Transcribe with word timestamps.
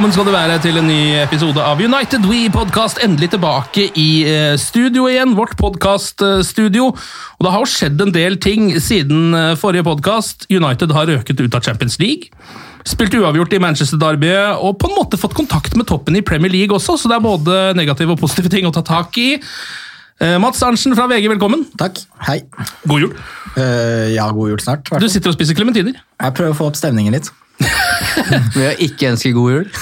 Velkommen 0.00 0.16
skal 0.16 0.30
du 0.30 0.32
være 0.32 0.54
til 0.64 0.78
en 0.80 0.86
ny 0.88 1.00
episode 1.20 1.60
av 1.60 1.80
United 1.84 2.22
We 2.24 2.46
Podcast. 2.48 2.96
Endelig 3.04 3.34
tilbake 3.34 3.82
i 4.00 4.22
eh, 4.24 4.54
studio 4.56 5.02
igjen, 5.10 5.34
vårt 5.36 5.50
podkaststudio. 5.60 6.86
Og 6.88 7.44
det 7.44 7.50
har 7.52 7.60
jo 7.60 7.68
skjedd 7.68 8.00
en 8.00 8.14
del 8.14 8.38
ting 8.40 8.70
siden 8.80 9.36
eh, 9.36 9.50
forrige 9.60 9.84
podkast. 9.84 10.46
United 10.48 10.94
har 10.96 11.12
røket 11.12 11.42
ut 11.44 11.58
av 11.58 11.66
Champions 11.68 11.98
League. 12.00 12.32
Spilt 12.88 13.12
uavgjort 13.18 13.52
i 13.52 13.60
Manchester 13.60 14.00
Derby 14.00 14.30
og 14.54 14.78
på 14.80 14.88
en 14.88 14.96
måte 15.02 15.20
fått 15.20 15.36
kontakt 15.36 15.76
med 15.76 15.90
toppen 15.92 16.16
i 16.16 16.24
Premier 16.24 16.54
League 16.56 16.72
også, 16.72 16.96
så 16.96 17.12
det 17.12 17.18
er 17.18 17.26
både 17.26 17.58
negative 17.76 18.16
og 18.16 18.22
positive 18.24 18.48
ting 18.56 18.64
å 18.64 18.72
ta 18.72 18.80
tak 18.80 19.20
i. 19.20 19.34
Eh, 20.16 20.38
Mats 20.40 20.64
Arntzen 20.64 20.96
fra 20.96 21.10
VG, 21.12 21.28
velkommen. 21.34 21.68
Takk. 21.76 22.00
Hei. 22.24 22.38
God 22.86 23.04
jul. 23.04 23.12
Uh, 23.52 24.08
ja, 24.14 24.30
god 24.32 24.54
jul 24.54 24.64
snart. 24.64 24.88
Du 24.96 25.10
sitter 25.12 25.34
og 25.34 25.36
spiser 25.36 25.60
klementiner. 25.60 26.00
Jeg 26.00 26.38
prøver 26.40 26.56
å 26.56 26.60
få 26.62 26.72
opp 26.72 26.80
stemningen 26.80 27.20
litt. 27.20 27.28
Ved 28.56 28.66
å 28.68 28.76
ikke 28.86 29.12
ønske 29.14 29.34
god 29.36 29.56
jul. 29.56 29.68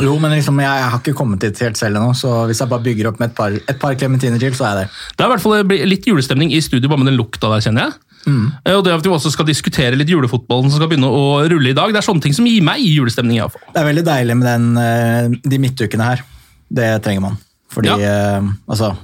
Jo, 0.00 0.14
men 0.16 0.32
liksom, 0.32 0.56
jeg, 0.62 0.72
jeg 0.80 0.88
har 0.88 1.00
ikke 1.02 1.12
kommet 1.16 1.42
dit 1.42 1.58
helt 1.60 1.76
selv 1.76 1.98
ennå, 1.98 2.14
så 2.16 2.46
hvis 2.48 2.62
jeg 2.62 2.70
bare 2.70 2.84
bygger 2.86 3.10
opp 3.10 3.18
med 3.20 3.28
et 3.28 3.34
par, 3.36 3.52
et 3.52 3.80
par 3.82 3.96
klementiner 4.00 4.40
til, 4.40 4.54
så 4.56 4.64
er 4.64 4.70
jeg 4.70 4.78
der. 4.86 5.02
Det 5.12 5.24
er 5.24 5.28
i 5.28 5.32
hvert 5.34 5.44
fall 5.44 5.74
litt 5.90 6.08
julestemning 6.08 6.54
i 6.56 6.62
studio, 6.64 6.88
bare 6.88 7.02
med 7.02 7.10
den 7.10 7.18
lukta 7.18 7.50
der, 7.52 7.60
kjenner 7.60 7.90
jeg. 7.90 7.98
Mm. 8.22 8.46
Og 8.72 8.80
det 8.86 8.94
at 8.94 9.04
vi 9.04 9.12
også 9.12 9.34
skal 9.34 9.48
diskutere 9.48 9.98
litt 9.98 10.08
julefotballen 10.08 10.70
som 10.70 10.80
skal 10.80 10.88
begynne 10.88 11.10
å 11.10 11.42
rulle 11.50 11.72
i 11.72 11.76
dag. 11.76 11.92
Det 11.92 12.00
er 12.00 12.06
sånne 12.06 12.24
ting 12.24 12.36
som 12.36 12.48
gir 12.48 12.64
meg 12.64 12.80
julestemning. 12.86 13.36
i 13.36 13.42
hvert 13.42 13.56
fall. 13.56 13.68
Det 13.74 13.82
er 13.82 13.88
veldig 13.90 14.06
deilig 14.08 14.38
med 14.40 14.48
den, 14.48 14.68
eh, 14.80 15.38
de 15.52 15.60
midtukene 15.60 16.08
her. 16.08 16.24
Det 16.72 16.88
trenger 17.04 17.26
man. 17.28 17.40
Fordi, 17.72 17.92
ja. 18.00 18.40
altså, 18.68 18.94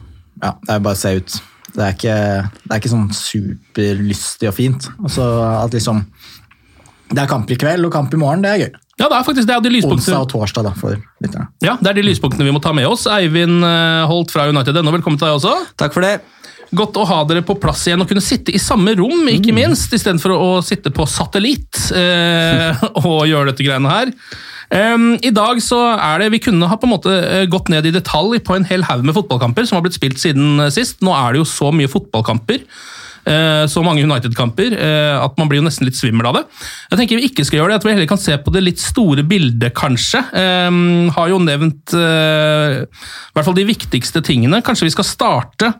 ja, 0.43 0.55
det 0.65 0.75
er 0.75 0.85
bare 0.85 0.97
å 0.97 1.03
se 1.03 1.15
ut. 1.19 1.39
Det 1.75 1.85
er 1.85 1.95
ikke, 1.95 2.17
det 2.65 2.73
er 2.73 2.81
ikke 2.81 2.91
sånn 2.95 3.09
superlystig 3.15 4.49
og 4.51 4.57
fint. 4.57 4.89
Altså, 5.03 5.27
at 5.51 5.77
liksom, 5.77 6.03
det 7.09 7.23
er 7.23 7.31
kamp 7.31 7.51
i 7.51 7.57
kveld 7.59 7.89
og 7.89 7.93
kamp 7.95 8.15
i 8.15 8.21
morgen, 8.21 8.45
det 8.45 8.53
er 8.53 8.63
gøy. 8.65 8.71
Ja, 8.99 9.07
det 9.07 9.15
er 9.15 9.27
faktisk 9.27 9.47
det. 9.47 9.55
er 9.55 9.63
de 9.63 9.71
Onsdag 9.71 9.77
lyspunktene, 9.77 10.19
og 10.25 10.33
torsdag 10.33 10.67
da, 10.67 10.73
for 10.77 10.97
lytterne. 11.23 11.47
ja, 11.63 11.77
det 11.81 11.93
er 11.93 12.01
de 12.01 12.09
lyspunktene 12.09 12.49
vi 12.49 12.55
må 12.55 12.61
ta 12.63 12.73
med 12.75 12.89
oss. 12.89 13.07
Eivind 13.11 13.63
eh, 13.65 14.03
Holt 14.11 14.35
fra 14.35 14.49
United.no, 14.51 14.91
velkommen 14.97 15.21
til 15.21 15.29
deg 15.29 15.39
også. 15.39 15.55
Takk 15.79 15.95
for 15.95 16.05
det. 16.05 16.19
Godt 16.77 16.99
å 17.01 17.07
ha 17.09 17.23
dere 17.25 17.41
på 17.47 17.57
plass 17.57 17.87
igjen 17.89 18.03
og 18.05 18.11
kunne 18.11 18.25
sitte 18.25 18.53
i 18.53 18.61
samme 18.61 18.93
rom, 18.99 19.23
ikke 19.33 19.55
minst, 19.57 19.95
istedenfor 19.95 20.35
å 20.35 20.51
sitte 20.67 20.93
på 20.93 21.07
satellitt 21.09 21.87
eh, 21.97 22.83
og 23.07 23.23
gjøre 23.31 23.53
dette 23.53 23.65
greiene 23.65 23.95
her. 23.95 24.13
Um, 24.69 25.15
I 25.25 25.31
dag 25.33 25.63
så 25.65 25.79
er 25.95 26.21
det 26.21 26.27
Vi 26.35 26.43
kunne 26.45 26.67
ha 26.69 26.77
på 26.77 26.85
en 26.85 26.93
måte 26.93 27.13
eh, 27.25 27.47
gått 27.49 27.71
ned 27.73 27.87
i 27.89 27.93
detalj 27.95 28.37
på 28.45 28.53
en 28.53 28.67
hel 28.69 28.85
haug 28.85 29.01
med 29.01 29.17
fotballkamper 29.17 29.65
som 29.65 29.79
har 29.79 29.87
blitt 29.87 29.97
spilt 29.97 30.21
siden 30.21 30.61
eh, 30.61 30.73
sist. 30.75 31.01
Nå 31.01 31.15
er 31.17 31.33
det 31.33 31.41
jo 31.41 31.49
så 31.49 31.71
mye 31.73 31.89
fotballkamper. 31.89 32.67
Eh, 33.29 33.65
Så 33.71 33.83
mange 33.85 34.05
United-kamper 34.05 34.75
eh, 34.75 35.15
at 35.19 35.39
man 35.41 35.51
blir 35.51 35.61
jo 35.61 35.67
nesten 35.67 35.89
litt 35.89 35.99
svimmel 35.99 36.29
av 36.31 36.39
det. 36.39 36.45
Jeg 36.91 37.01
tenker 37.03 37.21
vi 37.21 37.29
ikke 37.31 37.47
skal 37.47 37.61
gjøre 37.61 37.73
det, 37.73 37.79
jeg 37.79 37.85
tror 37.85 37.93
vi 37.93 37.97
heller 37.99 38.13
kan 38.13 38.23
se 38.23 38.39
på 38.43 38.55
det 38.55 38.65
litt 38.65 38.83
store 38.83 39.25
bildet, 39.29 39.75
kanskje. 39.77 40.23
Em, 40.39 41.09
har 41.15 41.33
jo 41.33 41.41
nevnt 41.43 41.97
eh, 41.97 42.85
i 42.85 43.37
hvert 43.37 43.49
fall 43.49 43.59
de 43.59 43.67
viktigste 43.69 44.25
tingene. 44.27 44.63
Kanskje 44.65 44.89
vi 44.89 44.95
skal 44.97 45.09
starte 45.09 45.73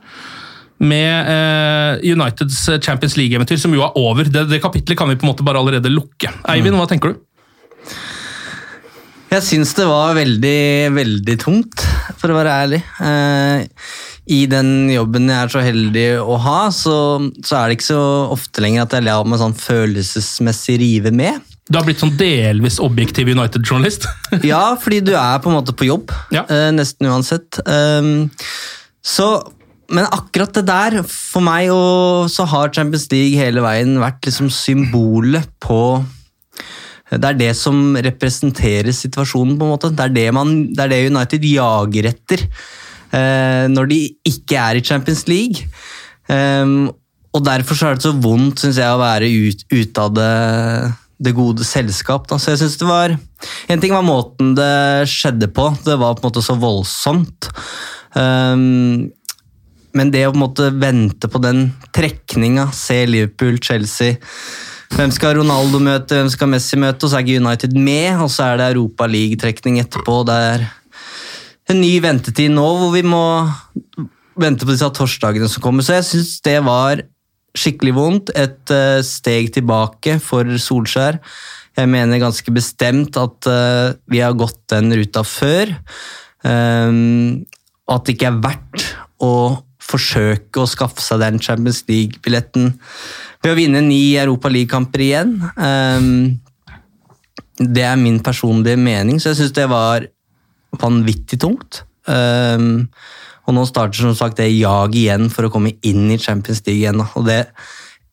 med 0.79 1.31
eh, 1.33 2.13
Uniteds 2.13 2.61
Champions 2.85 3.17
League-eventyr, 3.19 3.59
som 3.59 3.73
jo 3.75 3.83
er 3.83 3.97
over. 3.99 4.29
Det, 4.31 4.45
det 4.51 4.61
kapitlet 4.63 4.99
kan 4.99 5.11
vi 5.11 5.17
på 5.19 5.27
en 5.27 5.33
måte 5.33 5.47
bare 5.47 5.59
allerede 5.59 5.91
lukke. 5.91 6.31
Eivind, 6.53 6.79
hva 6.79 6.87
tenker 6.89 7.13
du? 7.13 7.25
Jeg 9.29 9.45
syns 9.45 9.75
det 9.77 9.85
var 9.85 10.15
veldig, 10.17 10.59
veldig 10.95 11.35
tungt, 11.43 11.83
for 12.17 12.31
å 12.33 12.37
være 12.39 12.53
ærlig. 12.63 12.79
I 14.29 14.43
den 14.51 14.89
jobben 14.93 15.25
jeg 15.31 15.41
er 15.41 15.49
så 15.53 15.61
heldig 15.65 16.07
å 16.21 16.35
ha, 16.43 16.57
så, 16.75 16.95
så 17.41 17.55
er 17.57 17.69
det 17.71 17.79
ikke 17.79 17.87
så 17.89 18.01
ofte 18.35 18.61
lenger 18.61 18.83
at 18.85 18.93
jeg 18.97 19.07
lar 19.07 19.25
meg 19.25 19.39
sånn 19.41 19.55
følelsesmessig 19.57 20.75
rive 20.83 21.11
med. 21.15 21.39
Du 21.69 21.77
har 21.77 21.85
blitt 21.85 22.01
sånn 22.01 22.15
delvis 22.17 22.79
objektiv 22.81 23.29
United-journalist. 23.33 24.05
Ja, 24.45 24.75
fordi 24.81 24.99
du 25.05 25.11
er 25.17 25.39
på 25.41 25.49
en 25.51 25.57
måte 25.59 25.73
på 25.77 25.87
jobb, 25.89 26.13
Ja. 26.33 26.43
eh, 26.49 26.69
nesten 26.73 27.09
uansett. 27.09 27.57
Um, 27.65 28.29
så, 29.05 29.27
men 29.89 30.05
akkurat 30.13 30.53
det 30.57 30.65
der, 30.69 30.99
for 31.09 31.45
meg, 31.45 31.69
og 31.73 32.29
så 32.33 32.45
har 32.49 32.73
Champions 32.73 33.07
League 33.13 33.37
hele 33.37 33.61
veien 33.65 33.97
vært 34.01 34.29
liksom 34.29 34.49
symbolet 34.53 35.49
på 35.61 35.81
Det 37.09 37.25
er 37.25 37.37
det 37.39 37.53
som 37.57 37.95
representerer 37.97 38.93
situasjonen, 38.93 39.55
på 39.57 39.65
en 39.65 39.71
måte. 39.73 39.89
Det 39.89 40.05
er 40.05 40.13
det, 40.13 40.27
man, 40.37 40.51
det, 40.69 40.83
er 40.85 40.91
det 40.93 40.99
United 41.09 41.47
jager 41.49 42.11
etter 42.11 42.43
når 43.11 43.89
de 43.89 43.99
ikke 44.27 44.57
er 44.59 44.79
i 44.79 44.85
Champions 44.85 45.25
League. 45.27 45.65
Um, 46.29 46.91
og 47.33 47.45
derfor 47.45 47.77
så 47.77 47.89
er 47.89 47.97
det 47.97 48.05
så 48.05 48.15
vondt, 48.17 48.61
syns 48.61 48.79
jeg, 48.81 48.89
å 48.89 49.01
være 49.01 49.29
ut, 49.29 49.63
ute 49.69 50.03
av 50.05 50.13
det, 50.17 50.31
det 51.21 51.35
gode 51.37 51.65
selskap. 51.67 52.25
Da. 52.29 52.39
Så 52.41 52.53
jeg 52.53 52.63
synes 52.63 52.79
det 52.81 52.89
var 52.89 53.15
En 53.69 53.81
ting 53.81 53.93
var 53.93 54.05
måten 54.05 54.55
det 54.57 55.09
skjedde 55.09 55.49
på. 55.53 55.69
Det 55.85 55.97
var 55.99 56.17
på 56.17 56.23
en 56.23 56.29
måte 56.29 56.45
så 56.45 56.57
voldsomt. 56.59 57.49
Um, 58.17 59.09
men 59.97 60.11
det 60.13 60.25
å 60.27 60.33
på 60.33 60.37
en 60.37 60.45
måte 60.45 60.71
vente 60.77 61.29
på 61.29 61.41
den 61.41 61.69
trekninga, 61.95 62.69
se 62.75 63.03
Liverpool, 63.09 63.57
Chelsea 63.61 64.17
Hvem 64.89 65.11
skal 65.13 65.35
Ronaldo 65.37 65.77
møte, 65.85 66.17
hvem 66.17 66.29
skal 66.33 66.49
Messi 66.49 66.77
møte, 66.81 67.05
og 67.05 67.11
så 67.11 67.19
er 67.19 67.25
ikke 67.27 67.41
United 67.43 67.75
med. 67.77 68.23
Og 68.23 68.31
så 68.33 68.47
er 68.47 68.57
det 68.57 68.71
Europa 68.71 69.05
League-trekning 69.05 69.77
etterpå. 69.83 70.23
der 70.25 70.47
er 70.55 70.63
en 71.69 71.81
ny 71.83 71.93
ventetid 72.03 72.51
nå 72.53 72.65
hvor 72.79 72.93
vi 72.95 73.03
må 73.05 73.23
vente 74.39 74.65
på 74.65 74.73
disse 74.73 74.89
torsdagene 74.95 75.49
som 75.51 75.63
kommer. 75.63 75.85
Så 75.85 75.99
jeg 75.99 76.07
syns 76.07 76.33
det 76.45 76.57
var 76.65 77.03
skikkelig 77.57 77.95
vondt. 77.97 78.33
Et 78.37 78.73
eh, 78.73 78.99
steg 79.05 79.51
tilbake 79.55 80.17
for 80.23 80.47
Solskjær. 80.61 81.19
Jeg 81.79 81.91
mener 81.91 82.21
ganske 82.21 82.53
bestemt 82.53 83.17
at 83.19 83.49
eh, 83.49 83.95
vi 84.11 84.23
har 84.23 84.37
gått 84.37 84.61
den 84.73 84.91
ruta 84.95 85.23
før. 85.27 85.73
Um, 86.39 87.45
at 87.89 88.05
det 88.07 88.15
ikke 88.15 88.29
er 88.29 88.43
verdt 88.43 88.85
å 89.19 89.33
forsøke 89.83 90.61
å 90.61 90.69
skaffe 90.69 91.03
seg 91.03 91.19
den 91.19 91.39
Champions 91.43 91.81
League-billetten 91.89 92.69
ved 93.43 93.51
å 93.51 93.57
vinne 93.57 93.81
ni 93.83 94.13
Europa 94.19 94.51
League-kamper 94.51 95.03
igjen. 95.03 95.33
Um, 95.57 96.37
det 97.59 97.83
er 97.83 97.99
min 97.99 98.21
personlige 98.23 98.79
mening, 98.79 99.19
så 99.19 99.33
jeg 99.33 99.41
syns 99.41 99.57
det 99.57 99.67
var 99.71 100.07
vanvittig 100.77 101.39
tungt. 101.41 101.83
Um, 102.09 102.87
og 103.49 103.55
nå 103.57 103.65
starter 103.65 104.05
som 104.05 104.15
sagt 104.17 104.37
det 104.37 104.51
jaget 104.51 105.01
igjen 105.01 105.29
for 105.33 105.47
å 105.47 105.53
komme 105.53 105.73
inn 105.85 106.09
i 106.13 106.19
Champions 106.21 106.61
League 106.67 106.83
igjen. 106.83 107.01
Og 107.01 107.25
det 107.25 107.41
er 107.41 107.51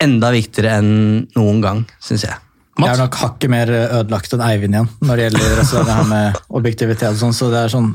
enda 0.06 0.32
viktigere 0.32 0.81
enn 0.81 0.91
noen 1.37 1.62
gang, 1.64 1.87
syns 2.00 2.25
jeg. 2.26 2.41
Jeg 2.76 2.93
er 2.93 3.00
nok 3.00 3.17
hakket 3.17 3.49
mer 3.49 3.70
ødelagt 3.73 4.35
enn 4.37 4.43
Eivind 4.44 4.76
igjen 4.76 4.88
når 5.00 5.17
det 5.17 5.25
gjelder 5.26 5.61
altså, 5.62 5.85
det 5.87 5.94
her 5.97 6.08
med 6.11 6.41
objektivitet. 6.58 7.14
og 7.14 7.20
sånn, 7.23 7.37
så 7.37 7.49
det 7.49 7.62
er 7.62 7.73
sånn, 7.73 7.87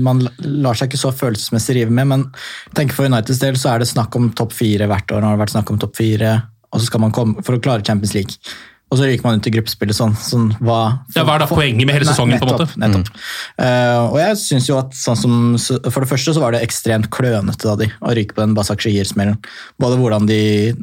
Man 0.00 0.22
lar 0.64 0.78
seg 0.78 0.88
ikke 0.88 1.00
så 1.02 1.12
følelsesmessig 1.12 1.76
rive 1.76 1.92
med, 1.92 2.08
men 2.08 2.24
tenk 2.76 2.94
for 2.96 3.08
Uniteds 3.08 3.42
del 3.42 3.58
så 3.60 3.74
er 3.74 3.82
det 3.82 3.90
snakk 3.90 4.16
om 4.16 4.30
topp 4.36 4.56
fire 4.56 4.88
hvert 4.88 5.12
år. 5.12 5.20
Nå 5.20 5.28
har 5.28 5.36
det 5.36 5.44
vært 5.44 5.54
snakk 5.58 5.74
om 5.74 5.80
topp 5.82 5.98
fire, 6.00 6.32
og 6.72 6.80
så 6.80 6.88
skal 6.88 7.04
man 7.04 7.12
komme 7.12 7.44
for 7.44 7.58
å 7.58 7.60
klare 7.60 7.84
Champions 7.84 8.16
League. 8.16 8.56
Og 8.90 8.98
så 8.98 9.06
ryker 9.06 9.22
man 9.22 9.38
ut 9.38 9.46
i 9.46 9.52
gruppespillet 9.54 9.94
sånn. 9.94 10.16
sånn 10.18 10.48
hva, 10.58 10.98
Ja, 11.14 11.22
hva 11.22 11.36
er 11.36 11.44
da 11.44 11.46
poenget 11.46 11.86
med 11.86 11.94
hele 11.94 12.08
sesongen, 12.08 12.40
på 12.42 12.48
en 12.48 12.54
måte? 12.56 12.66
Nettopp. 12.80 13.06
Mm. 13.06 13.20
Uh, 13.62 14.00
og 14.08 14.16
jeg 14.18 14.38
synes 14.42 14.66
jo 14.66 14.78
at 14.80 14.96
sånn 14.98 15.18
som, 15.20 15.36
For 15.86 16.02
det 16.02 16.10
første 16.10 16.34
så 16.34 16.42
var 16.42 16.56
det 16.56 16.64
ekstremt 16.66 17.06
klønete 17.14 17.68
da 17.68 17.76
de 17.78 17.86
å 18.02 18.14
ryke 18.18 18.34
på 18.34 18.42
den 18.42 18.56
Basak 18.58 18.82
Shihir-smellen. 18.82 19.38
Både 19.78 19.98
hvordan, 20.00 20.26
de, 20.26 20.40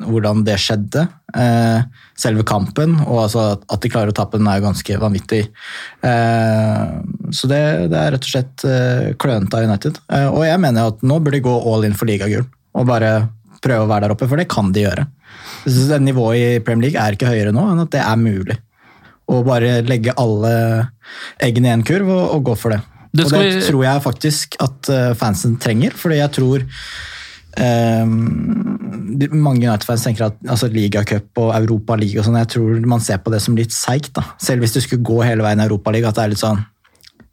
hvordan 0.07 0.45
det 0.47 0.55
skjedde, 0.63 1.03
uh, 1.35 1.83
selve 2.17 2.47
kampen, 2.47 2.95
og 3.03 3.25
altså 3.25 3.43
at- 3.59 3.81
de 3.83 3.91
klarer 3.91 4.09
å 4.09 4.15
tape 4.15 4.39
den 4.39 4.47
er 4.47 4.61
jo 4.61 4.69
ganske 4.69 4.99
vanvittig. 5.03 5.43
Uh, 5.99 7.03
så 7.35 7.51
det, 7.51 7.61
det 7.91 7.99
er 7.99 8.15
rett 8.15 8.23
og 8.23 8.31
slett 8.31 8.67
klønete 9.19 9.59
av 9.59 9.67
United. 9.67 9.99
Og 10.31 10.45
jeg 10.47 10.63
mener 10.63 10.93
at 10.93 11.03
nå 11.03 11.19
burde 11.19 11.37
de 11.37 11.45
gå 11.45 11.59
all 11.59 11.83
in 11.83 11.97
for 11.97 12.07
ligagull 12.09 12.47
og 12.77 12.87
bare 12.87 13.11
prøve 13.63 13.83
å 13.85 13.89
være 13.89 14.07
der 14.07 14.13
oppe, 14.15 14.27
for 14.29 14.39
det 14.39 14.47
kan 14.51 14.71
de 14.71 14.85
gjøre. 14.85 15.05
Det 15.65 15.99
Nivået 16.01 16.37
i 16.37 16.59
Premier 16.63 16.89
League 16.89 17.01
er 17.01 17.15
ikke 17.17 17.29
høyere 17.31 17.51
nå 17.55 17.65
enn 17.73 17.83
at 17.83 17.91
det 17.91 18.03
er 18.03 18.21
mulig. 18.21 18.57
Og 19.27 19.43
bare 19.47 19.81
legge 19.83 20.13
alle 20.17 20.53
eggene 21.43 21.67
i 21.71 21.75
en 21.75 21.83
kurv 21.87 22.07
og, 22.13 22.23
og 22.37 22.45
gå 22.51 22.55
for 22.55 22.75
det. 22.75 22.81
Det 23.17 23.25
og 23.25 23.31
det 23.35 23.43
vi- 23.55 23.67
tror 23.67 23.83
jeg 23.83 24.03
faktisk 24.03 24.55
at 24.63 24.89
eh, 24.93 25.13
fansen 25.19 25.57
trenger, 25.59 25.91
fordi 25.95 26.21
jeg 26.21 26.31
tror 26.39 26.65
Um, 27.57 29.17
mange 29.33 29.63
United-fans 29.65 30.03
tenker 30.05 30.27
at 30.27 30.35
altså, 30.45 30.67
ligacup 30.69 31.39
og 31.41 31.55
Europaliga 31.57 32.19
og 32.21 32.27
sånn, 32.27 32.37
jeg 32.37 32.51
tror 32.53 32.83
man 32.85 33.01
ser 33.01 33.17
på 33.23 33.31
det 33.33 33.39
som 33.41 33.55
litt 33.57 33.73
seigt. 33.73 34.19
Selv 34.37 34.61
hvis 34.61 34.75
du 34.75 34.81
skulle 34.83 35.01
gå 35.07 35.23
hele 35.25 35.41
veien 35.41 35.63
i 35.63 35.65
Europaliga, 35.65 36.11
at 36.11 36.19
det 36.19 36.25
er 36.27 36.33
litt 36.35 36.43
sånn 36.43 36.61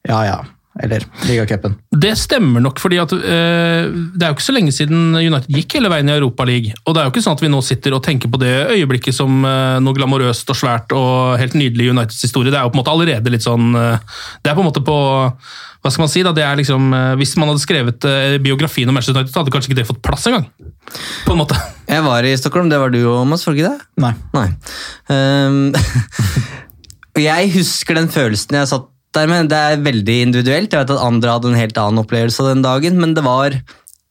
ja 0.09 0.23
ja, 0.25 0.39
eller 0.83 1.05
ligacupen. 1.29 1.77
Det 1.91 2.17
stemmer 2.19 2.63
nok, 2.65 2.81
fordi 2.83 2.99
at 2.99 3.13
eh, 3.15 3.87
det 4.15 4.25
er 4.25 4.33
jo 4.33 4.37
ikke 4.37 4.47
så 4.47 4.55
lenge 4.57 4.73
siden 4.75 5.15
United 5.15 5.51
gikk 5.55 5.77
hele 5.79 5.91
veien 5.93 6.11
i 6.11 6.17
Europaligaen. 6.17 6.81
Og 6.83 6.97
det 6.97 7.03
er 7.03 7.07
jo 7.07 7.13
ikke 7.13 7.23
sånn 7.23 7.37
at 7.39 7.45
vi 7.45 7.51
nå 7.53 7.61
sitter 7.63 7.95
og 7.95 8.03
tenker 8.07 8.33
på 8.33 8.41
det 8.43 8.55
øyeblikket 8.75 9.15
som 9.15 9.45
eh, 9.47 9.77
noe 9.85 9.95
glamorøst 9.95 10.51
og 10.51 10.59
svært 10.59 10.95
og 10.97 11.37
helt 11.39 11.55
nydelig 11.59 11.87
i 11.87 11.93
Uniteds 11.95 12.27
historie. 12.27 12.51
Det 12.51 12.59
er 12.59 12.67
jo 12.67 12.73
på 12.73 12.79
en 12.79 12.83
måte 12.83 12.95
allerede 12.95 13.35
litt 13.35 13.47
sånn 13.47 13.71
eh, 13.79 14.17
Det 14.43 14.51
er 14.51 14.59
på 14.59 14.65
en 14.65 14.69
måte 14.71 14.83
på 14.85 14.97
Hva 15.85 15.93
skal 15.93 16.07
man 16.07 16.11
si? 16.11 16.25
da, 16.27 16.33
det 16.35 16.43
er 16.43 16.59
liksom, 16.59 16.89
Hvis 17.21 17.37
man 17.39 17.53
hadde 17.53 17.63
skrevet 17.63 18.07
biografien 18.43 18.91
om 18.91 18.97
Manchester 18.97 19.15
United, 19.15 19.35
så 19.35 19.43
hadde 19.43 19.55
kanskje 19.55 19.71
ikke 19.71 19.79
det 19.83 19.87
fått 19.93 20.03
plass 20.03 20.27
engang. 20.31 20.49
På 21.29 21.37
en 21.37 21.43
måte. 21.45 21.61
Jeg 21.95 22.03
var 22.03 22.27
i 22.27 22.35
Stockholm, 22.41 22.73
det 22.73 22.81
var 22.81 22.91
du 22.91 23.03
òg, 23.05 23.23
Mads, 23.29 23.47
var 23.47 23.55
det 23.55 23.63
ikke 23.63 23.75
det? 23.77 23.87
Nei. 24.03 24.15
Nei. 24.35 24.49
Um, 25.13 25.71
jeg 27.29 27.53
husker 27.55 27.95
den 27.95 28.09
følelsen 28.11 28.57
jeg 28.59 28.67
satt 28.73 28.89
der 29.17 29.31
med. 29.31 29.49
Det 29.53 29.61
er 29.61 29.85
veldig 29.85 30.19
individuelt. 30.29 30.73
Jeg 30.73 30.85
vet 30.85 30.93
at 30.95 31.07
andre 31.07 31.37
hadde 31.37 31.53
en 31.53 31.59
helt 31.59 31.81
annen 31.81 32.03
opplevelse 32.05 32.47
den 32.51 32.65
dagen, 32.65 33.01
men 33.01 33.17
det 33.17 33.25
var 33.27 33.59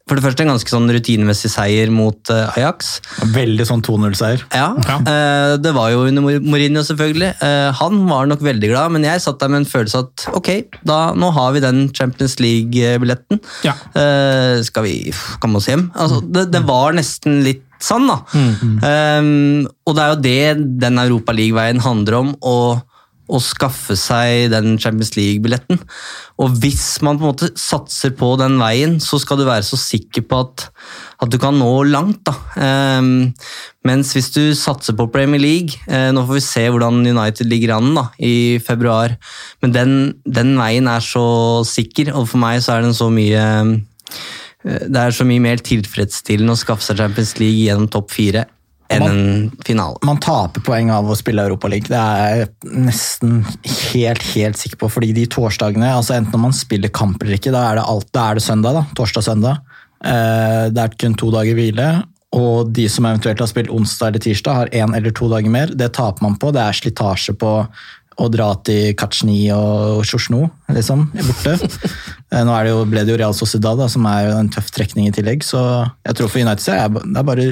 for 0.04 0.20
det 0.20 0.24
første 0.26 0.44
en 0.44 0.52
ganske 0.52 0.68
sånn 0.68 0.92
rutinemessig 0.92 1.50
seier 1.54 1.92
mot 1.94 2.28
eh, 2.34 2.58
Ajax. 2.58 2.98
Veldig 3.32 3.66
sånn 3.70 3.84
2-0-seier. 3.88 4.44
Ja, 4.52 4.74
eh, 5.00 5.54
det 5.64 5.72
var 5.78 5.94
jo 5.94 6.02
under 6.10 6.26
Mourinho 6.44 6.84
selvfølgelig. 6.84 7.30
Eh, 7.40 7.70
han 7.80 8.02
var 8.10 8.28
nok 8.28 8.44
veldig 8.44 8.72
glad, 8.74 8.92
men 8.96 9.08
jeg 9.08 9.24
satt 9.24 9.40
der 9.40 9.54
med 9.54 9.64
en 9.64 9.70
følelse 9.70 10.04
at 10.04 10.26
ok, 10.36 10.52
da, 10.84 11.00
nå 11.16 11.32
har 11.38 11.56
vi 11.56 11.64
den 11.64 11.86
Champions 11.96 12.36
League-billetten. 12.44 13.40
Ja. 13.64 13.78
Eh, 13.96 14.60
skal 14.68 14.90
vi 14.90 14.98
komme 15.40 15.64
oss 15.64 15.72
hjem? 15.72 15.88
Altså, 15.96 16.20
det, 16.36 16.50
det 16.52 16.66
var 16.68 17.00
nesten 17.00 17.40
litt 17.48 17.64
sånn, 17.84 18.08
da. 18.08 18.20
Um, 18.32 19.66
og 19.88 19.96
det 19.96 20.04
er 20.04 20.12
jo 20.12 20.24
det 20.24 20.68
den 20.84 21.00
Europa 21.00 21.36
League-veien 21.36 21.82
handler 21.84 22.20
om. 22.20 22.36
å 22.44 22.58
å 23.32 23.40
skaffe 23.40 23.96
seg 24.00 24.50
den 24.52 24.76
Champions 24.82 25.14
League-billetten. 25.16 25.80
Og 26.44 26.58
hvis 26.60 26.98
man 27.06 27.20
på 27.20 27.24
en 27.26 27.32
måte 27.32 27.50
satser 27.60 28.12
på 28.18 28.34
den 28.42 28.58
veien, 28.60 28.98
så 29.04 29.20
skal 29.22 29.40
du 29.40 29.46
være 29.48 29.64
så 29.66 29.80
sikker 29.80 30.26
på 30.28 30.42
at, 30.44 30.66
at 31.24 31.32
du 31.32 31.38
kan 31.42 31.56
nå 31.56 31.72
langt. 31.88 32.28
Ehm, 32.60 33.32
mens 33.88 34.12
hvis 34.16 34.32
du 34.36 34.42
satser 34.58 34.98
på 35.00 35.08
Premier 35.14 35.42
League 35.42 35.76
uh, 35.90 36.12
Nå 36.16 36.24
får 36.24 36.38
vi 36.38 36.44
se 36.46 36.62
hvordan 36.72 37.02
United 37.04 37.50
ligger 37.52 37.76
an 37.78 37.90
da, 37.98 38.06
i 38.20 38.60
februar, 38.64 39.16
men 39.64 39.76
den, 39.76 39.96
den 40.24 40.54
veien 40.60 40.88
er 40.92 41.04
så 41.04 41.26
sikker, 41.68 42.14
og 42.16 42.30
for 42.32 42.44
meg 42.44 42.62
så 42.64 42.78
er 42.78 42.88
den 42.88 42.96
så 42.96 43.10
mye 43.14 43.44
eh, 43.44 44.84
Det 44.88 45.00
er 45.00 45.16
så 45.16 45.28
mye 45.28 45.44
mer 45.44 45.64
tilfredsstillende 45.64 46.56
å 46.56 46.60
skaffe 46.60 46.86
seg 46.86 47.02
Champions 47.04 47.36
League 47.42 47.66
gjennom 47.66 47.92
topp 47.92 48.14
fire 48.16 48.48
enn 48.96 49.08
en 49.10 49.52
finale. 49.66 50.00
Man 50.06 50.22
taper 50.24 50.64
poeng 50.66 50.92
av 50.94 51.10
å 51.10 51.18
spille 51.18 51.46
Europaliga. 51.46 51.90
Det 51.90 52.02
er 52.02 52.42
jeg 52.44 52.80
nesten 52.86 53.42
helt 53.94 54.26
helt 54.34 54.60
sikker 54.60 54.82
på. 54.84 54.92
fordi 54.94 55.12
de 55.16 55.28
torsdagene, 55.28 55.92
altså 55.94 56.18
enten 56.18 56.38
om 56.40 56.48
man 56.48 56.56
spiller 56.56 56.94
kamp 56.94 57.24
eller 57.24 57.40
ikke, 57.40 57.54
da 57.56 57.66
er 57.70 57.82
det, 57.82 57.88
alt, 57.96 58.10
da 58.14 58.30
er 58.30 58.40
det 58.40 58.46
søndag. 58.46 58.80
da, 58.80 58.86
Torsdag-søndag. 58.98 59.62
Eh, 60.04 60.70
det 60.74 60.84
er 60.84 60.98
kun 61.00 61.18
to 61.20 61.32
dager 61.34 61.58
hvile. 61.58 61.90
Og 62.34 62.72
de 62.74 62.88
som 62.90 63.06
eventuelt 63.06 63.42
har 63.44 63.50
spilt 63.50 63.70
onsdag 63.70 64.14
eller 64.14 64.24
tirsdag, 64.24 64.56
har 64.56 64.72
én 64.74 64.96
eller 64.98 65.14
to 65.14 65.30
dager 65.30 65.54
mer. 65.54 65.68
Det 65.68 65.92
taper 65.94 66.26
man 66.26 66.40
på. 66.42 66.52
Det 66.54 66.64
er 66.64 66.80
slitasje 66.80 67.36
på 67.38 67.52
å 68.22 68.30
dra 68.30 68.52
til 68.66 68.94
Kachni 68.98 69.48
og 69.56 70.04
Sjosjno, 70.06 70.48
liksom, 70.74 71.08
borte. 71.18 71.56
Eh, 72.34 72.42
Nå 72.46 72.54
er 72.58 72.66
det 72.66 72.72
jo, 72.74 72.84
ble 72.90 73.04
det 73.06 73.14
jo 73.14 73.18
Real 73.22 73.36
Sociedad, 73.38 73.78
da, 73.78 73.86
som 73.92 74.06
er 74.10 74.32
en 74.34 74.48
tøff 74.54 74.72
trekning 74.74 75.06
i 75.06 75.14
tillegg. 75.14 75.46
Så 75.46 75.60
jeg 76.06 76.18
tror 76.18 76.32
for 76.32 76.42
United 76.42 76.64
så 76.66 76.78
er 76.78 76.94
det 76.94 77.26
bare 77.28 77.48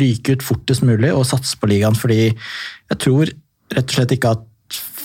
ryke 0.00 0.36
ut 0.36 0.44
fortest 0.44 0.84
mulig 0.86 1.12
og 1.14 1.26
satse 1.28 1.58
på 1.60 1.68
ligaen, 1.70 1.96
fordi 1.98 2.30
jeg 2.30 3.00
tror 3.02 3.32
rett 3.74 3.90
og 3.90 3.96
slett 3.98 4.14
ikke 4.16 4.36
at 4.36 4.46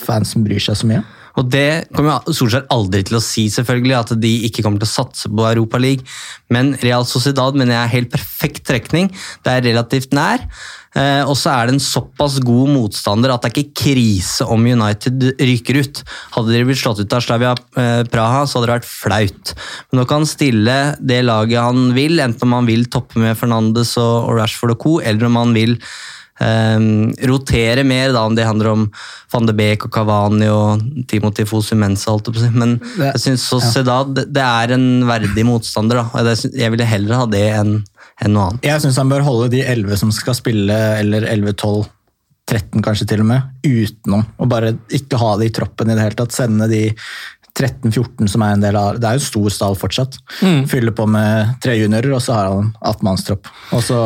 fansen 0.05 0.45
bryr 0.45 0.61
seg 0.63 0.79
så 0.79 0.89
mye. 0.89 1.01
Og 1.39 1.47
det 1.53 1.87
kommer 1.95 2.25
Solskjær 2.27 2.67
aldri 2.73 3.03
til 3.07 3.19
å 3.19 3.23
si, 3.23 3.47
selvfølgelig, 3.53 3.97
at 3.97 4.13
de 4.21 4.33
ikke 4.47 4.65
kommer 4.65 4.81
til 4.81 4.89
å 4.89 4.95
satse 4.95 5.31
på 5.31 5.47
Europaligaen. 5.53 6.03
Men 6.51 6.75
Real 6.83 7.07
Sociedad 7.07 7.55
mener 7.57 7.77
jeg 7.77 7.83
er 7.85 7.95
helt 7.95 8.13
perfekt 8.13 8.65
trekning. 8.67 9.09
Det 9.45 9.55
er 9.55 9.67
relativt 9.69 10.15
nær. 10.15 10.43
Eh, 10.91 11.23
og 11.23 11.37
så 11.39 11.53
er 11.53 11.69
det 11.69 11.77
en 11.77 11.83
såpass 11.83 12.35
god 12.43 12.67
motstander 12.73 13.31
at 13.31 13.45
det 13.45 13.51
er 13.51 13.61
ikke 13.61 13.83
krise 13.85 14.43
om 14.51 14.65
United 14.67 15.29
ryker 15.39 15.79
ut. 15.79 16.01
Hadde 16.35 16.51
de 16.51 16.63
blitt 16.67 16.81
slått 16.81 16.99
ut 16.99 17.15
av 17.15 17.23
Slavia 17.23 17.53
eh, 17.79 18.01
Praha, 18.11 18.43
så 18.43 18.59
hadde 18.59 18.67
det 18.67 18.77
vært 18.81 18.89
flaut. 18.89 19.53
Men 19.89 20.01
nå 20.01 20.07
kan 20.09 20.25
han 20.25 20.31
stille 20.31 20.79
det 20.99 21.21
laget 21.23 21.63
han 21.63 21.93
vil, 21.95 22.19
enten 22.19 22.49
om 22.49 22.59
han 22.59 22.67
vil 22.67 22.89
toppe 22.91 23.23
med 23.23 23.39
Fernandes 23.39 23.95
og 24.01 24.33
Rashford 24.35 24.75
og 24.75 24.83
co., 24.83 24.97
eller 24.99 25.29
om 25.29 25.39
han 25.39 25.55
vil 25.55 25.77
Um, 26.41 27.11
rotere 27.29 27.83
mer, 27.85 28.13
da, 28.15 28.23
om 28.25 28.33
det 28.33 28.47
handler 28.47 28.71
om 28.71 28.85
van 29.31 29.45
de 29.45 29.53
Beek 29.53 29.85
og 29.85 29.91
Cavani 29.93 30.47
og 30.49 30.81
Timothy 31.11 31.45
Fosu 31.45 31.75
Mensa. 31.77 32.15
Men 32.55 32.79
Det- 32.79 33.13
jeg 33.13 33.21
syns 33.21 33.45
Sociedad 33.45 34.15
det, 34.15 34.33
det 34.33 34.41
er 34.41 34.73
en 34.73 35.03
verdig 35.05 35.45
motstander. 35.45 36.01
Da. 36.13 36.23
Jeg 36.49 36.71
ville 36.71 36.85
heller 36.85 37.15
ha 37.15 37.25
det 37.27 37.45
enn 37.53 37.83
en 38.21 38.33
noe 38.33 38.49
annet. 38.49 38.61
Jeg 38.65 38.81
syns 38.81 38.97
han 38.97 39.09
bør 39.09 39.21
holde 39.25 39.49
de 39.51 39.61
11 39.61 39.97
som 39.97 40.11
skal 40.11 40.33
spille, 40.33 40.73
eller 40.99 41.27
11, 41.29 41.53
12, 41.53 41.85
13 42.47 42.81
kanskje 42.81 43.07
til 43.07 43.21
og 43.21 43.25
med, 43.29 43.41
utenom. 43.63 44.25
Og 44.39 44.49
bare 44.49 44.73
ikke 44.89 45.19
ha 45.21 45.37
det 45.37 45.51
i 45.51 45.55
troppen 45.61 45.89
i 45.91 45.95
det 45.95 46.01
hele 46.03 46.17
tatt. 46.19 46.31
Sende 46.35 46.67
de 46.69 46.93
13-14 47.53 48.29
som 48.31 48.41
er 48.45 48.53
en 48.55 48.61
del 48.63 48.75
av 48.79 48.99
Det 48.99 49.07
er 49.09 49.17
jo 49.19 49.25
stor 49.25 49.49
stall 49.53 49.75
fortsatt. 49.75 50.17
Fylle 50.71 50.91
på 50.95 51.07
med 51.07 51.57
tre 51.61 51.77
juniorer, 51.77 52.13
og 52.15 52.21
så 52.23 52.33
har 52.37 52.49
han 52.49 52.73
18-mannstropp. 52.81 53.45
Og 53.73 53.83
så 53.85 53.99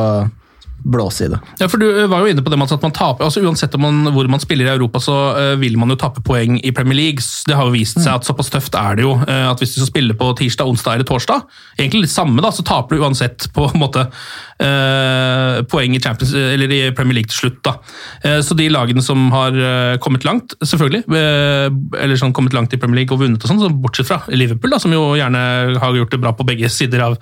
blåse 0.86 1.25
i 1.25 1.30
det. 1.32 1.39
Ja, 1.60 1.68
for 1.70 1.82
Du 1.82 1.88
eh, 1.89 2.08
var 2.10 2.22
jo 2.24 2.32
inne 2.32 2.44
på 2.46 2.51
det 2.54 2.60
at 2.62 2.84
man 2.86 2.94
taper, 2.94 3.25
altså 3.25 3.42
Uansett 3.46 3.74
om 3.77 3.84
man, 3.86 4.13
hvor 4.13 4.27
man 4.30 4.42
spiller 4.42 4.70
i 4.70 4.74
Europa, 4.75 5.01
så 5.01 5.15
eh, 5.39 5.54
vil 5.62 5.77
man 5.82 5.89
jo 5.89 5.98
tape 6.00 6.22
poeng 6.25 6.60
i 6.62 6.74
Premier 6.75 7.00
League. 7.00 7.25
Det 7.48 7.58
har 7.58 7.68
jo 7.68 7.75
vist 7.75 7.98
seg 8.00 8.12
at 8.13 8.27
såpass 8.27 8.51
tøft 8.54 8.77
er 8.77 9.00
det 9.00 9.06
jo. 9.06 9.15
eh, 9.25 9.46
at 9.50 9.62
Hvis 9.62 9.75
du 9.75 9.80
skal 9.82 9.92
spille 9.92 10.18
på 10.18 10.32
tirsdag, 10.38 10.70
onsdag 10.70 11.00
eller 11.00 11.10
torsdag, 11.10 11.46
egentlig 11.77 12.06
litt 12.06 12.13
samme, 12.13 12.42
da, 12.46 12.54
så 12.54 12.65
taper 12.65 12.96
du 12.96 13.06
uansett 13.06 13.50
på 13.56 13.68
en 13.72 13.82
måte 13.82 14.06
eh, 14.06 15.62
poeng 15.72 15.98
i, 15.98 16.01
Champions, 16.01 16.34
eller 16.38 16.72
i 16.72 16.82
Premier 16.96 17.20
League 17.20 17.34
til 17.34 17.46
slutt. 17.46 17.62
da. 17.65 17.77
Eh, 18.24 18.39
så 18.46 18.58
de 18.58 18.70
lagene 18.70 19.04
som 19.06 19.27
har 19.34 19.58
kommet 20.04 20.25
langt, 20.27 20.54
selvfølgelig, 20.62 21.06
eller 21.10 22.20
sånn 22.20 22.34
kommet 22.36 22.54
langt 22.56 22.74
i 22.75 22.80
Premier 22.82 23.01
League 23.01 23.15
og 23.15 23.24
vunnet, 23.24 23.42
og 23.42 23.50
sånn, 23.50 23.62
så 23.62 23.72
bortsett 23.72 24.10
fra 24.10 24.22
Liverpool, 24.34 24.74
da, 24.74 24.80
som 24.82 24.94
jo 24.94 25.13
gjerne 25.18 25.42
har 25.82 25.98
gjort 25.98 26.13
det 26.13 26.22
bra 26.22 26.34
på 26.36 26.46
begge 26.48 26.70
sider 26.72 27.04
av 27.06 27.18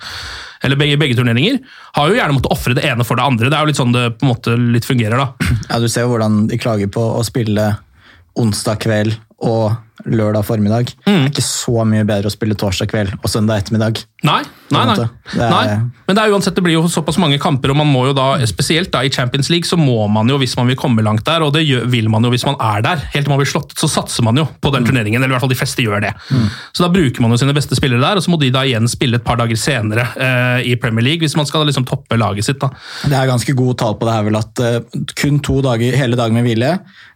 eller 0.64 0.80
begge, 0.80 0.96
begge 1.00 1.16
turneringer, 1.18 1.58
har 1.98 2.08
jo 2.08 2.16
gjerne 2.16 2.36
måttet 2.38 2.54
ofre 2.54 2.76
det 2.76 2.86
ene 2.88 3.04
for 3.06 3.20
det 3.20 3.26
andre. 3.26 3.50
Det 3.54 3.60
er 3.60 3.62
jo 3.62 3.70
litt 3.70 3.78
sånn 3.78 3.92
det 3.94 4.00
på 4.18 4.26
en 4.26 4.30
måte 4.32 4.52
litt 4.58 4.86
fungerer, 4.88 5.14
da. 5.14 5.50
Ja, 5.68 5.76
Du 5.78 5.86
ser 5.86 6.02
jo 6.02 6.08
hvordan 6.10 6.48
de 6.50 6.56
klager 6.58 6.88
på 6.90 6.98
å 7.14 7.20
spille 7.22 7.68
onsdag 8.34 8.80
kveld 8.82 9.14
og 9.46 9.76
lørdag 10.10 10.42
formiddag. 10.48 10.90
Det 11.04 11.12
er 11.12 11.28
ikke 11.30 11.44
så 11.46 11.84
mye 11.86 12.02
bedre 12.08 12.26
å 12.26 12.34
spille 12.34 12.56
torsdag 12.58 12.90
kveld 12.90 13.12
og 13.20 13.30
søndag 13.30 13.62
ettermiddag. 13.62 14.00
Nei, 14.26 14.40
nei, 14.74 14.82
en 14.82 14.88
nei. 14.90 14.96
måte. 14.96 15.08
Det 15.32 15.40
er- 15.40 15.50
nei. 15.54 15.90
Men 16.06 16.16
det 16.18 16.22
er 16.24 16.32
uansett, 16.34 16.54
det 16.58 16.62
blir 16.66 16.74
jo 16.76 16.82
såpass 16.92 17.16
mange 17.22 17.38
kamper, 17.40 17.70
og 17.72 17.78
man 17.80 17.88
må 17.88 18.02
jo 18.10 18.12
da, 18.16 18.26
spesielt 18.50 18.90
da 18.92 19.00
i 19.06 19.08
Champions 19.14 19.48
League, 19.48 19.64
så 19.64 19.78
må 19.80 20.04
man 20.12 20.28
jo 20.28 20.36
hvis 20.42 20.56
man 20.58 20.66
vil 20.68 20.76
komme 20.76 21.00
langt 21.06 21.24
der, 21.24 21.40
og 21.46 21.54
det 21.54 21.62
gjør, 21.64 21.86
vil 21.88 22.10
man 22.12 22.22
jo 22.26 22.30
hvis 22.34 22.44
man 22.44 22.58
er 22.60 22.82
der. 22.84 22.96
Helt 23.14 23.24
til 23.24 23.32
man 23.32 23.40
blir 23.40 23.48
slått, 23.48 23.72
så 23.80 23.88
satser 23.88 24.22
man 24.26 24.36
jo 24.36 24.44
på 24.60 24.72
den 24.74 24.84
turneringen, 24.84 25.22
eller 25.22 25.32
i 25.32 25.34
hvert 25.38 25.46
fall 25.46 25.54
de 25.54 25.56
fleste 25.56 25.82
gjør 25.86 26.04
det. 26.04 26.12
Så 26.74 26.84
da 26.84 26.90
bruker 26.92 27.24
man 27.24 27.32
jo 27.32 27.38
sine 27.40 27.54
beste 27.56 27.78
spillere 27.78 28.02
der, 28.04 28.20
og 28.20 28.26
så 28.26 28.34
må 28.34 28.38
de 28.42 28.50
da 28.54 28.66
igjen 28.68 28.90
spille 28.90 29.16
et 29.16 29.24
par 29.24 29.40
dager 29.40 29.56
senere 29.56 30.04
eh, 30.18 30.68
i 30.72 30.76
Premier 30.76 31.06
League, 31.08 31.24
hvis 31.24 31.36
man 31.38 31.46
skal 31.48 31.64
liksom 31.64 31.86
toppe 31.88 32.18
laget 32.20 32.44
sitt. 32.44 32.60
da. 32.60 32.68
Det 33.06 33.16
er 33.16 33.30
ganske 33.32 33.56
god 33.56 33.78
tall 33.80 33.96
på 33.96 34.04
det 34.10 34.18
her 34.18 34.28
vel 34.28 34.36
at 34.42 34.60
eh, 34.60 34.80
kun 35.16 35.40
to 35.40 35.60
dager, 35.64 35.96
hele 35.96 36.16
dagen 36.20 36.34
med 36.36 36.44
hvile, 36.44 36.74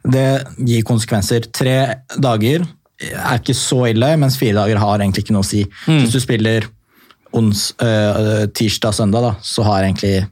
det 0.08 0.26
gir 0.64 0.82
konsekvenser. 0.88 1.50
Tre 1.52 1.76
dager 2.16 2.64
er 2.98 3.38
ikke 3.38 3.54
så 3.54 3.84
ille, 3.92 4.16
mens 4.18 4.38
fire 4.40 4.56
dager 4.58 4.80
har 4.82 4.98
egentlig 4.98 5.24
ikke 5.26 5.36
noe 5.36 5.44
å 5.44 5.46
si. 5.46 5.60
Mm. 5.86 6.00
Hvis 6.02 6.16
du 6.16 6.20
spiller 6.22 6.66
ons, 7.37 7.75
øh, 7.82 8.49
tirsdag 8.54 8.94
søndag, 8.94 9.23
da, 9.23 9.35
så 9.42 9.62
har 9.66 9.85
egentlig 9.85 10.26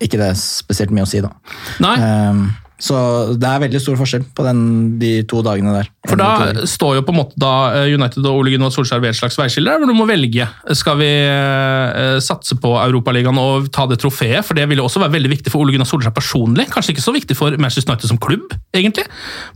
ikke 0.00 0.20
det 0.20 0.32
spesielt 0.38 0.92
mye 0.92 1.06
å 1.06 1.08
si. 1.08 1.22
da. 1.24 1.32
Nei. 1.80 1.96
Ehm, 1.96 2.46
så 2.76 2.96
det 3.40 3.48
er 3.48 3.62
veldig 3.62 3.80
stor 3.80 3.96
forskjell 3.96 4.24
på 4.36 4.44
den, 4.44 4.58
de 5.00 5.12
to 5.28 5.40
dagene 5.44 5.72
der. 5.78 5.88
For 6.06 6.20
da 6.20 6.64
står 6.68 6.98
jo 6.98 7.04
på 7.06 7.14
en 7.14 7.18
måte 7.18 7.38
da 7.40 7.52
eh, 7.78 7.94
United 7.96 8.26
og 8.28 8.42
Ole 8.42 8.52
Gunnar 8.52 8.72
Solskjær 8.74 9.00
ved 9.02 9.14
et 9.14 9.18
slags 9.18 9.38
veiskille, 9.40 9.72
hvor 9.80 9.88
du 9.88 9.94
må 9.96 10.04
velge. 10.08 10.44
Skal 10.76 10.98
vi 11.00 11.08
eh, 11.08 12.18
satse 12.22 12.58
på 12.60 12.74
Europaligaen 12.82 13.40
og 13.40 13.70
ta 13.74 13.86
det 13.88 13.98
trofeet? 14.02 14.44
For 14.46 14.58
det 14.58 14.68
vil 14.68 14.82
jo 14.82 14.86
også 14.90 15.00
være 15.02 15.16
veldig 15.16 15.32
viktig 15.32 15.54
for 15.54 15.64
Ole 15.64 15.72
Gunnar 15.74 15.88
Solskjær 15.88 16.14
personlig. 16.16 16.68
Kanskje 16.72 16.94
ikke 16.94 17.06
så 17.06 17.16
viktig 17.16 17.38
for 17.38 17.56
Manchester 17.56 17.94
United 17.94 18.12
som 18.12 18.20
klubb, 18.20 18.52
egentlig. 18.76 19.06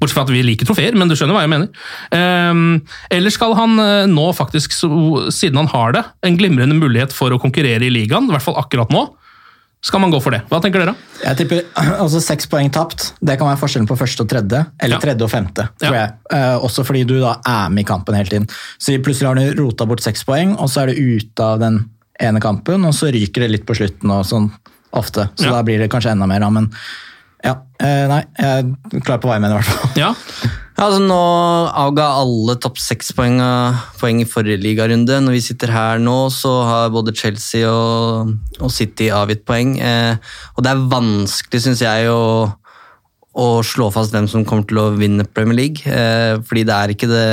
Bortsett 0.01 0.17
fra 0.17 0.27
at 0.27 0.35
vi 0.35 0.43
liker 0.47 0.71
trofeer, 0.71 0.97
men 0.97 1.13
du 1.13 1.19
skjønner 1.19 1.37
hva 1.37 1.45
jeg 1.45 1.53
mener. 1.53 1.87
Ehm, 2.17 2.67
eller 3.13 3.37
skal 3.37 3.55
han 3.61 3.77
eh, 3.85 4.09
nå 4.11 4.31
faktisk, 4.37 4.75
siden 4.75 5.61
han 5.61 5.71
har 5.77 5.97
det, 5.99 6.07
en 6.25 6.41
glimrende 6.41 6.81
mulighet 6.81 7.13
for 7.15 7.37
å 7.37 7.43
konkurrere 7.43 7.85
i 7.85 7.93
ligaen, 7.93 8.31
i 8.31 8.35
hvert 8.35 8.49
fall 8.49 8.59
akkurat 8.61 8.93
nå, 8.97 9.11
skal 9.83 10.01
man 10.03 10.11
gå 10.13 10.19
for 10.21 10.31
det? 10.35 10.43
Hva 10.51 10.59
tenker 10.61 10.83
dere? 10.83 10.95
Jeg 11.23 11.37
tipper 11.39 11.63
altså 12.03 12.21
Seks 12.21 12.47
poeng 12.53 12.69
tapt, 12.75 13.15
det 13.25 13.39
kan 13.41 13.49
være 13.49 13.61
forskjellen 13.63 13.89
på 13.89 13.97
første 13.97 14.25
og 14.27 14.29
tredje. 14.29 14.61
Eller 14.81 14.97
Ja. 14.99 15.01
tredje 15.01 15.25
og 15.25 15.31
femte, 15.33 15.69
tror 15.81 15.95
Ja. 15.97 16.03
jeg. 16.03 16.13
Eh, 16.37 16.57
også 16.69 16.85
fordi 16.85 17.05
du 17.09 17.15
da 17.21 17.37
er 17.47 17.71
med 17.73 17.85
i 17.87 17.89
kampen 17.89 18.15
hele 18.19 18.29
tiden. 18.29 18.49
Så 18.79 18.99
plutselig 19.03 19.29
har 19.31 19.35
du 19.41 19.63
rota 19.63 19.87
bort 19.87 20.03
seks 20.05 20.25
poeng, 20.29 20.53
og 20.61 20.69
så 20.69 20.83
er 20.83 20.93
du 20.93 21.01
ute 21.17 21.41
av 21.43 21.59
den 21.61 21.81
ene 22.21 22.41
kampen, 22.41 22.85
og 22.85 22.93
så 22.93 23.09
ryker 23.13 23.41
det 23.47 23.51
litt 23.51 23.65
på 23.67 23.75
slutten 23.79 24.11
og 24.13 24.27
sånn 24.29 24.51
ofte. 24.93 25.31
Så 25.37 25.45
Ja. 25.49 25.51
da 25.57 25.63
blir 25.63 25.79
det 25.79 25.91
kanskje 25.91 26.11
enda 26.13 26.27
mer, 26.29 26.41
da. 26.41 26.51
Men 26.51 26.71
ja, 27.43 27.55
eh, 27.81 28.07
nei, 28.09 28.25
jeg 28.39 28.77
er 28.93 29.01
klar 29.01 29.19
på 29.19 29.29
hva 29.31 29.39
jeg 29.39 29.41
mener, 29.41 29.57
i 29.57 29.63
hvert 29.63 29.65
fall. 29.65 29.91
Ja, 29.97 30.09
Ja, 30.11 30.15
altså 30.87 31.01
Nå 31.05 31.17
avga 31.77 32.07
alle 32.23 32.55
topp 32.63 32.79
seks-poeng 32.81 33.41
poeng 34.01 34.23
i 34.23 34.29
forrige 34.29 34.63
ligarunde. 34.63 35.19
Når 35.21 35.37
vi 35.37 35.43
sitter 35.45 35.73
her 35.75 36.01
nå, 36.01 36.31
så 36.33 36.53
har 36.65 36.95
både 36.95 37.15
Chelsea 37.17 37.69
og, 37.69 38.33
og 38.61 38.73
City 38.73 39.11
avgitt 39.13 39.45
poeng. 39.49 39.75
Eh, 39.77 40.17
og 40.57 40.65
det 40.65 40.73
er 40.73 40.89
vanskelig, 40.93 41.61
syns 41.67 41.83
jeg, 41.85 42.09
å, 42.09 42.49
å 43.37 43.49
slå 43.67 43.91
fast 43.95 44.15
hvem 44.15 44.31
som 44.31 44.47
kommer 44.49 44.65
til 44.71 44.81
å 44.81 44.89
vinne 44.97 45.29
Premier 45.29 45.59
League. 45.59 45.85
Eh, 45.85 46.39
fordi 46.47 46.65
det 46.71 46.79
er 46.79 46.95
ikke, 46.97 47.11
det, 47.11 47.27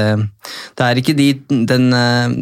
det 0.78 0.90
er 0.90 1.02
ikke 1.02 1.18
de, 1.18 1.30
den 1.72 1.88
eh, 1.96 2.36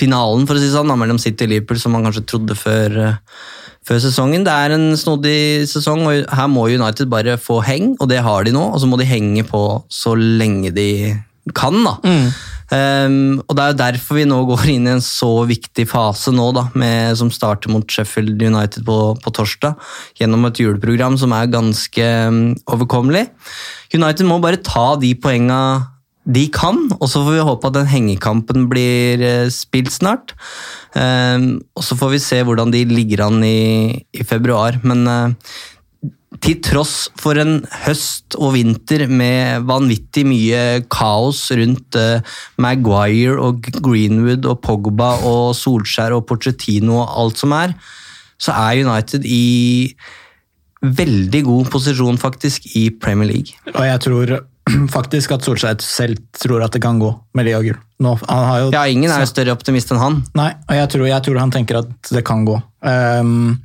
finalen 0.00 0.46
for 0.46 0.54
å 0.54 0.62
si 0.62 0.70
sånn, 0.72 0.94
mellom 0.94 1.20
City 1.22 1.48
og 1.48 1.54
Liverpool 1.56 1.82
som 1.82 1.98
man 1.98 2.06
kanskje 2.06 2.26
trodde 2.30 2.58
før. 2.58 3.00
eh, 3.08 3.52
før 3.88 4.00
sesongen. 4.02 4.46
Det 4.46 4.54
er 4.54 4.74
en 4.76 4.88
snodig 4.98 5.68
sesong, 5.70 6.06
og 6.08 6.24
her 6.38 6.50
må 6.50 6.66
United 6.72 7.10
bare 7.12 7.38
få 7.40 7.60
heng, 7.66 7.94
og 8.00 8.10
det 8.10 8.22
har 8.24 8.46
de 8.46 8.54
nå. 8.54 8.64
Og 8.72 8.82
så 8.82 8.88
må 8.90 9.00
de 9.00 9.08
henge 9.08 9.44
på 9.48 9.62
så 9.92 10.16
lenge 10.16 10.72
de 10.74 10.90
kan, 11.52 11.76
da. 11.84 11.98
Um, 12.72 13.42
og 13.44 13.52
Det 13.56 13.62
er 13.62 13.72
jo 13.72 13.76
derfor 13.82 14.16
vi 14.16 14.24
nå 14.24 14.38
går 14.48 14.62
inn 14.72 14.88
i 14.88 14.94
en 14.94 15.02
så 15.04 15.44
viktig 15.46 15.84
fase 15.90 16.32
nå, 16.32 16.48
da, 16.56 16.64
med, 16.80 17.12
som 17.20 17.30
starter 17.32 17.70
mot 17.72 17.84
Sheffield 17.84 18.40
United 18.40 18.86
på, 18.88 18.98
på 19.20 19.34
torsdag, 19.36 19.76
gjennom 20.18 20.48
et 20.48 20.60
juleprogram 20.62 21.18
som 21.20 21.36
er 21.36 21.52
ganske 21.52 22.08
um, 22.30 22.54
overkommelig. 22.64 23.26
United 23.94 24.26
må 24.26 24.40
bare 24.42 24.62
ta 24.64 24.94
de 25.00 25.12
poenga 25.20 25.60
de 26.24 26.46
kan, 26.48 26.86
og 26.96 27.04
så 27.10 27.20
får 27.20 27.36
vi 27.36 27.44
håpe 27.44 27.68
at 27.68 27.76
den 27.76 27.90
hengekampen 27.90 28.64
blir 28.70 29.20
eh, 29.20 29.50
spilt 29.52 29.92
snart. 29.92 30.32
Um, 30.94 31.58
og 31.76 31.84
så 31.84 31.98
får 31.98 32.14
vi 32.14 32.22
se 32.22 32.38
hvordan 32.46 32.72
de 32.72 32.84
ligger 32.88 33.26
an 33.26 33.44
i, 33.44 34.04
i 34.14 34.24
februar. 34.24 34.78
Men 34.86 35.04
eh, 35.10 35.34
til 36.44 36.58
tross 36.64 37.10
for 37.20 37.38
en 37.40 37.58
høst 37.84 38.38
og 38.40 38.54
vinter 38.56 39.04
med 39.10 39.68
vanvittig 39.68 40.24
mye 40.28 40.62
kaos 40.92 41.44
rundt 41.54 41.98
eh, 42.00 42.24
Maguire 42.56 43.36
og 43.38 43.68
Greenwood 43.84 44.48
og 44.48 44.62
Pogba 44.64 45.14
og 45.28 45.52
Solskjær 45.58 46.16
og 46.16 46.24
Pochettino 46.30 47.02
og 47.02 47.14
alt 47.20 47.44
som 47.44 47.54
er, 47.56 47.76
så 48.40 48.56
er 48.56 48.82
United 48.82 49.28
i 49.28 49.92
veldig 50.84 51.44
god 51.46 51.70
posisjon 51.72 52.18
faktisk 52.20 52.66
i 52.76 52.88
Premier 52.90 53.30
League. 53.30 53.56
Og 53.72 53.84
jeg 53.86 54.00
tror 54.04 54.36
faktisk 54.96 55.34
at 55.36 55.44
Solskjær 55.44 55.80
selv 55.84 56.20
tror 56.40 56.64
at 56.64 56.74
det 56.74 56.82
kan 56.84 57.00
gå 57.00 57.10
med 57.36 57.48
Leo 57.48 57.60
Gull. 57.64 57.80
Ja, 58.74 58.84
ingen 58.90 59.12
er 59.12 59.24
jo 59.24 59.30
større 59.30 59.54
optimist 59.56 59.92
enn 59.92 60.00
han. 60.00 60.22
Nei, 60.38 60.50
og 60.68 60.78
jeg 60.78 60.92
tror, 60.94 61.04
jeg 61.10 61.26
tror 61.26 61.42
han 61.42 61.52
tenker 61.54 61.82
at 61.82 62.14
det 62.14 62.24
kan 62.26 62.46
gå. 62.48 62.56
Um, 62.84 63.60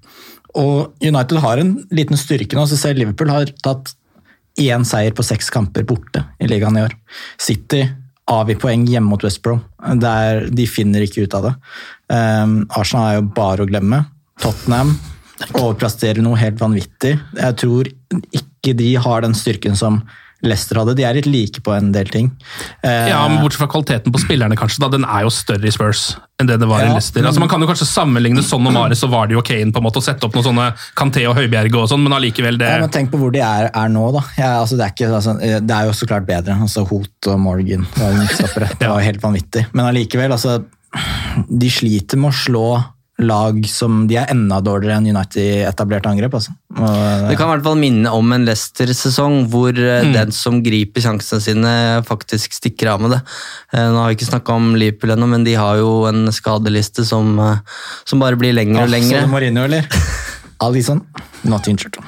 og 0.60 1.06
United 1.06 1.40
har 1.44 1.62
en 1.62 1.76
liten 1.94 2.20
styrke 2.20 2.58
nå. 2.58 2.66
så 2.68 2.78
selv 2.80 3.02
Liverpool 3.02 3.32
har 3.32 3.52
tatt 3.64 3.94
én 4.60 4.84
seier 4.88 5.14
på 5.16 5.24
seks 5.24 5.52
kamper 5.54 5.86
borte 5.88 6.24
i 6.42 6.50
ligaen 6.50 6.78
i 6.80 6.84
år. 6.88 6.96
City 7.40 7.84
avgir 8.30 8.60
poeng 8.62 8.84
hjemme 8.90 9.10
mot 9.10 9.24
West 9.26 9.42
Brom. 9.46 9.62
Der 10.02 10.48
de 10.54 10.66
finner 10.70 11.06
ikke 11.06 11.26
ut 11.26 11.38
av 11.38 11.48
det. 11.48 11.54
Um, 12.12 12.64
Arsenal 12.76 13.08
er 13.08 13.20
jo 13.20 13.30
bare 13.38 13.66
å 13.66 13.70
glemme. 13.70 14.04
Tottenham 14.42 14.98
overpresterer 15.56 16.22
noe 16.24 16.40
helt 16.40 16.60
vanvittig. 16.60 17.16
Jeg 17.40 17.58
tror 17.62 17.90
ikke 18.36 18.76
de 18.78 18.90
har 19.00 19.24
den 19.24 19.38
styrken 19.38 19.78
som 19.80 20.02
Leicester 20.46 20.78
hadde. 20.80 20.94
De 20.96 21.04
er 21.04 21.18
litt 21.18 21.28
like 21.28 21.60
på 21.66 21.74
en 21.76 21.92
del 21.92 22.08
ting. 22.08 22.30
Eh, 22.84 23.10
Ja, 23.10 23.28
men 23.28 23.42
Bortsett 23.44 23.60
fra 23.60 23.68
kvaliteten 23.68 24.14
på 24.16 24.22
spillerne, 24.22 24.56
kanskje. 24.56 24.80
da, 24.80 24.88
Den 24.94 25.04
er 25.04 25.26
jo 25.26 25.30
større 25.34 25.68
i 25.68 25.72
Spurs 25.76 26.16
enn 26.40 26.48
det 26.48 26.56
det 26.62 26.68
var 26.70 26.80
i 26.80 26.86
Ja, 26.88 26.94
Leicester. 26.96 27.26
Altså, 27.28 27.42
man 27.44 27.50
kan 27.52 27.60
jo 27.60 27.68
kanskje 27.68 27.88
sammenligne 27.90 28.40
sånn 28.46 28.66
og 28.70 28.72
Mares 28.72 29.04
og 29.04 29.12
Vardi 29.12 29.36
og 29.36 29.44
Kane 29.44 29.74
på 29.76 29.82
en 29.82 29.84
måte, 29.84 30.00
og 30.00 30.06
sette 30.06 30.24
opp 30.24 30.38
noen 30.38 30.46
sånne 30.48 30.68
Kanté 30.96 31.26
og 31.28 31.36
Høibjerge 31.36 31.76
og 31.76 31.90
sånn, 31.92 32.04
men 32.06 32.14
allikevel 32.16 32.58
det 32.62 32.70
Ja, 32.70 32.80
men 32.80 32.90
Tenk 32.94 33.12
på 33.12 33.20
hvor 33.20 33.32
de 33.36 33.42
er, 33.44 33.68
er 33.76 33.90
nå, 33.92 34.06
da. 34.16 34.22
Ja, 34.38 34.52
altså, 34.62 34.78
det, 34.80 34.86
er 34.88 34.94
ikke, 34.96 35.10
altså, 35.16 35.36
det 35.40 35.76
er 35.76 35.90
jo 35.90 35.98
så 36.00 36.08
klart 36.08 36.26
bedre. 36.30 36.56
Altså, 36.56 36.86
Hoot 36.88 37.28
og 37.28 37.40
Morgan 37.44 37.84
var 38.00 38.14
jo 38.14 38.22
midtstoppere. 38.24 38.70
Det 38.80 38.88
var 38.88 39.02
jo 39.04 39.08
helt 39.12 39.22
vanvittig. 39.22 39.66
Men 39.74 39.90
allikevel, 39.92 40.32
altså 40.32 40.62
De 41.50 41.70
sliter 41.70 42.18
med 42.18 42.32
å 42.32 42.38
slå 42.40 42.64
lag 43.20 43.58
som 43.68 44.06
De 44.08 44.16
er 44.20 44.30
enda 44.32 44.60
dårligere 44.64 45.00
enn 45.00 45.10
United 45.12 45.40
i 45.42 45.64
etablert 45.68 46.08
angrep. 46.10 46.36
Altså. 46.40 46.54
Og, 46.76 47.30
Det 47.30 47.38
kan 47.40 47.50
i 47.50 47.54
hvert 47.54 47.66
fall 47.66 47.80
minne 47.80 48.14
om 48.16 48.36
en 48.36 48.46
Leicester-sesong 48.48 49.42
hvor 49.52 49.76
mm. 49.76 50.14
den 50.16 50.32
som 50.36 50.62
griper 50.66 51.04
sjansene 51.04 51.44
sine, 51.44 51.74
faktisk 52.08 52.56
stikker 52.56 52.94
av 52.94 53.04
med 53.04 53.18
det. 53.18 53.22
Eh, 53.74 53.90
Nå 53.92 54.04
har 54.04 54.12
vi 54.12 54.20
ikke 54.20 54.30
snakka 54.32 54.56
om 54.56 54.72
Liverpool 54.80 55.16
ennå, 55.16 55.28
men 55.32 55.48
de 55.48 55.58
har 55.60 55.82
jo 55.82 56.06
en 56.10 56.32
skadeliste 56.36 57.06
som, 57.08 57.34
eh, 57.44 57.82
som 58.08 58.24
bare 58.24 58.40
blir 58.40 58.56
lengre 58.56 58.88
og 58.88 58.94
lengre. 58.94 59.26
du 59.26 59.34
Marino, 59.34 59.68
eller? 59.68 59.90
Alison, 60.66 61.04
not 61.44 61.68
injured. 61.68 62.00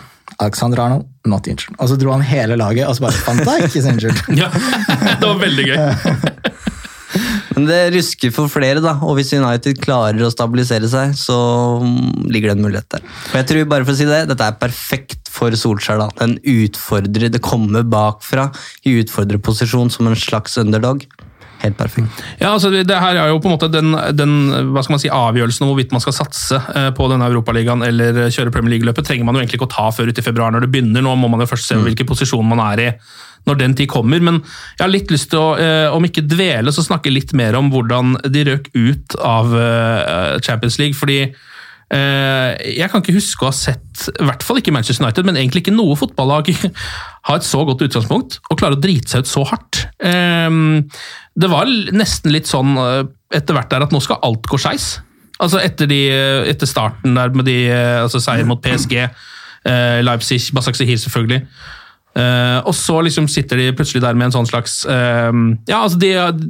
Alexander 0.41 0.79
Arnold, 0.81 1.05
not 1.25 1.47
injured. 1.47 1.75
Og 1.77 1.91
så 1.91 1.97
dro 1.99 2.15
han 2.15 2.23
hele 2.25 2.57
laget, 2.57 2.87
og 2.87 2.95
så 2.97 3.05
bare 3.05 3.19
fant 3.27 3.45
jeg 3.45 3.69
ikke 3.69 3.83
injured. 3.93 4.23
Ja, 4.41 4.49
det 5.19 5.27
var 5.27 5.37
veldig 5.43 5.67
gøy. 5.69 5.77
Men 7.55 7.67
det 7.67 7.79
rusker 7.96 8.31
for 8.34 8.51
flere, 8.51 8.79
da. 8.84 8.96
Og 9.03 9.17
hvis 9.17 9.34
United 9.36 9.79
klarer 9.84 10.24
å 10.24 10.31
stabilisere 10.31 10.88
seg, 10.91 11.15
så 11.20 11.38
mm, 11.84 12.29
ligger 12.31 12.51
det 12.51 12.58
en 12.58 12.65
mulighet 12.67 12.89
der. 12.96 13.08
Og 13.31 13.39
jeg 13.41 13.50
tror 13.50 13.72
bare 13.74 13.88
for 13.88 13.96
å 13.96 14.00
si 14.00 14.08
det, 14.08 14.22
Dette 14.31 14.48
er 14.48 14.60
perfekt 14.62 15.31
for 15.31 15.55
Solskjær. 15.58 16.00
da. 16.00 16.10
Den 16.22 16.38
utfordrer, 16.39 17.31
Det 17.31 17.43
kommer 17.43 17.84
bakfra 17.84 18.50
i 18.88 18.96
utfordrerposisjon 19.01 19.91
som 19.91 20.08
en 20.08 20.15
slags 20.20 20.58
underdog. 20.62 21.03
Helt 21.61 21.77
perfekt. 21.77 22.21
Ja, 22.39 22.51
altså 22.55 22.71
det, 22.73 22.89
her 22.89 23.17
er 23.21 23.29
jo 23.29 23.39
på 23.41 23.49
en 23.49 23.53
måte 23.53 23.69
den, 23.69 23.93
den 24.17 24.37
hva 24.73 24.81
skal 24.81 24.95
man 24.95 25.01
si, 25.03 25.11
avgjørelsen 25.13 25.65
om 25.65 25.71
hvorvidt 25.71 25.93
man 25.93 26.01
skal 26.03 26.15
satse 26.17 26.57
eh, 26.57 26.89
på 26.97 27.09
denne 27.11 27.27
Europaligaen 27.29 27.85
eller 27.85 28.23
kjøre 28.33 28.53
Premier 28.53 28.75
League-løpet, 28.75 29.05
trenger 29.05 29.27
man 29.27 29.37
jo 29.37 29.43
egentlig 29.43 29.59
ikke 29.59 29.69
å 29.69 29.75
ta 29.75 29.89
før 29.93 30.09
ut 30.09 30.21
i 30.21 30.25
februar 30.25 30.53
når 30.53 30.65
det 30.65 30.71
begynner. 30.73 31.05
Nå 31.05 31.13
må 31.21 31.29
man 31.31 31.43
jo 31.43 31.49
først 31.51 31.69
se 31.69 31.77
hvilken 31.77 32.09
posisjon 32.09 32.49
man 32.49 32.63
er 32.71 32.85
i 32.87 32.89
når 33.49 33.61
den 33.61 33.77
tid 33.77 33.89
kommer. 33.93 34.21
Men 34.21 34.41
jeg 34.41 34.83
har 34.83 34.91
litt 34.93 35.13
lyst 35.13 35.31
til 35.33 35.41
å, 35.41 35.53
eh, 35.57 35.93
om 35.93 36.05
ikke 36.05 36.25
dvele, 36.25 36.73
så 36.73 36.85
snakke 36.85 37.13
litt 37.13 37.33
mer 37.37 37.57
om 37.57 37.69
hvordan 37.73 38.17
de 38.25 38.45
røk 38.49 38.69
ut 38.73 39.17
av 39.21 39.53
eh, 39.57 40.41
Champions 40.41 40.81
League. 40.81 40.97
fordi 40.97 41.23
Jeg 41.91 42.87
kan 42.87 43.01
ikke 43.01 43.17
huske 43.17 43.43
å 43.43 43.49
ha 43.49 43.51
sett, 43.51 44.05
i 44.07 44.23
hvert 44.23 44.45
fall 44.47 44.61
ikke 44.61 44.71
Manchester 44.71 45.03
United, 45.03 45.25
men 45.27 45.35
egentlig 45.35 45.65
ikke 45.65 45.73
noe 45.75 45.97
fotballag 45.99 46.47
ha 47.27 47.35
et 47.35 47.43
så 47.43 47.65
godt 47.67 47.83
utgangspunkt 47.83 48.37
og 48.47 48.61
klare 48.61 48.77
å 48.77 48.79
drite 48.79 49.11
seg 49.11 49.25
ut 49.25 49.27
så 49.27 49.43
hardt. 49.49 49.81
Eh, 51.35 51.39
Det 51.41 51.50
var 51.50 51.65
nesten 51.95 52.31
litt 52.35 52.47
sånn 52.50 52.75
eh, 52.77 53.03
etter 53.33 53.55
hvert 53.55 53.69
der 53.71 53.81
at 53.88 53.91
nå 53.95 54.01
skal 54.03 54.19
alt 54.23 54.43
gå 54.51 54.57
skeis. 54.59 55.00
Altså 55.41 55.57
etter, 55.63 55.88
de, 55.89 56.01
etter 56.51 56.67
starten 56.69 57.15
der 57.17 57.31
med 57.33 57.45
de, 57.47 57.69
eh, 57.71 58.01
altså 58.03 58.19
seier 58.21 58.45
mot 58.45 58.61
PSG, 58.61 58.97
eh, 59.65 60.01
Leipzig, 60.05 60.51
Basak 60.53 60.75
Sehir 60.77 61.00
selvfølgelig. 61.01 61.47
Eh, 62.11 62.59
og 62.67 62.75
så 62.75 62.97
liksom 63.01 63.29
sitter 63.31 63.55
de 63.57 63.69
plutselig 63.71 64.01
der 64.03 64.13
med 64.19 64.27
en 64.27 64.33
sånn 64.35 64.47
slags 64.50 64.81
eh, 64.85 65.31
Ja, 65.71 65.77
altså 65.85 65.97
de 65.97 66.09
eh, 66.11 66.41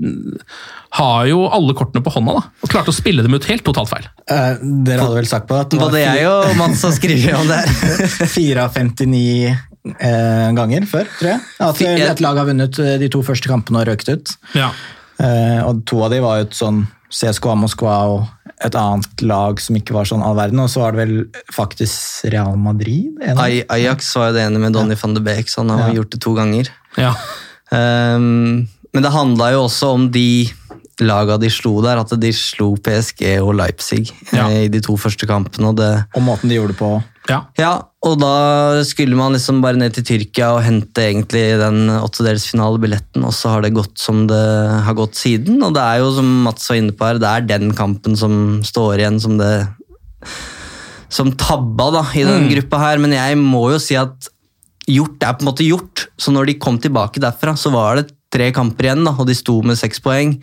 har 0.98 1.28
jo 1.30 1.44
alle 1.54 1.76
kortene 1.78 2.02
på 2.04 2.12
hånda, 2.12 2.34
da. 2.40 2.42
Og 2.66 2.72
klarte 2.74 2.90
å 2.92 2.96
spille 2.98 3.22
dem 3.24 3.38
ut 3.38 3.46
helt 3.48 3.64
totalt 3.64 3.88
feil. 3.94 4.08
Eh, 4.26 4.58
dere 4.88 5.06
hadde 5.06 5.20
vel 5.22 5.30
sagt 5.30 5.46
på 5.48 5.56
at 5.62 5.70
det 5.70 5.78
var 5.80 5.94
Både 5.94 6.02
jeg 6.02 6.26
og 6.28 6.58
Mats 6.58 6.82
har 6.84 6.96
skrevet 6.98 7.38
om 7.38 7.48
det. 7.48 7.62
her. 7.70 8.26
4 8.34 8.66
av 8.66 8.74
59 8.76 9.54
eh, 10.00 10.50
ganger 10.58 10.86
før, 10.90 11.08
tror 11.20 11.30
jeg. 11.34 11.42
At 11.60 11.82
et 11.82 12.22
lag 12.24 12.38
har 12.38 12.46
vunnet 12.50 12.80
eh, 12.80 12.98
de 13.02 13.10
to 13.10 13.22
første 13.26 13.50
kampene 13.52 13.82
og 13.82 13.88
røkt 13.90 14.10
ut. 14.12 14.34
Ja. 14.58 14.72
Eh, 15.22 15.60
og 15.66 15.84
to 15.90 16.04
av 16.06 16.12
de 16.14 16.20
var 16.24 16.40
jo 16.42 16.48
et 16.50 16.58
sånn 16.58 16.84
CSKA 17.12 17.56
Moskva 17.60 17.96
og 18.14 18.28
et 18.64 18.76
annet 18.78 19.22
lag 19.26 19.60
som 19.60 19.76
ikke 19.76 19.94
var 19.96 20.06
sånn 20.06 20.22
all 20.24 20.36
verden. 20.38 20.60
Og 20.64 20.70
så 20.72 20.84
var 20.84 20.94
det 20.96 21.02
vel 21.02 21.16
faktisk 21.52 22.30
Real 22.32 22.56
Madrid? 22.62 23.18
Aj- 23.36 23.66
Ajax 23.74 24.14
var 24.16 24.30
jo 24.30 24.38
det 24.38 24.46
ene 24.48 24.62
med 24.62 24.74
Donny 24.78 24.96
van 25.02 25.14
de 25.18 25.24
Beek, 25.26 25.50
så 25.50 25.62
han 25.66 25.70
har 25.74 25.90
Ja. 25.90 25.96
gjort 26.00 26.12
det 26.14 26.22
to 26.22 26.34
ganger. 26.38 26.70
Ja. 26.98 27.16
Um, 27.72 28.68
men 28.94 29.04
det 29.06 29.12
handla 29.14 29.52
jo 29.54 29.64
også 29.66 29.94
om 29.96 30.10
de 30.12 30.50
laga 31.02 31.38
de 31.42 31.50
slo 31.50 31.80
der, 31.84 31.98
at 32.02 32.12
de 32.22 32.30
slo 32.36 32.76
PSG 32.78 33.40
og 33.42 33.56
Leipzig 33.58 34.12
Ja. 34.32 34.48
eh, 34.50 34.66
i 34.66 34.68
de 34.72 34.82
to 34.86 34.96
første 35.02 35.26
kampene. 35.28 35.68
og 35.72 35.76
det 35.82 36.06
Og 36.16 36.22
måten 36.22 36.50
de 36.50 36.56
gjorde 36.60 36.74
det 36.76 36.78
på. 36.80 36.92
ja. 37.30 37.40
Ja, 37.58 37.72
og 38.04 38.20
da 38.20 38.84
skulle 38.84 39.16
man 39.18 39.34
liksom 39.34 39.62
bare 39.62 39.78
ned 39.78 39.94
til 39.94 40.04
Tyrkia 40.04 40.52
og 40.56 40.64
hente 40.64 41.02
egentlig 41.02 41.58
den 41.60 41.90
åttedelsfinalebilletten, 41.90 43.24
og 43.26 43.34
så 43.34 43.50
har 43.56 43.62
det 43.62 43.74
gått 43.76 43.98
som 44.02 44.26
det 44.28 44.42
har 44.86 44.94
gått 44.98 45.14
siden. 45.16 45.62
Og 45.64 45.74
det 45.74 45.82
er 45.82 46.00
jo, 46.02 46.12
som 46.16 46.32
Mats 46.46 46.70
var 46.70 46.78
inne 46.82 46.92
på 46.98 47.06
her, 47.06 47.20
det 47.22 47.30
er 47.30 47.48
den 47.58 47.74
kampen 47.78 48.16
som 48.18 48.62
står 48.64 48.98
igjen 49.04 49.20
som 49.22 49.38
det 49.38 49.68
som 51.12 51.32
tabba 51.36 51.90
da, 51.92 52.04
i 52.16 52.24
den 52.24 52.48
gruppa 52.54 52.80
her. 52.86 52.98
Men 53.04 53.12
jeg 53.18 53.38
må 53.38 53.66
jo 53.74 53.80
si 53.84 53.98
at 54.00 54.30
gjort 54.88 55.22
er 55.24 55.34
på 55.38 55.44
en 55.44 55.50
måte 55.52 55.68
gjort. 55.68 56.06
Så 56.18 56.32
når 56.34 56.48
de 56.52 56.54
kom 56.62 56.80
tilbake 56.82 57.20
derfra, 57.22 57.54
så 57.60 57.72
var 57.74 58.00
det 58.00 58.10
tre 58.32 58.52
kamper 58.56 58.88
igjen, 58.88 59.06
da, 59.08 59.14
og 59.18 59.28
de 59.30 59.36
sto 59.38 59.60
med 59.66 59.80
seks 59.80 60.02
poeng. 60.04 60.38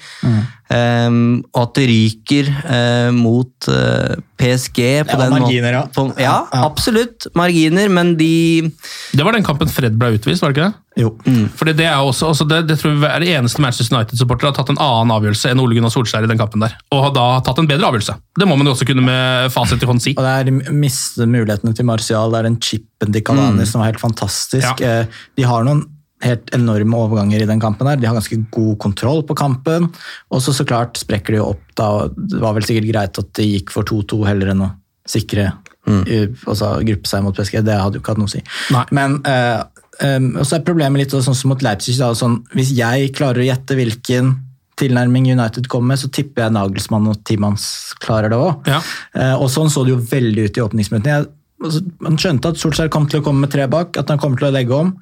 Ehm, 0.68 1.38
og 1.54 1.62
at 1.62 1.78
det 1.78 1.86
ryker 1.88 2.50
uh, 2.52 3.08
mot 3.16 3.68
uh, 3.72 4.18
PSG 4.36 4.80
på 5.08 5.14
Ja, 5.14 5.20
den 5.22 5.32
marginer, 5.32 5.78
ja. 5.78 5.84
På, 5.94 6.04
ja, 6.20 6.34
Ja, 6.52 6.66
absolutt. 6.66 7.30
Marginer, 7.38 7.88
men 7.88 8.16
de 8.18 8.68
Det 9.16 9.24
var 9.24 9.32
den 9.32 9.46
kampen 9.46 9.70
Fred 9.72 9.96
ble 9.98 10.18
utvist, 10.18 10.44
var 10.44 10.52
det 10.52 10.58
ikke 10.58 10.68
det? 10.68 10.84
Jo. 10.98 11.12
Fordi 11.56 11.72
det 11.78 11.86
er 11.86 11.96
også, 12.02 12.32
altså 12.32 12.44
det, 12.48 12.64
det 12.68 12.76
tror 12.80 12.96
jeg 12.96 13.06
er 13.06 13.22
det 13.22 13.34
eneste 13.38 13.62
Manchester 13.62 13.94
United-supporter 13.96 14.50
har 14.50 14.56
tatt 14.56 14.72
en 14.72 14.80
annen 14.82 15.12
avgjørelse 15.14 15.52
enn 15.52 15.60
Ole 15.62 15.78
Gunnar 15.78 15.92
Solskjær 15.94 16.26
i 16.26 16.30
den 16.30 16.40
kampen 16.40 16.64
der. 16.64 16.74
Og 16.90 17.04
har 17.06 17.12
da 17.14 17.26
tatt 17.46 17.60
en 17.62 17.68
bedre 17.70 17.86
avgjørelse. 17.86 18.16
Det 18.34 18.48
må 18.50 18.56
man 18.58 18.66
jo 18.66 18.74
også 18.74 18.88
kunne 18.88 19.04
med 19.06 19.52
fasit 19.54 19.84
i 19.84 19.88
hånd 19.88 20.02
si. 20.02 20.16
Og 20.18 20.26
det 20.26 20.34
er 20.42 20.74
miste 20.74 21.28
mulighetene 21.30 21.76
til 21.78 21.86
Martial. 21.86 22.34
Det 22.34 22.40
er 22.42 22.50
den 22.50 22.58
chipen 22.58 23.14
de 23.14 23.22
til 23.22 23.38
mm. 23.38 23.62
som 23.70 23.84
er 23.84 23.92
helt 23.92 24.02
fantastisk. 24.02 24.82
Ja. 24.82 25.04
Eh, 25.06 25.22
De 25.38 25.46
har 25.46 25.64
noen 25.64 25.86
helt 26.24 26.50
enorme 26.54 26.98
overganger 26.98 27.42
i 27.42 27.48
den 27.48 27.60
kampen. 27.62 27.86
her. 27.86 27.96
De 27.96 28.08
har 28.08 28.16
ganske 28.16 28.40
god 28.50 28.78
kontroll 28.82 29.22
på 29.26 29.36
kampen. 29.38 29.88
Og 30.30 30.42
så 30.42 30.54
så 30.56 30.66
klart 30.66 30.98
sprekker 30.98 31.34
de 31.34 31.40
jo 31.40 31.50
opp 31.54 31.62
da. 31.78 32.08
Det 32.08 32.42
var 32.42 32.56
vel 32.56 32.66
sikkert 32.66 32.90
greit 32.90 33.22
at 33.22 33.32
de 33.38 33.46
gikk 33.46 33.72
for 33.74 33.86
2-2 33.86 34.24
heller 34.26 34.52
enn 34.54 34.66
å 34.66 34.72
sikre 35.08 35.52
mm. 35.88 36.02
altså, 36.46 36.74
gruppe 36.84 37.10
seg 37.10 37.24
mot 37.24 37.36
PSG. 37.36 37.60
Det 37.64 37.78
hadde 37.78 37.98
jo 37.98 38.02
ikke 38.02 38.14
hatt 38.14 38.22
noe 38.22 38.30
å 38.30 38.34
si. 38.34 38.42
Nei. 38.74 38.84
Men 38.98 39.20
uh, 39.24 39.62
um, 40.02 40.28
så 40.42 40.58
er 40.58 40.66
problemet 40.66 41.04
litt 41.04 41.14
sånn 41.14 41.38
som 41.38 41.52
mot 41.52 41.64
Leipzig. 41.64 41.96
Da, 42.00 42.12
sånn, 42.18 42.40
hvis 42.56 42.74
jeg 42.76 43.14
klarer 43.16 43.44
å 43.44 43.48
gjette 43.48 43.78
hvilken 43.78 44.36
tilnærming 44.78 45.26
United 45.32 45.66
kommer 45.70 45.94
med, 45.94 46.02
så 46.02 46.10
tipper 46.14 46.44
jeg 46.44 46.54
Nagelsmann 46.54 47.08
og 47.10 47.22
Timans 47.26 47.64
klarer 48.02 48.30
det 48.30 48.38
òg. 48.38 48.68
Ja. 48.70 48.82
Uh, 49.16 49.34
og 49.38 49.50
sånn 49.52 49.72
så 49.72 49.86
det 49.86 49.96
jo 49.96 50.04
veldig 50.12 50.48
ut 50.48 50.60
i 50.60 50.64
åpningsminuttene. 50.66 51.32
Altså, 51.58 51.82
Man 52.04 52.18
skjønte 52.20 52.52
at 52.52 52.60
Solskjær 52.60 52.90
kom 52.94 53.08
til 53.10 53.22
å 53.22 53.24
komme 53.26 53.46
med 53.46 53.50
tre 53.54 53.66
bak, 53.70 53.96
at 53.98 54.10
han 54.12 54.20
kommer 54.22 54.38
til 54.38 54.50
å 54.50 54.54
legge 54.54 54.76
om. 54.76 54.92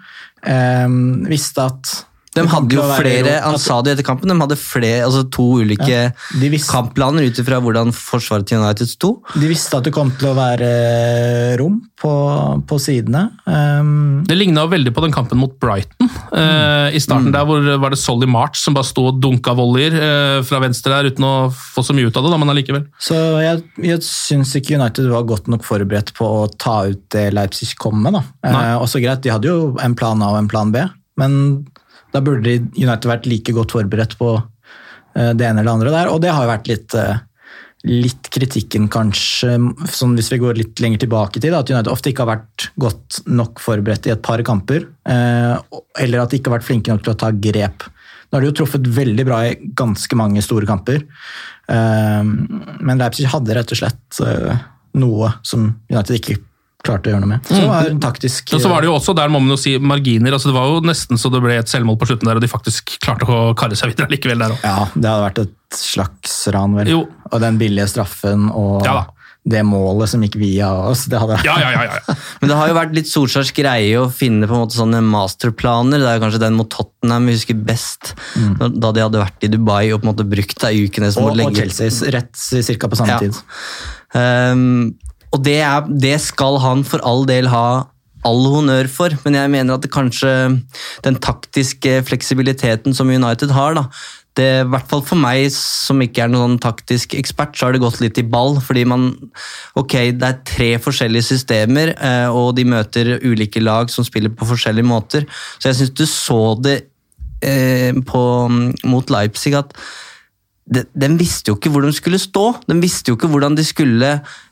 Eh, 0.47 0.89
visste 1.27 1.63
at 1.67 2.07
De 2.37 2.45
hadde 2.53 2.77
jo 2.77 2.85
flere, 2.99 3.35
Han 3.47 3.59
sa 3.63 3.81
det 3.83 3.97
etter 3.97 4.07
kampen, 4.07 4.29
de 4.31 4.37
hadde 4.43 4.59
flere, 4.61 5.03
altså 5.09 5.25
to 5.33 5.47
ulike 5.63 5.89
Ja, 5.89 6.11
visste- 6.37 6.71
kampplaner 6.75 7.27
ut 7.27 7.39
ifra 7.43 7.59
hvordan 7.65 7.93
forsvaret 7.97 8.47
til 8.51 8.61
United 8.61 8.91
sto. 8.91 9.11
De 9.35 9.49
visste 9.51 9.77
at 9.79 9.85
det 9.89 9.95
kom 9.97 10.11
til 10.21 10.29
å 10.31 10.35
være 10.37 10.69
eh, 10.71 11.57
rom 11.61 11.81
på, 11.97 12.13
på 12.69 12.79
sidene. 12.83 13.31
Um, 13.49 14.23
Det 14.29 14.37
ligna 14.37 14.67
veldig 14.69 14.93
på 14.95 15.05
den 15.07 15.15
kampen 15.15 15.41
mot 15.41 15.55
Brighton. 15.63 16.11
Eh, 16.37 16.93
I 16.97 17.01
starten 17.01 17.33
der 17.33 17.47
hvor 17.49 17.65
var 17.81 17.95
det 17.95 17.99
Solly 18.01 18.29
March 18.29 18.61
som 18.61 18.77
bare 18.77 18.85
sto 18.89 19.07
og 19.09 19.21
dunka 19.25 19.55
volleyer 19.57 19.97
uh, 19.97 20.43
fra 20.47 20.61
venstre 20.61 20.93
der 20.93 21.09
uten 21.13 21.25
å 21.25 21.35
få 21.55 21.85
så 21.87 21.97
mye 21.97 22.11
ut 22.11 22.17
av 22.21 22.27
det, 22.27 22.33
da, 22.35 22.41
men 22.43 22.53
allikevel. 22.53 22.85
så 23.01 23.17
jeg, 23.43 23.63
jeg 23.87 24.03
syns 24.05 24.53
ikke 24.61 24.77
United 24.77 25.09
var 25.13 25.25
godt 25.29 25.49
nok 25.53 25.65
forberedt 25.67 26.13
på 26.17 26.29
å 26.43 26.45
ta 26.61 26.83
ut 26.91 27.01
det 27.15 27.31
Leipzig 27.37 27.73
kom 27.81 28.03
med. 28.05 28.19
da. 28.19 28.23
Eh, 28.45 28.75
også 28.77 29.01
greit, 29.03 29.23
De 29.25 29.33
hadde 29.33 29.49
jo 29.49 29.73
en 29.83 29.95
plan 29.97 30.21
A 30.23 30.35
og 30.35 30.39
en 30.43 30.49
plan 30.53 30.71
B, 30.75 30.85
men 31.17 31.39
da 32.17 32.25
burde 32.25 32.59
United 32.75 33.09
vært 33.11 33.29
like 33.29 33.55
godt 33.57 33.75
forberedt 33.77 34.17
på 34.21 34.35
eh, 34.37 35.33
det 35.37 35.47
ene 35.47 35.61
eller 35.63 35.69
det 35.69 35.75
andre 35.77 35.95
der. 35.95 36.13
Og 36.13 36.23
det 36.25 36.33
har 36.33 36.47
jo 36.47 36.53
vært 36.53 36.71
litt, 36.71 36.97
eh, 36.97 37.19
litt 37.87 38.31
kritikken, 38.35 38.89
kanskje, 38.93 39.57
sånn 39.93 40.17
hvis 40.19 40.33
vi 40.33 40.41
går 40.43 40.59
litt 40.59 40.81
lenger 40.83 41.05
tilbake 41.05 41.39
i 41.39 41.45
tid, 41.45 41.53
da, 41.55 41.61
at 41.63 41.73
United 41.73 41.93
ofte 41.93 42.13
ikke 42.13 42.25
har 42.25 42.33
vært 42.39 42.71
godt 42.83 43.21
nok 43.29 43.61
forberedt 43.63 44.09
i 44.09 44.15
et 44.17 44.25
par 44.25 44.43
kamper. 44.47 44.89
eh, 45.09 45.53
Eller 46.03 46.25
at 46.25 46.33
de 46.33 46.41
ikke 46.41 46.51
har 46.53 46.59
vært 46.59 46.71
flinke 46.71 46.95
nok 46.95 47.05
til 47.05 47.15
å 47.15 47.21
ta 47.21 47.31
grep. 47.31 47.87
Nå 48.27 48.35
har 48.35 48.43
de 48.43 48.51
jo 48.51 48.57
truffet 48.59 48.89
veldig 48.97 49.27
bra 49.29 49.45
i 49.47 49.59
ganske 49.79 50.17
mange 50.19 50.43
store 50.43 50.67
kamper. 50.67 51.05
Men 51.71 52.99
Leipzig 52.99 53.29
hadde 53.31 53.55
rett 53.55 53.71
og 53.71 53.79
slett 53.79 54.19
noe 54.99 55.31
som 55.47 55.69
United 55.87 56.19
ikke 56.19 56.35
klarte 56.87 57.11
å 57.11 57.15
gjøre 57.15 57.25
noe 57.25 57.33
med. 57.35 57.51
Så 57.51 57.63
var 57.69 57.91
en 57.91 58.01
taktisk 58.03 58.55
Og 58.57 58.63
så 58.65 58.71
var 58.73 58.85
det 58.85 58.91
jo 58.91 58.95
også, 58.97 59.15
der 59.19 59.29
må 59.33 59.41
man 59.43 59.53
jo 59.53 59.59
si 59.61 59.75
marginer. 59.79 60.33
altså 60.39 60.53
Det 60.53 60.57
var 60.57 60.71
jo 60.73 60.81
nesten 60.87 61.19
så 61.21 61.31
det 61.35 61.43
ble 61.45 61.59
et 61.61 61.69
selvmål 61.73 61.99
på 62.01 62.09
slutten 62.13 62.31
der, 62.31 62.39
og 62.41 62.47
de 62.47 62.53
faktisk 62.53 62.97
klarte 63.05 63.29
å 63.29 63.51
karre 63.59 63.77
seg 63.79 63.93
videre 63.93 64.09
likevel 64.15 64.39
der 64.47 64.55
òg. 64.57 64.65
Ja, 64.65 64.87
det 64.95 65.11
hadde 65.11 65.27
vært 65.29 65.45
et 65.45 65.83
slags 65.83 66.39
ran, 66.55 66.79
vel. 66.79 66.89
Jo. 66.95 67.05
Og 67.33 67.43
den 67.43 67.59
billige 67.61 67.91
straffen 67.91 68.49
og 68.55 68.87
Ja 68.87 68.95
da. 69.03 69.05
det 69.47 69.61
målet 69.67 70.11
som 70.11 70.23
gikk 70.25 70.35
via 70.41 70.69
oss. 70.91 71.05
Det 71.11 71.19
hadde 71.23 71.37
Ja, 71.47 71.55
ja, 71.63 71.71
ja. 71.87 72.15
Men 72.41 72.51
det 72.51 72.57
har 72.59 72.71
jo 72.71 72.75
vært 72.79 72.95
litt 72.97 73.11
Solskjærs 73.11 73.53
greie 73.55 73.99
å 74.01 74.09
finne 74.11 74.47
på 74.51 74.55
en 74.57 74.63
måte 74.65 74.79
sånne 74.79 75.03
masterplaner. 75.07 76.03
Det 76.03 76.09
er 76.11 76.19
jo 76.19 76.25
kanskje 76.25 76.43
den 76.43 76.57
mot 76.59 76.71
Tottenham 76.73 77.27
vi 77.31 77.37
husker 77.37 77.59
best, 77.69 78.15
da 78.59 78.91
de 78.95 79.05
hadde 79.05 79.23
vært 79.23 79.47
i 79.47 79.51
Dubai 79.53 79.85
og 79.95 80.01
på 80.03 80.07
en 80.09 80.13
måte 80.15 80.27
brukt 80.27 80.59
de 80.67 80.87
ukene 80.87 81.13
som 81.15 81.29
og, 81.29 81.39
å 81.39 81.47
og 81.51 81.59
Chelsea, 81.63 81.91
rett 82.15 82.35
ca. 82.81 82.89
på 82.91 82.99
samme 83.03 83.15
Ja. 83.15 83.19
tid. 83.23 83.39
Ehm, 84.19 84.95
og 85.37 85.45
det, 85.45 85.61
er, 85.61 85.85
det 85.87 86.17
skal 86.25 86.61
han 86.65 86.87
for 86.89 87.05
all 87.05 87.27
del 87.29 87.51
ha 87.53 87.67
all 88.27 88.47
honnør 88.51 88.89
for, 88.91 89.13
men 89.23 89.37
jeg 89.39 89.51
mener 89.53 89.77
at 89.77 89.85
det 89.85 89.93
kanskje 89.95 90.31
den 91.05 91.19
taktiske 91.23 92.01
fleksibiliteten 92.09 92.97
som 92.97 93.13
United 93.13 93.53
har, 93.55 93.77
da, 93.77 93.85
det, 94.37 94.49
i 94.63 94.69
hvert 94.69 94.89
fall 94.91 95.03
for 95.07 95.21
meg 95.21 95.47
som 95.55 96.03
ikke 96.05 96.27
er 96.27 96.33
noen 96.33 96.59
taktisk 96.61 97.15
ekspert, 97.17 97.55
så 97.57 97.69
har 97.69 97.77
det 97.77 97.83
gått 97.85 98.03
litt 98.03 98.19
i 98.21 98.27
ball. 98.27 98.59
Fordi 98.61 98.85
man 98.89 99.07
Ok, 99.77 99.95
det 100.17 100.29
er 100.29 100.43
tre 100.49 100.69
forskjellige 100.83 101.31
systemer, 101.31 101.95
eh, 101.97 102.29
og 102.29 102.55
de 102.59 102.67
møter 102.69 103.15
ulike 103.25 103.63
lag 103.63 103.89
som 103.93 104.05
spiller 104.05 104.33
på 104.33 104.49
forskjellige 104.49 104.89
måter. 104.89 105.27
Så 105.59 105.71
jeg 105.71 105.79
syns 105.81 105.95
du 105.97 106.05
så 106.11 106.41
det 106.61 106.77
eh, 107.41 107.97
på, 107.97 108.23
mot 108.85 109.13
Leipzig 109.13 109.57
at 109.57 109.73
de, 110.67 110.83
de 110.99 111.09
visste 111.15 111.53
jo 111.53 111.55
ikke 111.55 111.71
hvor 111.71 111.85
de 111.87 111.93
skulle 111.95 112.19
stå. 112.19 112.45
De 112.67 112.75
visste 112.83 113.13
jo 113.13 113.17
ikke 113.17 113.29
hvordan 113.31 113.55
de 113.55 113.63
skulle, 113.67 114.09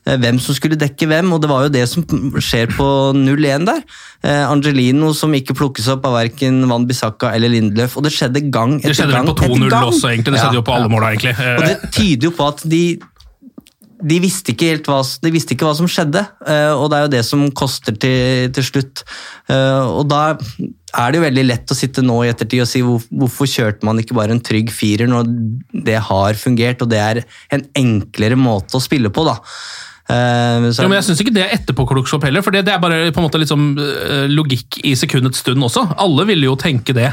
eh, 0.07 0.17
hvem 0.21 0.37
som 0.39 0.55
skulle 0.55 0.77
dekke 0.79 1.09
hvem, 1.11 1.33
og 1.35 1.41
det 1.43 1.49
var 1.51 1.65
jo 1.65 1.73
det 1.73 1.83
som 1.91 2.05
skjer 2.39 2.71
på 2.71 2.87
0-1 3.17 3.65
der. 3.67 3.81
Eh, 4.23 4.43
Angelino 4.47 5.11
som 5.17 5.35
ikke 5.35 5.57
plukkes 5.59 5.89
opp 5.91 6.07
av 6.07 6.15
verken 6.21 6.61
Van 6.71 6.87
Bissaka 6.87 7.33
eller 7.35 7.51
Lindløf, 7.51 7.97
og 7.99 8.07
det 8.07 8.13
skjedde 8.15 8.45
gang 8.47 8.77
etter 8.79 8.87
gang. 8.87 8.93
Det 8.93 8.95
skjedde 8.95 9.17
gang 9.17 9.27
på 9.27 9.35
2-0 9.43 9.75
også, 9.81 10.13
egentlig. 10.13 10.37
Det 10.37 10.39
skjedde 10.39 10.55
Ja, 10.55 10.61
jo 10.61 10.65
på 10.69 10.77
alle 10.77 10.87
ja. 10.87 10.93
måla, 10.95 11.11
egentlig. 11.11 11.35
Og 11.35 11.67
det 11.67 11.91
tyder 11.91 12.29
jo 12.29 12.33
på 12.39 12.47
at 12.53 12.63
de 12.75 12.83
de 14.05 14.19
visste 14.21 14.53
ikke 14.53 14.67
helt 14.69 14.87
hva, 14.91 14.99
de 15.23 15.31
visste 15.33 15.55
ikke 15.55 15.65
hva 15.65 15.73
som 15.77 15.87
skjedde, 15.89 16.21
eh, 16.45 16.71
og 16.77 16.89
det 16.91 16.97
er 16.97 17.05
jo 17.07 17.11
det 17.15 17.21
som 17.25 17.45
koster 17.57 17.95
til, 17.97 18.51
til 18.53 18.63
slutt. 18.67 19.01
Eh, 19.49 19.85
Og 19.99 20.05
da 20.11 20.19
er 20.95 21.11
det 21.11 21.17
jo 21.19 21.23
veldig 21.25 21.45
lett 21.47 21.71
å 21.73 21.77
sitte 21.77 22.03
nå 22.05 22.19
i 22.23 22.29
ettertid 22.31 22.61
og 22.63 22.69
si 22.69 22.83
hvor, 22.85 23.01
hvorfor 23.09 23.49
kjørte 23.49 23.83
man 23.87 23.97
ikke 23.99 24.15
bare 24.15 24.31
en 24.35 24.43
trygg 24.45 24.69
firer 24.71 25.09
når 25.11 25.31
det 25.87 25.97
har 26.11 26.37
fungert, 26.39 26.81
og 26.85 26.91
det 26.93 27.01
er 27.01 27.23
en 27.51 27.65
enklere 27.75 28.37
måte 28.39 28.77
å 28.77 28.83
spille 28.83 29.09
på, 29.09 29.25
da. 29.27 29.39
Uh, 30.05 30.69
så- 30.69 30.83
Jo, 30.85 30.89
men 30.91 30.99
Jeg 31.01 31.07
syns 31.09 31.21
ikke 31.25 31.33
det 31.33 31.43
er 31.47 31.55
etterpåklokskap 31.57 32.23
heller, 32.29 32.43
for 32.45 32.51
det, 32.53 32.63
det 32.67 32.73
er 32.75 32.79
bare 32.83 33.11
på 33.11 33.17
en 33.17 33.25
måte 33.25 33.41
liksom, 33.41 33.73
logikk 34.29 34.77
i 34.85 34.93
sekundets 34.93 35.41
stund 35.41 35.63
også. 35.65 35.87
Alle 35.97 36.27
ville 36.29 36.45
jo 36.45 36.55
tenke 36.55 36.93
det. 36.93 37.09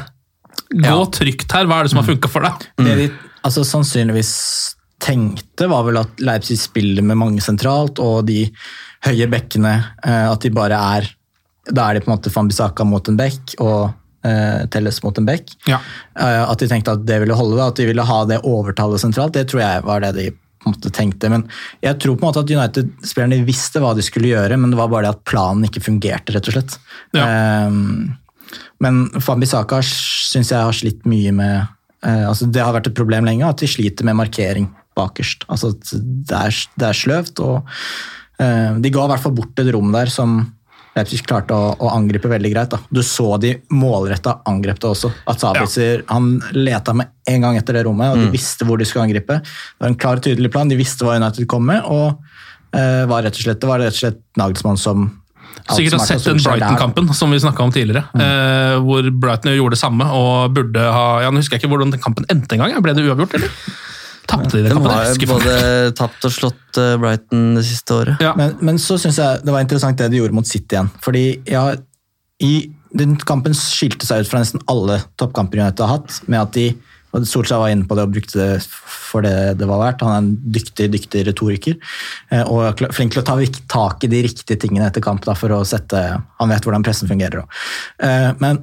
Gå 0.73 0.85
Ja. 0.85 1.01
trygt 1.09 1.51
her, 1.57 1.65
hva 1.65 1.81
er 1.81 1.85
det 1.89 1.91
som 1.95 2.03
har 2.05 2.09
funka 2.15 2.29
for 2.29 2.45
deg? 2.45 2.67
Det 2.77 2.97
de 3.01 3.11
altså, 3.45 3.65
sannsynligvis 3.65 4.75
tenkte, 5.03 5.67
var 5.71 5.87
vel 5.89 5.99
at 6.01 6.21
Leipzig 6.23 6.59
spiller 6.63 7.03
med 7.07 7.19
mange 7.21 7.43
sentralt, 7.45 7.99
og 8.03 8.27
de 8.29 8.45
høye 9.03 9.27
bekkene 9.31 9.73
eh, 10.07 10.29
At 10.31 10.45
de 10.45 10.53
bare 10.55 10.79
er 10.79 11.09
Da 11.75 11.89
er 11.89 11.99
de 11.99 12.05
på 12.05 12.11
en 12.11 12.15
måte 12.17 12.31
Fambisaka 12.31 12.87
mot 12.87 13.09
en 13.11 13.19
bekk 13.19 13.57
og 13.63 13.91
eh, 14.27 14.63
Telles 14.71 15.01
mot 15.03 15.19
en 15.19 15.27
bekk. 15.27 15.51
Ja. 15.67 15.81
Eh, 16.15 16.43
at 16.47 16.63
de 16.63 16.69
tenkte 16.71 16.95
at 16.95 17.03
det 17.09 17.19
ville 17.25 17.35
holde, 17.39 17.59
at 17.65 17.81
de 17.81 17.89
ville 17.89 18.07
ha 18.07 18.21
det 18.31 18.41
overtallet 18.47 19.03
sentralt, 19.03 19.35
det 19.35 19.49
tror 19.51 19.65
jeg 19.65 19.85
var 19.89 20.05
det 20.07 20.13
de 20.21 20.29
på 20.33 20.71
en 20.71 20.77
måte 20.77 20.93
tenkte. 20.95 21.31
Men 21.33 21.43
jeg 21.83 21.99
tror 21.99 22.15
på 22.15 22.23
en 22.23 22.31
måte 22.31 22.45
at 22.45 22.51
United-spillerne 22.55 23.43
visste 23.47 23.83
hva 23.83 23.97
de 23.99 24.05
skulle 24.07 24.31
gjøre, 24.31 24.59
men 24.63 24.71
det 24.71 24.79
var 24.79 24.91
bare 24.93 25.09
det 25.09 25.17
at 25.17 25.25
planen 25.27 25.67
ikke 25.67 25.83
fungerte, 25.83 26.37
rett 26.37 26.51
og 26.51 26.55
slett. 26.59 26.79
Ja. 27.19 27.27
Eh, 27.27 28.61
Men 28.83 29.07
Fambisaka 29.23 29.79
syns 29.87 30.51
jeg 30.53 30.61
har 30.61 30.75
slitt 30.77 31.07
mye 31.09 31.31
med 31.35 31.55
eh, 32.05 32.25
altså 32.29 32.45
Det 32.51 32.61
har 32.61 32.75
vært 32.75 32.91
et 32.91 32.97
problem 32.99 33.25
lenge 33.25 33.47
at 33.47 33.63
de 33.63 33.69
sliter 33.71 34.05
med 34.05 34.19
markering 34.19 34.67
bakerst. 34.99 35.45
Altså 35.49 35.73
det 35.75 36.37
er, 36.37 36.59
det 36.79 36.89
er 36.89 36.99
sløvt, 36.99 37.41
og 37.45 37.63
eh, 38.39 38.75
de 38.83 38.91
ga 38.93 39.07
i 39.07 39.13
hvert 39.15 39.23
fall 39.25 39.37
bort 39.37 39.63
et 39.63 39.73
rom 39.75 39.93
der 39.95 40.11
som 40.13 40.43
Leipzig 40.93 41.23
klarte 41.25 41.57
å, 41.57 41.71
å 41.81 41.89
angripe 41.97 42.29
veldig 42.29 42.51
greit. 42.53 42.69
Da. 42.75 42.79
Du 42.93 43.01
så 43.01 43.39
de 43.41 43.55
målretta 43.73 44.35
angrep 44.51 44.77
det 44.83 44.91
også. 44.91 45.09
At 45.31 45.41
Sabitzer 45.41 46.03
han 46.11 46.35
leta 46.53 46.93
med 46.93 47.09
en 47.33 47.47
gang 47.47 47.57
etter 47.57 47.79
det 47.79 47.87
rommet, 47.87 48.13
og 48.13 48.21
de 48.21 48.27
Mm. 48.29 48.35
visste 48.35 48.67
hvor 48.69 48.77
de 48.77 48.85
skulle 48.85 49.07
angripe. 49.09 49.39
Det 49.41 49.81
var 49.81 49.89
en 49.89 49.97
klar, 49.97 50.21
tydelig 50.21 50.51
plan. 50.53 50.69
De 50.69 50.77
visste 50.77 51.07
hva 51.09 51.17
United 51.17 51.49
kom 51.49 51.65
med, 51.65 51.81
og 51.89 52.19
eh, 52.77 53.07
var 53.09 53.25
og 53.25 53.41
slett, 53.41 53.61
det 53.63 53.71
var 53.71 53.81
rett 53.81 53.97
og 53.97 54.01
slett 54.03 54.21
Nagelsmann 54.37 54.77
som 54.81 55.09
Sikkert 55.73 55.97
har 56.01 56.07
sett 56.09 56.25
den 56.25 56.41
Brighton-kampen 56.43 57.09
som 57.15 57.31
vi 57.31 57.39
snakka 57.41 57.63
om 57.65 57.73
tidligere. 57.73 58.05
eh, 58.21 58.77
hvor 58.85 59.09
Brighton 59.21 59.53
gjorde 59.57 59.77
det 59.77 59.81
samme 59.81 60.05
og 60.13 60.53
burde 60.57 60.81
ha 60.81 61.23
ja, 61.23 61.31
Nå 61.31 61.41
husker 61.41 61.57
jeg 61.57 61.63
ikke 61.63 61.71
hvordan 61.73 61.93
den 61.93 62.01
kampen 62.03 62.25
endte 62.33 62.57
engang. 62.57 62.77
Ble 62.83 62.95
det 62.97 63.05
uavgjort, 63.05 63.37
eller? 63.39 63.49
Tapte 64.31 64.57
de 64.57 64.63
den 64.69 64.77
Den 64.77 64.85
De 64.87 64.93
har 64.93 65.33
både 65.33 65.57
tapt 65.99 66.29
og 66.29 66.35
slått 66.35 66.79
eh, 66.81 66.95
Brighton 67.01 67.57
det 67.59 67.65
siste 67.67 67.97
året. 67.97 68.23
Men, 68.39 68.55
men 68.61 68.79
så 68.83 68.99
syns 69.01 69.19
jeg 69.19 69.43
det 69.43 69.55
var 69.55 69.65
interessant 69.65 69.99
det 69.99 70.11
de 70.13 70.21
gjorde 70.21 70.37
mot 70.37 70.49
City 70.49 70.77
igjen. 70.77 70.93
Fordi 71.03 71.25
ja, 71.51 71.67
i 72.43 72.55
den 72.93 73.17
kampen 73.17 73.57
skilte 73.57 74.07
seg 74.07 74.23
ut 74.23 74.31
fra 74.31 74.43
nesten 74.43 74.63
alle 74.71 75.01
toppkamper 75.21 75.63
United 75.63 75.85
har 75.85 75.99
hatt, 75.99 76.21
med 76.29 76.43
at 76.43 76.57
de 76.57 76.71
og 77.13 77.27
Solskjær 77.29 77.61
var 77.61 77.73
inne 77.73 77.85
på 77.85 77.97
det 77.97 78.07
og 78.07 78.13
brukte 78.15 78.39
det 78.41 78.63
for 78.65 79.25
det 79.25 79.59
det 79.61 79.67
var 79.69 79.83
verdt. 79.83 80.05
Han 80.05 80.13
er 80.15 80.21
en 80.23 80.53
dyktig 80.55 80.87
dyktig 80.95 81.27
retoriker 81.29 81.77
eh, 82.33 82.45
og 82.49 82.81
flink 82.97 83.13
til 83.13 83.21
å 83.21 83.27
ta 83.29 83.37
tak 83.69 84.07
i 84.07 84.11
de 84.13 84.23
riktige 84.25 84.57
tingene 84.63 84.89
etter 84.89 85.05
kamp. 85.05 85.21
Da, 85.27 85.35
for 85.37 85.53
å 85.53 85.61
sette, 85.69 86.01
Han 86.41 86.53
vet 86.53 86.65
hvordan 86.65 86.85
pressen 86.87 87.11
fungerer. 87.11 87.45
også. 87.45 87.67
Eh, 88.09 88.31
Men 88.41 88.63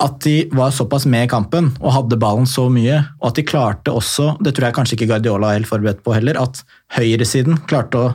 at 0.00 0.16
de 0.24 0.34
var 0.56 0.72
såpass 0.72 1.04
med 1.10 1.26
i 1.26 1.30
kampen 1.30 1.70
og 1.80 1.92
hadde 1.92 2.18
ballen 2.20 2.48
så 2.48 2.68
mye, 2.72 3.02
og 3.20 3.30
at 3.30 3.38
de 3.38 3.44
klarte 3.46 3.92
også, 3.92 4.32
det 4.40 4.54
tror 4.56 4.70
jeg 4.70 4.76
kanskje 4.78 4.96
ikke 4.96 5.10
Guardiola 5.12 5.52
er 5.52 5.60
helt 5.60 5.70
forberedt 5.70 6.02
på 6.06 6.14
heller, 6.16 6.40
at 6.40 6.62
høyresiden 6.96 7.60
klarte 7.68 8.00
å 8.00 8.10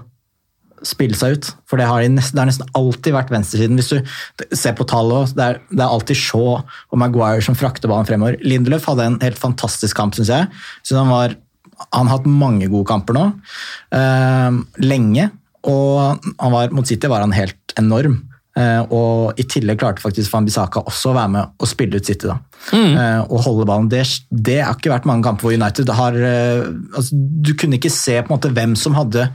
spille 0.86 1.17
seg 1.17 1.38
ut. 1.38 1.50
For 1.69 1.82
det 1.82 1.88
har, 1.89 2.04
de 2.04 2.12
nesten, 2.13 2.36
det 2.36 2.43
har 2.43 2.50
nesten 2.50 2.76
alltid 2.78 3.15
vært 3.15 3.32
venstresiden. 3.34 3.80
Hvis 3.80 3.93
du 3.93 4.58
ser 4.58 4.76
på 4.78 4.88
tallet 4.89 5.34
det 5.38 5.45
er, 5.45 5.62
det 5.71 5.82
er 5.82 5.88
alltid 5.88 6.19
Shaw 6.19 6.60
og 6.60 7.00
Maguire 7.02 7.41
som 7.45 7.58
frakter 7.58 7.91
ballen 7.91 8.08
fremover. 8.10 8.38
Lindelöf 8.45 8.86
hadde 8.89 9.08
en 9.08 9.17
helt 9.24 9.39
fantastisk 9.41 9.98
kamp, 9.98 10.17
syns 10.17 10.32
jeg. 10.34 10.50
Så 10.86 11.00
han, 11.00 11.10
var, 11.10 11.38
han 11.88 12.10
har 12.10 12.19
hatt 12.19 12.30
mange 12.30 12.69
gode 12.69 12.89
kamper 12.91 13.17
nå. 13.17 13.26
Uh, 13.95 14.62
lenge. 14.84 15.30
Og 15.65 16.28
var, 16.38 16.74
mot 16.76 16.86
City 16.86 17.10
var 17.10 17.26
han 17.26 17.34
helt 17.36 17.78
enorm. 17.82 18.19
Eh, 18.55 18.81
og 18.95 19.39
i 19.41 19.43
tillegg 19.51 19.81
klarte 19.81 19.99
faktisk 19.99 20.31
Fambisaka 20.31 20.85
også 20.87 21.11
å 21.11 21.15
være 21.17 21.31
med 21.33 21.59
og 21.59 21.67
spille 21.67 21.99
ut 21.99 22.07
City. 22.07 22.29
da. 22.29 22.39
Mm. 22.71 23.27
og 23.29 23.43
holde 23.45 23.65
ballen. 23.67 23.89
Det, 23.91 24.01
det 24.31 24.61
har 24.63 24.77
ikke 24.77 24.93
vært 24.93 25.05
mange 25.05 25.27
kamper 25.27 25.45
hvor 25.45 25.57
United 25.57 25.91
har 25.93 26.15
eh, 26.17 26.63
altså, 26.95 27.19
Du 27.45 27.51
kunne 27.53 27.77
ikke 27.77 27.91
se 27.93 28.15
på 28.21 28.31
en 28.31 28.37
måte 28.37 28.53
hvem 28.55 28.73
som 28.79 28.95
hadde 28.97 29.27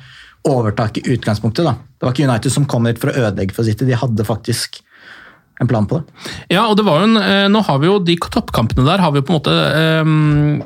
overtak 0.48 0.98
i 0.98 1.04
utgangspunktet. 1.12 1.66
da. 1.68 1.76
Det 1.76 2.06
var 2.06 2.16
ikke 2.16 2.28
United 2.30 2.54
som 2.54 2.66
kom 2.66 2.88
dit 2.88 2.98
for 3.00 3.12
å 3.12 3.26
ødelegge 3.26 3.54
for 3.54 3.68
City. 3.68 3.86
De 3.86 3.98
hadde 3.98 4.26
faktisk 4.26 4.80
en 5.60 5.68
plan 5.68 5.84
på 5.86 6.00
det. 6.00 6.30
Ja, 6.54 6.64
og 6.70 6.78
det 6.78 6.86
var 6.86 7.02
jo 7.02 7.10
en, 7.10 7.20
eh, 7.20 7.46
nå 7.52 7.60
har 7.66 7.78
vi 7.82 7.90
jo 7.90 7.98
de 8.00 8.16
toppkampene 8.16 8.86
der 8.86 9.02
har 9.04 9.12
vi 9.12 9.20
jo 9.20 9.26
på 9.28 9.34
en 9.34 9.38
måte 9.42 9.52
eh, 9.52 10.12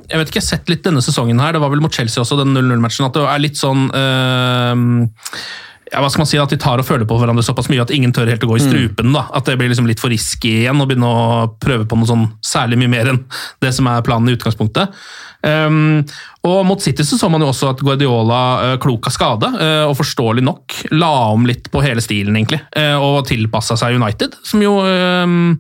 Jeg 0.06 0.20
vet 0.20 0.30
ikke, 0.30 0.38
jeg 0.38 0.44
har 0.44 0.52
sett 0.52 0.70
litt 0.70 0.84
denne 0.86 1.02
sesongen 1.02 1.42
her, 1.42 1.56
det 1.56 1.62
var 1.64 1.72
vel 1.74 1.82
mot 1.82 1.92
Chelsea 1.92 2.22
også, 2.22 2.38
den 2.38 2.54
0-0-matchen, 2.54 3.08
at 3.08 3.18
det 3.18 3.26
er 3.26 3.42
litt 3.42 3.58
sånn 3.58 3.88
eh, 3.90 4.84
ja, 5.94 6.00
hva 6.02 6.11
skal 6.11 6.24
man 6.24 6.28
si, 6.30 6.38
At 6.42 6.50
de 6.50 6.59
tar 6.61 6.80
og 6.83 6.87
føler 6.88 7.07
på 7.09 7.16
hverandre 7.20 7.44
såpass 7.46 7.70
mye 7.70 7.85
at 7.85 7.92
ingen 7.94 8.12
tør 8.14 8.30
helt 8.33 8.42
å 8.42 8.50
gå 8.50 8.59
i 8.59 8.64
strupen. 8.64 9.12
da, 9.14 9.28
At 9.35 9.46
det 9.46 9.57
blir 9.61 9.70
liksom 9.70 9.87
litt 9.87 10.02
for 10.02 10.12
risky 10.12 10.57
igjen 10.64 10.83
å 10.83 10.88
begynne 10.90 11.11
å 11.11 11.44
prøve 11.62 11.87
på 11.87 11.98
noe 11.98 12.11
sånn 12.11 12.26
særlig 12.44 12.80
mye 12.83 12.92
mer 12.96 13.12
enn 13.12 13.20
det 13.62 13.70
som 13.76 13.87
er 13.90 14.02
planen 14.07 14.33
i 14.33 14.35
utgangspunktet. 14.35 14.92
Um, 15.44 16.00
og 16.44 16.62
Mot 16.64 16.80
City 16.80 17.04
så 17.04 17.18
så 17.20 17.28
man 17.28 17.42
jo 17.44 17.50
også 17.50 17.74
at 17.74 17.83
Guardiola, 17.85 18.40
uh, 18.64 18.76
klok 18.80 19.11
av 19.11 19.14
skade, 19.14 19.50
uh, 19.59 19.85
og 19.90 19.98
forståelig 19.98 20.44
nok, 20.44 20.78
la 20.96 21.12
om 21.35 21.44
litt 21.48 21.68
på 21.72 21.83
hele 21.85 22.00
stilen, 22.04 22.37
egentlig, 22.38 22.62
uh, 22.78 22.96
og 22.96 23.26
tilpassa 23.28 23.76
seg 23.80 23.98
United. 24.00 24.38
Som 24.46 24.64
jo 24.64 24.78
um, 24.80 25.52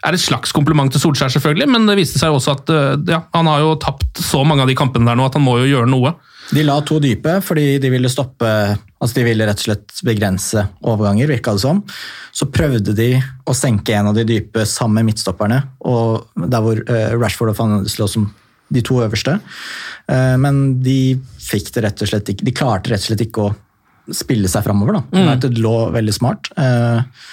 er 0.00 0.16
et 0.16 0.24
slags 0.24 0.54
kompliment 0.56 0.92
til 0.94 1.02
Solskjær, 1.02 1.34
selvfølgelig, 1.36 1.68
men 1.76 1.84
det 1.90 1.98
viste 2.00 2.20
seg 2.20 2.32
jo 2.32 2.40
også 2.40 2.56
at 2.56 2.72
ja, 3.10 3.22
han 3.34 3.50
har 3.50 3.64
jo 3.64 3.76
tapt 3.82 4.22
så 4.24 4.44
mange 4.48 4.64
av 4.64 4.70
de 4.70 4.78
kampene 4.78 5.10
der 5.10 5.18
nå 5.18 5.28
at 5.28 5.36
han 5.36 5.44
må 5.44 5.58
jo 5.60 5.68
gjøre 5.68 5.90
noe. 5.92 6.16
De 6.54 6.64
la 6.64 6.78
to 6.86 6.96
dype 7.02 7.40
fordi 7.44 7.74
de 7.82 7.90
ville 7.92 8.08
stoppe 8.08 8.48
altså 8.98 9.20
De 9.20 9.24
ville 9.28 9.46
rett 9.46 9.60
og 9.62 9.68
slett 9.68 10.00
begrense 10.06 10.64
overganger, 10.82 11.30
virka 11.30 11.54
det 11.54 11.62
som. 11.62 11.82
Så 12.34 12.48
prøvde 12.50 12.94
de 12.98 13.12
å 13.46 13.54
senke 13.56 13.94
en 13.94 14.10
av 14.10 14.18
de 14.18 14.26
dype 14.26 14.64
sammen 14.66 15.00
med 15.00 15.12
midtstopperne, 15.12 15.60
og 15.86 16.26
der 16.50 16.64
hvor 16.64 16.82
eh, 16.82 17.14
Rashford 17.14 17.54
og 17.54 17.58
van 17.60 17.86
lå 17.86 18.10
som 18.10 18.28
de 18.74 18.82
to 18.84 18.98
øverste. 19.04 19.38
Eh, 20.10 20.34
men 20.42 20.80
de 20.84 21.16
fikk 21.40 21.72
det 21.76 21.86
rett 21.86 22.04
og 22.04 22.10
slett 22.10 22.34
ikke 22.34 22.44
De 22.48 22.56
klarte 22.56 22.92
rett 22.92 23.04
og 23.06 23.12
slett 23.12 23.24
ikke 23.28 23.46
å 23.46 23.54
spille 24.18 24.50
seg 24.50 24.66
framover. 24.66 25.00
Mm. 25.12 25.22
United 25.22 25.58
lå 25.62 25.76
veldig 25.94 26.16
smart. 26.16 26.50
eh, 26.58 27.24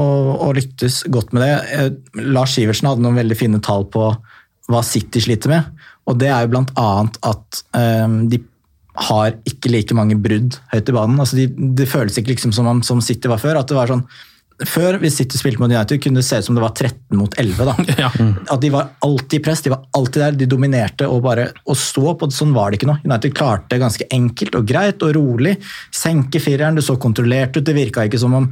og, 0.00 0.28
og 0.40 0.54
lyktes 0.56 1.02
godt 1.12 1.34
med 1.36 1.42
det. 1.44 2.22
Lars 2.32 2.54
Sivertsen 2.56 2.88
hadde 2.88 3.04
noen 3.04 3.18
veldig 3.20 3.36
fine 3.36 3.58
tall 3.60 3.84
på 3.92 4.06
hva 4.72 4.80
City 4.86 5.20
sliter 5.20 5.52
med. 5.52 5.82
Og 6.08 6.16
det 6.18 6.30
er 6.32 6.46
jo 6.46 6.54
blant 6.54 6.72
annet 6.80 7.18
at 7.28 7.58
de 8.32 8.38
har 8.94 9.32
ikke 9.48 9.70
like 9.72 9.94
mange 9.96 10.18
brudd 10.20 10.58
høyt 10.72 10.88
i 10.90 10.92
banen. 10.92 11.20
Altså 11.22 11.36
de, 11.38 11.46
det 11.48 11.88
føles 11.88 12.18
ikke 12.20 12.34
liksom 12.34 12.52
som, 12.52 12.66
om- 12.68 12.82
som 12.84 13.00
City 13.00 13.28
var 13.28 13.38
før. 13.40 13.56
at 13.62 13.68
det 13.68 13.76
var 13.78 13.86
sånn 13.88 14.04
før, 14.68 14.98
hvis 15.02 15.16
City 15.18 15.38
spilte 15.40 15.58
mot 15.58 15.72
United, 15.72 15.98
kunne 16.04 16.20
det 16.20 16.26
se 16.26 16.36
ut 16.38 16.44
som 16.46 16.54
det 16.54 16.62
var 16.62 16.70
13 16.76 17.16
mot 17.18 17.32
11. 17.40 17.64
da. 17.66 17.72
At 18.52 18.60
De 18.62 18.68
var 18.70 18.90
alltid 19.02 19.40
i 19.40 19.42
press, 19.42 19.62
de 19.64 19.72
var 19.72 19.80
alltid 19.96 20.22
der, 20.22 20.36
de 20.38 20.46
dominerte 20.52 21.08
og 21.10 21.22
bare 21.24 21.48
og 21.66 21.74
stå 21.80 22.12
på. 22.20 22.28
Sånn 22.30 22.52
var 22.54 22.70
det 22.70 22.78
ikke 22.78 22.90
nå. 22.92 22.98
United 23.08 23.34
klarte 23.34 23.80
ganske 23.80 24.06
enkelt 24.14 24.54
og 24.60 24.68
greit 24.68 25.02
og 25.02 25.16
rolig. 25.16 25.56
Senke 25.90 26.38
fireren, 26.44 26.78
det 26.78 26.84
så 26.86 26.94
kontrollert 27.00 27.56
ut. 27.58 27.64
Det 27.66 27.74
virka 27.74 28.04
ikke 28.06 28.20
som 28.22 28.36
om 28.38 28.46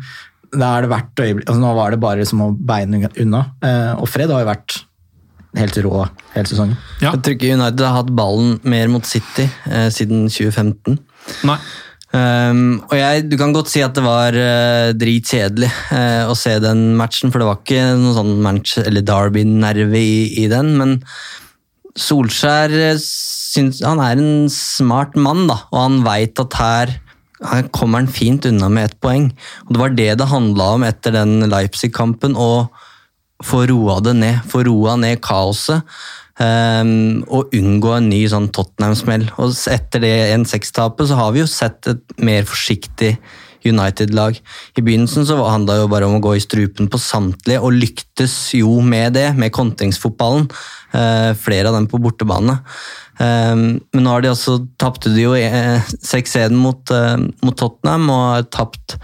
det 0.51 0.67
er 0.67 0.83
det 0.83 0.91
hvert 0.91 1.21
øyeblikk, 1.23 1.47
altså 1.47 1.61
Nå 1.63 1.75
var 1.79 1.93
det 1.95 2.01
bare 2.03 2.25
som 2.27 2.41
å 2.43 2.49
beine 2.59 3.05
unna. 3.23 3.45
Eh, 3.63 3.93
og 4.03 4.09
Fred 4.11 4.33
har 4.35 4.43
jo 4.43 4.49
vært 4.51 4.81
helt 5.59 5.79
rå 5.85 6.07
hele 6.35 6.49
sesongen. 6.49 6.79
Jeg 7.03 7.23
tror 7.23 7.37
ikke 7.37 7.55
United 7.57 7.85
har 7.87 8.01
hatt 8.03 8.11
ballen 8.17 8.59
mer 8.63 8.91
mot 8.93 9.07
City 9.07 9.49
eh, 9.71 9.89
siden 9.95 10.29
2015. 10.31 10.99
Nei. 11.49 11.59
Um, 12.11 12.81
og 12.91 12.97
jeg, 12.99 13.29
Du 13.31 13.37
kan 13.39 13.53
godt 13.55 13.69
si 13.71 13.85
at 13.87 13.95
det 13.95 14.03
var 14.03 14.35
uh, 14.35 14.91
dritkjedelig 14.99 15.69
uh, 15.95 16.27
å 16.27 16.35
se 16.35 16.57
den 16.63 16.97
matchen, 16.99 17.31
for 17.31 17.39
det 17.39 17.47
var 17.47 17.61
ikke 17.61 17.85
noe 18.01 18.17
sånn 18.17 18.33
match, 18.43 18.81
eller 18.83 19.07
Derby-nerve 19.07 20.01
i, 20.01 20.17
i 20.43 20.49
den. 20.51 20.73
Men 20.81 20.97
Solskjær 21.99 22.75
eh, 22.75 22.99
syns, 23.03 23.81
han 23.87 24.03
er 24.03 24.19
en 24.19 24.51
smart 24.51 25.15
mann, 25.19 25.47
da, 25.51 25.61
og 25.71 25.79
han 25.85 26.03
veit 26.07 26.43
at 26.43 26.59
her 26.59 26.99
her 27.41 27.71
kommer 27.73 28.03
han 28.03 28.11
fint 28.13 28.45
unna 28.45 28.69
med 28.69 28.91
ett 28.91 28.99
poeng. 29.01 29.31
Og 29.65 29.73
Det 29.73 29.81
var 29.81 29.95
det 29.97 30.11
det 30.21 30.29
handla 30.29 30.67
om 30.77 30.83
etter 30.85 31.15
den 31.15 31.47
Leipzig-kampen. 31.49 32.35
Å 32.37 32.69
få 33.47 33.65
roa 33.71 34.01
det 34.05 34.17
ned, 34.19 34.41
få 34.51 34.65
roa 34.69 34.97
ned 35.01 35.21
kaoset. 35.25 35.87
Um, 36.41 37.21
og 37.29 37.53
unngå 37.53 37.91
en 37.99 38.09
ny 38.09 38.23
sånn 38.33 38.49
Tottenham-smell. 38.55 39.27
Og 39.43 39.53
etter 39.69 40.01
det 40.07 40.15
1-6-tapet 40.39 41.11
så 41.11 41.19
har 41.19 41.35
vi 41.35 41.43
jo 41.43 41.51
sett 41.51 41.91
et 41.91 42.15
mer 42.17 42.47
forsiktig 42.49 43.17
United-lag. 43.67 44.39
I 44.79 44.85
begynnelsen 44.85 45.27
så 45.29 45.37
handla 45.45 45.77
det 45.77 45.85
jo 45.85 45.91
bare 45.93 46.09
om 46.09 46.17
å 46.17 46.23
gå 46.25 46.33
i 46.39 46.41
strupen 46.41 46.89
på 46.89 47.01
samtlige, 47.03 47.61
og 47.61 47.77
lyktes 47.77 48.37
jo 48.57 48.79
med 48.81 49.19
det, 49.19 49.29
med 49.37 49.53
kontringsfotballen. 49.53 50.49
Uh, 50.95 51.37
flere 51.39 51.69
av 51.69 51.77
dem 51.77 51.91
på 51.91 52.01
bortebane. 52.03 52.57
Um, 53.21 53.83
men 53.93 54.07
nå 54.07 54.15
har 54.15 54.25
de 54.25 54.33
altså 54.33 54.57
tapte 54.81 55.13
de 55.13 55.27
jo 55.27 55.35
eh, 55.37 55.91
6-1 56.09 56.57
mot, 56.57 56.81
uh, 56.89 57.21
mot 57.45 57.57
Tottenham 57.59 58.09
og 58.09 58.23
har 58.31 58.47
tapt 58.49 58.97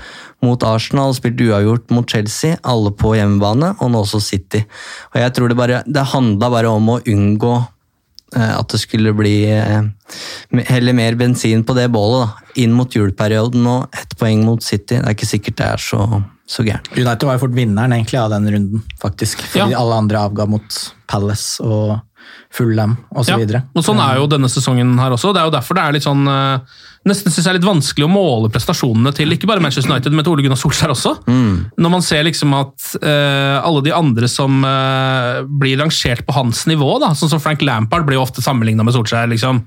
mot 0.46 0.62
Arsenal 0.66 1.11
og 1.12 1.18
spilt 1.18 1.40
uavgjort 1.42 1.90
mot 1.94 2.09
Chelsea, 2.09 2.56
alle 2.64 2.92
på 2.96 3.12
hjemmebane, 3.18 3.74
og 3.82 3.90
nå 3.92 4.04
også 4.06 4.22
City. 4.22 4.62
Og 5.12 5.20
jeg 5.20 5.35
tror 5.37 5.48
Det 5.52 5.56
bare, 5.59 5.82
det 5.87 6.06
handla 6.14 6.50
bare 6.54 6.70
om 6.72 6.88
å 6.94 7.00
unngå 7.02 7.52
eh, 8.37 8.54
at 8.56 8.68
det 8.72 8.80
skulle 8.82 9.12
bli 9.18 9.35
eh, 9.50 9.82
heller 10.70 10.96
mer 10.96 11.18
bensin 11.20 11.64
på 11.66 11.74
det 11.76 11.88
bålet. 11.94 12.24
da. 12.26 12.52
Inn 12.62 12.72
mot 12.72 12.90
juleperioden 12.96 13.66
og 13.68 13.92
ett 13.94 14.16
poeng 14.18 14.44
mot 14.46 14.62
City. 14.64 14.96
Det 14.96 15.04
er 15.04 15.14
ikke 15.18 15.28
sikkert 15.35 15.59
det 15.61 15.66
er 15.74 15.82
så, 15.82 16.00
så 16.48 16.64
gærent. 16.66 16.88
United 16.96 17.26
var 17.28 17.37
jo 17.38 17.44
fort 17.46 17.56
vinneren 17.59 17.92
egentlig 17.98 18.20
av 18.22 18.30
den 18.32 18.48
runden, 18.54 18.82
faktisk. 19.02 19.42
Fordi 19.52 19.72
Ja. 19.74 19.80
alle 19.82 19.98
andre 20.02 20.24
avga 20.30 20.46
mot 20.48 20.82
Palace 21.11 21.61
og 21.62 21.98
Fulham 22.56 22.96
osv. 23.14 23.42
Ja, 23.52 23.61
og 23.76 23.85
sånn 23.85 24.00
er 24.02 24.16
jo 24.18 24.26
denne 24.30 24.48
sesongen 24.50 24.94
her 24.98 25.12
også. 25.14 25.32
Det 25.35 25.42
er 25.42 25.46
jo 25.50 25.54
derfor 25.54 25.76
det 25.76 25.82
er 25.85 25.92
litt 25.94 26.06
sånn 26.06 26.24
eh, 26.26 26.59
nesten 27.06 27.32
synes 27.32 27.44
jeg 27.46 27.52
er 27.52 27.58
litt 27.58 27.68
vanskelig 27.68 28.06
å 28.06 28.10
måle 28.10 28.50
prestasjonene 28.52 29.12
til 29.16 29.34
ikke 29.34 29.48
bare 29.50 29.62
Manchester 29.62 29.92
United, 29.92 30.14
men 30.14 30.26
til 30.26 30.34
Ole 30.34 30.44
Gunnar 30.46 30.60
Solskjær 30.60 30.94
også. 30.94 31.14
Når 31.26 31.92
man 31.92 32.04
ser 32.04 32.26
liksom 32.26 32.54
at 32.58 32.90
uh, 33.02 33.62
alle 33.62 33.84
de 33.86 33.94
andre 33.94 34.30
som 34.30 34.58
uh, 34.66 35.44
blir 35.46 35.78
rangert 35.80 36.26
på 36.26 36.36
hans 36.36 36.64
nivå, 36.70 36.90
da, 37.02 37.12
sånn 37.16 37.32
som 37.32 37.42
Frank 37.42 37.64
Lampard 37.66 38.08
blir 38.08 38.18
jo 38.18 38.26
ofte 38.26 38.44
sammenligna 38.44 38.86
med 38.86 38.96
Solskjær. 38.96 39.30
liksom. 39.30 39.62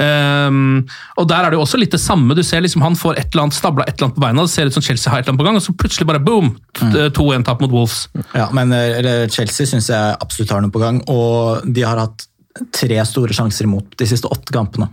Um, 0.00 0.86
og 1.20 1.26
der 1.28 1.44
er 1.44 1.52
det 1.52 1.58
jo 1.58 1.64
også 1.66 1.80
litt 1.80 1.92
det 1.92 2.00
samme. 2.00 2.32
Du 2.32 2.40
ser 2.46 2.62
liksom 2.64 2.80
Han 2.80 2.94
får 2.96 3.18
et 3.20 3.34
eller 3.34 3.44
annet 3.44 3.56
stabla 3.58 3.84
et 3.84 3.98
eller 3.98 4.08
annet 4.08 4.16
på 4.16 4.22
beina, 4.24 4.46
det 4.46 4.54
ser 4.54 4.70
ut 4.70 4.76
som 4.78 4.84
Chelsea 4.84 5.12
har 5.12 5.20
et 5.20 5.26
eller 5.26 5.34
annet 5.34 5.42
på 5.42 5.48
gang, 5.48 5.60
og 5.60 5.64
så 5.66 5.76
plutselig 5.76 6.08
bare 6.08 6.22
boom! 6.24 6.54
2-1-tap 6.80 7.60
mot 7.60 7.72
Wolves. 7.74 8.06
Ja, 8.32 8.48
men 8.56 8.72
eh, 8.72 9.26
Chelsea 9.28 9.68
syns 9.68 9.90
jeg 9.92 10.16
absolutt 10.22 10.54
har 10.54 10.64
noe 10.64 10.72
på 10.72 10.80
gang, 10.80 11.02
og 11.12 11.66
de 11.68 11.84
har 11.84 12.00
hatt 12.00 12.29
tre 12.74 12.96
store 13.06 13.34
sjanser 13.34 13.64
imot 13.68 13.92
de 14.00 14.06
siste 14.10 14.26
åtte 14.26 14.50
kampene. 14.52 14.88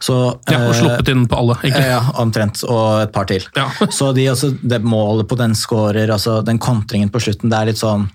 Så, 0.00 0.14
Ja, 0.48 0.58
Og 0.66 0.74
eh, 0.74 0.78
sluppet 0.80 1.08
inn 1.12 1.24
på 1.28 1.38
alle, 1.40 1.56
egentlig. 1.62 1.86
Ja, 1.88 2.00
omtrent. 2.20 2.60
Og 2.68 3.02
et 3.02 3.12
par 3.14 3.24
til. 3.28 3.44
Ja. 3.56 3.66
Så 3.98 4.10
de, 4.16 4.26
altså, 4.28 4.50
det 4.60 4.82
målet 4.84 5.28
på 5.28 5.38
den 5.40 5.54
scorer, 5.56 6.10
altså 6.12 6.38
den 6.44 6.60
kontringen 6.60 7.08
på 7.12 7.20
slutten, 7.24 7.48
det 7.52 7.58
er 7.58 7.70
litt 7.70 7.80
sånn 7.80 8.06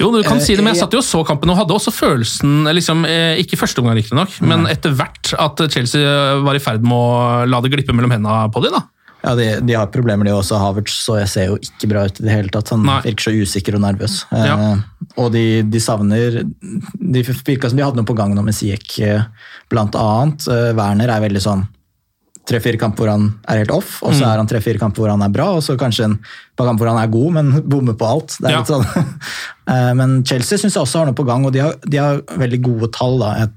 Jo, 0.00 0.12
du 0.14 0.22
kan 0.22 0.38
Eh, 0.38 0.44
si 0.46 0.54
det, 0.54 0.62
men 0.64 0.74
jeg 0.74 0.84
satt 0.84 0.94
jo 0.94 1.02
og 1.02 1.06
så 1.06 1.24
kampen 1.26 1.50
og 1.50 1.58
hadde 1.58 1.74
også 1.74 1.92
følelsen, 1.94 2.64
liksom, 2.76 3.04
eh, 3.08 3.40
ikke 3.42 3.58
første 3.58 3.82
omgang 3.82 3.98
riktignok, 3.98 4.38
men 4.46 4.66
etter 4.70 4.94
hvert 4.94 5.34
at 5.38 5.60
Chelsea 5.70 6.38
var 6.44 6.54
i 6.54 6.62
ferd 6.62 6.82
med 6.86 6.94
å 6.96 7.44
la 7.50 7.60
det 7.64 7.72
glippe 7.74 7.94
mellom 7.96 8.14
hendene 8.14 8.46
på 8.54 8.62
dem. 8.64 8.78
da. 8.78 8.86
Ja, 9.24 9.34
de, 9.36 9.60
de 9.60 9.74
har 9.76 9.86
problemer, 9.92 10.24
de 10.24 10.32
også. 10.32 10.56
Havertz 10.60 10.94
så 11.04 11.18
jeg 11.20 11.28
ser 11.28 11.46
jo 11.50 11.58
ikke 11.60 11.88
bra 11.90 12.04
ut 12.08 12.20
i 12.20 12.24
det 12.24 12.32
hele 12.32 12.48
tatt. 12.54 12.70
Han 12.72 12.86
Nei. 12.88 13.00
virker 13.04 13.26
så 13.28 13.34
usikker 13.36 13.76
og 13.76 13.82
nervøs. 13.84 14.14
Ja. 14.32 14.54
Eh, 14.56 15.10
og 15.20 15.32
de, 15.34 15.44
de 15.68 15.80
savner 15.82 16.40
De 16.40 17.22
virka 17.26 17.68
som 17.68 17.76
de 17.76 17.84
hadde 17.84 18.00
noe 18.00 18.08
på 18.08 18.16
gang 18.16 18.32
nå 18.36 18.44
med 18.46 18.54
Siek, 18.56 18.86
eh, 19.04 19.26
blant 19.68 19.94
annet. 19.98 20.46
Eh, 20.48 20.70
Werner 20.78 21.12
er 21.12 21.20
veldig 21.28 21.42
sånn 21.44 21.66
tre-fire 22.50 22.78
kamper 22.80 23.04
hvor 23.04 23.10
han 23.12 23.26
er 23.52 23.60
helt 23.60 23.70
off, 23.70 23.98
og 24.02 24.14
så 24.16 24.24
Mm. 24.24 24.30
er 24.32 24.36
han 24.40 24.46
tre-fire 24.48 24.78
kamper 24.80 25.02
hvor 25.04 25.10
han 25.12 25.22
er 25.22 25.28
bra, 25.30 25.50
og 25.54 25.60
så 25.62 25.76
kanskje 25.78 26.04
en 26.08 26.16
par 26.58 26.66
kamper 26.66 26.82
hvor 26.86 26.96
han 26.96 27.02
er 27.04 27.12
god, 27.12 27.32
men 27.36 27.50
bommer 27.70 27.94
på 27.94 28.08
alt. 28.08 28.38
Det 28.40 28.48
er 28.50 28.56
Ja. 28.56 28.62
sånn. 28.64 28.86
Eh, 29.70 29.92
men 29.94 30.24
Chelsea 30.26 30.58
syns 30.58 30.74
jeg 30.74 30.82
også 30.82 30.98
har 30.98 31.06
noe 31.06 31.14
på 31.14 31.22
gang, 31.28 31.44
og 31.46 31.52
de 31.54 31.60
har, 31.62 31.76
de 31.86 31.96
har 32.00 32.22
veldig 32.26 32.58
gode 32.64 32.88
tall. 32.96 33.20
da. 33.20 33.28
Jeg 33.38 33.50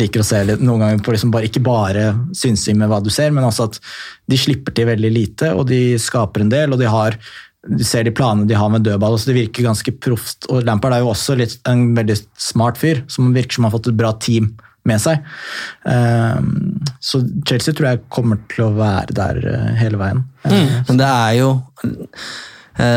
liker 0.00 0.22
å 0.22 0.26
se 0.26 0.42
litt, 0.46 0.62
noen 0.64 0.82
ganger 0.82 1.02
på 1.06 1.14
liksom 1.14 1.32
bare, 1.34 1.48
ikke 1.48 1.62
bare 1.64 2.10
synsing 2.36 2.78
med 2.80 2.90
hva 2.90 3.00
du 3.04 3.10
ser, 3.14 3.34
men 3.34 3.46
også 3.46 3.68
at 3.70 3.80
de 4.30 4.38
slipper 4.40 4.74
til 4.74 4.88
veldig 4.90 5.10
lite, 5.14 5.52
og 5.54 5.68
de 5.70 5.98
skaper 6.02 6.44
en 6.44 6.52
del, 6.52 6.74
og 6.74 6.82
de 6.82 6.90
har 6.90 7.18
du 7.64 7.80
ser 7.86 8.04
de 8.04 8.12
planene 8.12 8.48
de 8.48 8.56
har 8.58 8.68
med 8.68 8.84
dødball, 8.84 9.16
så 9.16 9.30
det 9.30 9.38
virker 9.38 9.64
ganske 9.64 9.94
proft. 10.04 10.44
Og 10.52 10.66
Lampard 10.66 10.92
er 10.92 11.00
jo 11.00 11.12
også 11.14 11.36
litt, 11.40 11.56
en 11.70 11.94
veldig 11.96 12.16
smart 12.36 12.76
fyr, 12.76 13.00
som 13.08 13.32
virker 13.32 13.56
som 13.56 13.64
har 13.64 13.72
fått 13.72 13.88
et 13.88 13.96
bra 13.96 14.10
team 14.20 14.50
med 14.84 15.00
seg. 15.00 15.24
Ehm, 15.88 16.50
så 17.00 17.22
Chelsea 17.48 17.72
tror 17.72 17.88
jeg 17.88 18.02
kommer 18.12 18.42
til 18.52 18.66
å 18.66 18.74
være 18.76 19.16
der 19.16 19.40
eh, 19.48 19.70
hele 19.80 20.00
veien. 20.00 20.24
Men 20.44 21.00
det 21.00 21.08
er 21.08 21.38
jo 21.38 21.54
eh, 21.86 22.26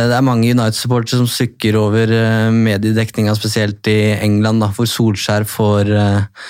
det 0.09 0.15
er 0.17 0.25
mange 0.25 0.49
United-supportere 0.49 1.19
som 1.21 1.29
sukker 1.29 1.77
over 1.77 2.09
eh, 2.09 2.49
mediedekninga, 2.53 3.35
spesielt 3.37 3.87
i 3.91 3.99
England, 4.15 4.63
da, 4.63 4.71
hvor 4.73 4.89
Solskjær 4.89 5.45
får 5.49 5.91
eh, 5.93 6.47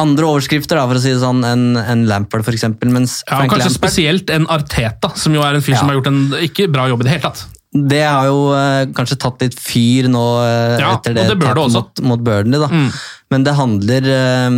andre 0.00 0.26
overskrifter, 0.26 0.80
da, 0.80 0.88
for 0.90 0.98
å 0.98 1.02
si 1.02 1.12
det 1.12 1.22
sånn, 1.22 1.44
enn 1.46 1.78
en 1.78 2.04
Lampard, 2.10 2.42
f.eks. 2.46 2.66
Ja, 2.66 2.74
kanskje 2.80 3.62
Lampard 3.62 3.76
spesielt 3.76 4.34
en 4.34 4.48
Arteta, 4.50 5.12
som 5.18 5.36
jo 5.36 5.44
er 5.46 5.58
en 5.58 5.64
fyr 5.64 5.78
som 5.78 5.90
har 5.90 6.00
gjort 6.00 6.10
en 6.10 6.22
ikke 6.48 6.70
bra 6.72 6.88
jobb 6.90 7.04
i 7.04 7.08
det 7.08 7.16
hele 7.18 7.26
tatt. 7.28 7.46
Det 7.70 8.00
har 8.02 8.26
jo 8.26 8.38
eh, 8.56 8.88
kanskje 8.96 9.16
tatt 9.22 9.42
litt 9.44 9.54
fyr 9.54 10.08
nå 10.10 10.22
eh, 10.42 10.80
Ja, 10.82 10.96
etter 10.96 11.14
det, 11.14 11.22
og 11.22 11.28
det 11.30 11.36
bør 11.38 11.46
det 11.46 11.54
tapet 11.54 11.62
også. 11.68 11.82
mot, 11.84 12.02
mot 12.10 12.24
Burnley. 12.26 12.58
da. 12.58 12.66
Mm. 12.66 12.88
Men 13.30 13.44
det 13.46 13.54
handler 13.54 14.08
eh, 14.10 14.56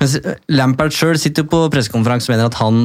mens 0.00 0.16
Lampard 0.50 0.96
sjøl 0.96 1.20
sitter 1.22 1.46
jo 1.46 1.52
på 1.52 1.60
pressekonferanse 1.70 2.26
og 2.26 2.34
mener 2.34 2.50
at 2.50 2.58
han 2.58 2.80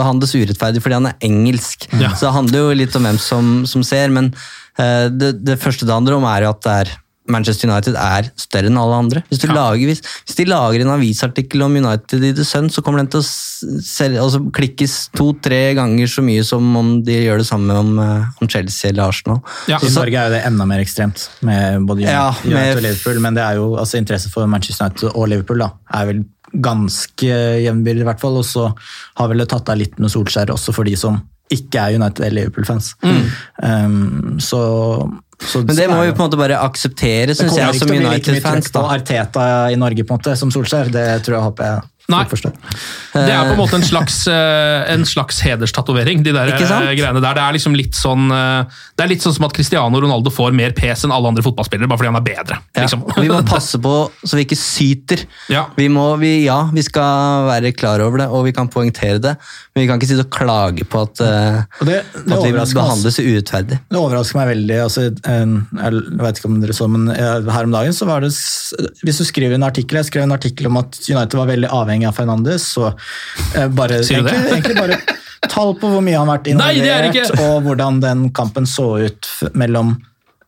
behandles 0.00 0.32
urettferdig 0.38 0.80
fordi 0.80 0.96
han 1.02 1.10
er 1.10 1.18
engelsk. 1.28 1.84
Ja. 2.00 2.14
Så 2.16 2.30
det 2.30 2.36
handler 2.38 2.64
jo 2.64 2.78
litt 2.80 2.96
om 2.96 3.04
hvem 3.04 3.20
som, 3.20 3.54
som 3.68 3.84
ser, 3.84 4.08
men 4.14 4.32
eh, 4.80 5.10
det, 5.12 5.34
det 5.44 5.60
første 5.60 5.84
det 5.84 5.92
handler 5.92 6.16
om, 6.16 6.24
er 6.32 6.46
jo 6.46 6.54
at 6.56 6.64
det 6.64 6.78
er 6.86 6.94
Manchester 7.26 7.70
United 7.70 7.94
er 7.96 8.26
større 8.36 8.68
enn 8.68 8.76
alle 8.76 8.96
andre. 9.00 9.22
Hvis, 9.30 9.38
du 9.40 9.46
Ja. 9.48 9.54
lager, 9.54 9.86
hvis, 9.88 10.02
hvis 10.26 10.36
de 10.36 10.44
lager 10.44 10.80
en 10.84 10.90
avisartikkel 10.92 11.62
om 11.64 11.76
United 11.76 12.22
i 12.22 12.32
The 12.36 12.44
Sun, 12.44 12.68
så 12.68 12.82
kommer 12.84 12.98
den 13.00 13.08
til 13.08 13.20
å 13.20 13.80
selge, 13.80 14.20
altså 14.20 14.42
klikkes 14.52 15.08
to-tre 15.16 15.74
ganger 15.74 16.06
så 16.06 16.22
mye 16.22 16.44
som 16.44 16.76
om 16.76 17.02
de 17.02 17.16
gjør 17.24 17.38
det 17.40 17.46
samme 17.48 17.70
om, 17.80 17.98
eh, 17.98 18.26
om 18.42 18.48
Chelsea 18.48 18.90
eller 18.90 19.08
Arsenal. 19.08 19.40
Ja. 19.68 19.78
I 19.80 19.88
Norge 19.94 20.14
er 20.20 20.28
jo 20.28 20.34
det 20.36 20.44
enda 20.44 20.66
mer 20.66 20.80
ekstremt, 20.84 21.28
med 21.42 21.80
både 21.86 22.04
United, 22.04 22.12
Ja, 22.12 22.30
med- 22.44 22.52
United 22.52 22.76
og 22.76 22.82
Liverpool. 22.82 23.20
Men 23.20 23.34
det 23.34 23.42
er 23.42 23.54
jo 23.56 23.76
altså 23.76 23.96
interesse 23.98 24.28
for 24.30 24.46
Manchester 24.46 24.84
United 24.86 25.10
og 25.14 25.28
Liverpool 25.28 25.58
da, 25.58 25.70
er 25.94 26.06
vel 26.12 26.24
ganske 26.60 27.30
jevnbyrdig, 27.64 28.00
i 28.04 28.08
hvert 28.08 28.20
fall. 28.20 28.36
Og 28.38 28.44
så 28.44 28.68
har 29.16 29.28
vel 29.28 29.38
det 29.38 29.48
tatt 29.48 29.68
av 29.68 29.78
litt 29.80 29.98
med 29.98 30.10
Solskjær 30.12 30.52
også 30.54 30.74
for 30.74 30.84
de 30.84 30.94
som 30.96 31.22
ikke 31.52 31.78
er 31.78 31.98
United- 31.98 32.24
eller 32.24 32.40
Liverpool-fans. 32.42 32.94
Um, 33.02 34.38
så, 34.40 34.60
så 35.40 35.60
Mm. 35.60 35.66
Men 35.66 35.76
det 35.76 35.88
må 35.90 36.02
vi 36.04 36.12
på 36.12 36.22
en 36.22 36.30
måte 36.30 36.38
bare 36.40 36.58
akseptere, 36.62 37.34
syns 37.34 37.56
jeg, 37.58 37.74
som 37.80 37.90
United-fans. 37.90 37.90
det 37.90 38.00
kommer 38.00 38.16
ikke 38.16 38.24
til 38.24 38.30
å 38.30 38.30
bli 38.30 38.32
like 38.32 38.32
mye 38.32 38.60
trøkk 38.60 38.72
på. 38.72 38.84
Arteta 38.94 39.72
i 39.72 39.76
Norge 39.76 40.04
på 40.04 40.14
en 40.14 40.18
måte, 40.20 40.36
som 40.38 40.50
Solskjær. 40.54 40.90
Det 40.94 41.22
tror 41.26 41.36
jeg 41.36 41.44
håper 41.50 41.64
jeg 41.64 41.80
Nei. 42.12 42.20
Det 42.28 43.32
er 43.32 43.46
på 43.48 43.54
en 43.54 43.56
måte 43.56 43.78
en 43.78 43.84
slags, 43.86 44.18
eh, 44.28 44.92
en 44.92 45.06
slags 45.08 45.38
hederstatovering, 45.40 46.20
de 46.26 46.34
der 46.36 46.50
eh, 46.52 46.64
greiene 46.98 47.22
der. 47.22 47.36
Det 47.38 47.40
er 47.40 47.54
liksom 47.56 47.76
litt 47.78 47.96
sånn 47.96 48.26
eh, 48.28 48.82
Det 48.92 49.06
er 49.06 49.08
litt 49.14 49.24
sånn 49.24 49.32
som 49.38 49.46
at 49.48 49.54
Cristiano 49.56 50.02
Ronaldo 50.04 50.28
får 50.34 50.52
mer 50.52 50.74
pes 50.76 51.06
enn 51.06 51.14
alle 51.14 51.32
andre 51.32 51.44
fotballspillere, 51.46 51.88
bare 51.88 52.02
fordi 52.02 52.10
han 52.12 52.18
er 52.20 52.26
bedre. 52.26 52.58
Ja. 52.74 52.84
Liksom. 52.84 53.06
Vi 53.16 53.30
må 53.30 53.40
passe 53.48 53.80
på 53.80 53.94
så 54.20 54.36
vi 54.36 54.44
ikke 54.44 54.58
syter. 54.60 55.24
Ja. 55.52 55.64
Vi 55.78 55.88
må, 55.92 56.04
vi, 56.20 56.34
ja, 56.44 56.58
vi 56.74 56.84
skal 56.84 57.48
være 57.48 57.72
klar 57.72 58.04
over 58.04 58.20
det, 58.20 58.28
og 58.28 58.44
vi 58.50 58.52
kan 58.56 58.68
poengtere 58.68 59.22
det, 59.24 59.34
men 59.72 59.84
vi 59.84 59.88
kan 59.88 60.00
ikke 60.00 60.10
sitte 60.12 60.26
og 60.26 60.32
klage 60.34 60.84
på 60.84 61.06
at, 61.08 61.24
eh, 61.24 61.62
Og 61.80 61.88
det, 61.88 62.02
det 62.20 62.36
at 62.36 62.44
vi 62.44 62.52
behandles 62.52 63.20
urettferdig. 63.22 63.80
Det 63.88 64.00
overrasker 64.02 64.42
meg 64.42 64.52
veldig. 64.52 64.78
Altså, 64.84 65.08
jeg 65.08 66.04
vet 66.20 66.42
ikke 66.42 66.52
om 66.52 66.60
dere 66.60 66.76
så, 66.76 66.90
men 66.90 67.08
eh, 67.16 67.52
her 67.54 67.70
om 67.70 67.72
dagen 67.72 67.96
så 67.96 68.08
var 68.08 68.20
det 68.24 68.32
Hvis 69.04 69.18
du 69.20 69.24
skriver 69.26 69.56
en 69.56 69.66
artikkel 69.66 69.98
Jeg 70.00 70.08
skrev 70.08 70.24
en 70.26 70.34
artikkel 70.34 70.68
om 70.68 70.78
at 70.80 70.98
United 71.08 71.38
var 71.38 71.48
veldig 71.48 71.70
avhengig 71.72 71.93
av 72.02 72.12
Fernandes, 72.16 72.66
så 72.74 72.88
eh, 73.54 73.68
bare, 73.68 74.00
egentlig, 74.02 74.34
egentlig 74.50 74.76
bare 74.76 74.98
tall 75.48 75.74
på 75.78 75.86
hvor 75.92 76.02
mye 76.02 76.16
han 76.18 76.26
har 76.26 76.38
vært 76.38 76.48
er 76.50 76.54
involvert, 76.56 77.40
og 77.40 77.62
hvordan 77.68 78.00
den 78.02 78.26
kampen 78.34 78.66
så 78.66 78.88
ut 79.06 79.28
mellom 79.54 79.94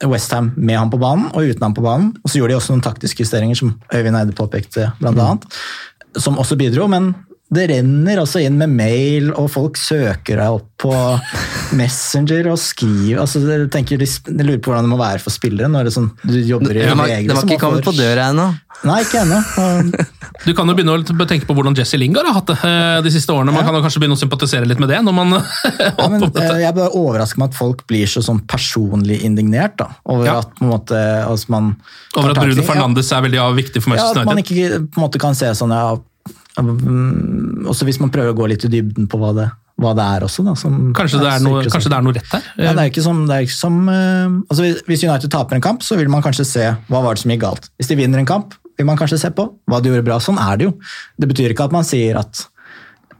Westham 0.05 0.51
med 0.57 0.77
han 0.77 0.91
på 0.93 0.99
banen 1.01 1.31
og 1.33 1.47
uten 1.47 1.63
han 1.63 1.75
på 1.77 1.81
banen. 1.85 2.11
Og 2.25 2.29
så 2.29 2.39
gjorde 2.41 2.53
de 2.53 2.57
også 2.59 2.75
noen 2.75 2.83
taktiske 2.85 3.23
justeringer, 3.23 3.57
som 3.57 3.75
Øyvind 3.95 4.17
Eide 4.19 4.35
påpekte, 4.37 4.91
blant 5.01 5.17
Mm. 5.17 5.25
annet, 5.25 5.47
som 6.21 6.37
også 6.39 6.57
bidro. 6.57 6.89
men 6.89 7.15
det 7.55 7.69
renner 7.71 8.19
også 8.19 8.41
inn 8.43 8.57
med 8.59 8.73
mail, 8.75 9.29
og 9.39 9.47
folk 9.55 9.77
søker 9.79 10.41
deg 10.41 10.57
opp 10.57 10.67
på 10.83 10.93
Messenger 11.79 12.49
og 12.51 12.59
skriver 12.61 13.21
altså, 13.23 13.41
jeg 13.47 13.69
tenker, 13.75 14.03
jeg 14.03 14.43
lurer 14.43 14.59
på 14.63 14.73
hvordan 14.73 14.87
det 14.89 14.93
må 14.93 14.99
være 15.01 15.23
for 15.23 15.35
spillere 15.35 15.71
når 15.71 15.89
det 15.89 15.95
sånn, 15.95 16.09
du 16.27 16.37
jobber 16.41 16.75
i 16.75 16.83
VG. 16.87 17.29
det 17.29 17.37
var 17.37 17.47
ikke 17.47 17.61
kommet 17.63 17.87
på 17.87 17.95
døra 17.97 18.31
ennå. 18.33 18.49
Nei, 18.87 19.01
ikke 19.07 19.23
ennå. 19.25 19.41
Du 20.45 20.51
kan 20.55 20.69
jo 20.69 20.75
begynne 20.77 20.93
å 21.01 21.27
tenke 21.27 21.47
på 21.49 21.55
hvordan 21.57 21.75
Jesse 21.79 21.97
Lingard 21.99 22.27
har 22.29 22.37
hatt 22.37 22.51
det 22.51 22.57
eh, 22.69 22.99
de 23.07 23.11
siste 23.15 23.33
årene. 23.33 23.55
Man 23.55 23.65
kan 23.65 23.75
jo 23.75 23.81
kanskje 23.83 24.03
begynne 24.03 24.19
å 24.19 24.21
sympatisere 24.21 24.69
litt 24.69 24.79
med 24.83 24.91
det. 24.93 24.99
når 25.07 25.15
man 25.17 25.33
Ja, 25.33 26.09
men, 26.13 26.27
eh, 26.29 26.51
jeg 26.61 26.77
bare 26.77 26.91
overrasker 26.93 27.41
meg 27.41 27.55
at 27.55 27.57
folk 27.57 27.81
blir 27.89 28.11
så 28.11 28.21
sånn 28.23 28.43
personlig 28.47 29.23
indignert 29.27 29.79
da, 29.81 29.89
over 30.05 30.29
Ja. 30.29 30.37
at 30.45 30.53
på 30.59 30.67
en 30.67 30.75
måte, 30.75 31.01
altså, 31.25 31.49
man 31.57 31.73
Over 32.13 32.35
at 32.35 32.43
Bruno 32.43 32.61
Ja, 32.61 32.67
Fernandes 32.69 33.11
er 33.17 33.25
veldig 33.25 33.47
viktig 33.57 33.83
for 33.83 33.97
Ja, 33.97 34.11
at 34.13 34.29
man 34.29 34.43
ikke 34.45 34.83
på 34.85 35.01
en 35.01 35.07
måte 35.07 35.23
kan 35.25 35.35
se 35.39 35.49
sånn 35.57 35.73
ja, 35.73 35.97
Også 36.57 37.87
hvis 37.89 37.99
man 38.03 38.11
prøver 38.15 38.33
å 38.33 38.37
gå 38.39 38.49
litt 38.51 38.65
i 38.67 38.71
dybden 38.73 39.09
på 39.11 39.19
hva 39.21 39.33
det, 39.37 39.47
hva 39.83 39.93
det 39.97 40.05
er 40.17 40.25
også. 40.27 40.45
Da, 40.47 40.55
som 40.59 40.93
Kanskje 40.97 41.21
det 41.23 41.31
er 41.35 41.43
noe, 41.45 41.65
kanskje 41.69 41.93
det 41.93 41.99
er 41.99 42.07
noe 42.07 42.17
rett 42.17 42.31
der? 42.33 42.47
Ja, 42.65 42.73
det 42.77 42.85
er 42.87 42.93
ikke 42.93 43.05
som, 43.05 43.25
det 43.29 43.37
er 43.37 43.47
ikke 43.49 43.57
som 43.59 43.81
eh, 43.93 44.37
altså 44.49 44.63
hvis- 44.65 44.83
Hvis 44.89 45.05
United 45.05 45.31
taper 45.35 45.57
en 45.59 45.65
kamp, 45.69 45.83
så 45.85 45.99
vil 46.01 46.09
man 46.13 46.23
kanskje 46.25 46.47
se 46.49 46.67
hva 46.89 47.03
var 47.05 47.15
det 47.15 47.23
som 47.25 47.31
gikk 47.35 47.43
galt. 47.45 47.69
Hvis 47.81 47.89
de 47.93 47.99
vinner 48.01 48.19
en 48.23 48.27
kamp, 48.29 48.55
vil 48.77 48.87
man 48.89 48.97
kanskje 49.01 49.19
se 49.21 49.31
på 49.37 49.49
hva 49.69 49.81
de 49.83 49.91
gjorde 49.93 50.05
bra. 50.05 50.19
Sånn 50.21 50.39
er 50.41 50.57
det 50.61 50.65
jo. 50.71 50.75
Det 51.21 51.29
betyr 51.29 51.53
ikke 51.55 51.65
at 51.69 51.73
man 51.77 51.85
sier 51.85 52.17
at 52.21 52.47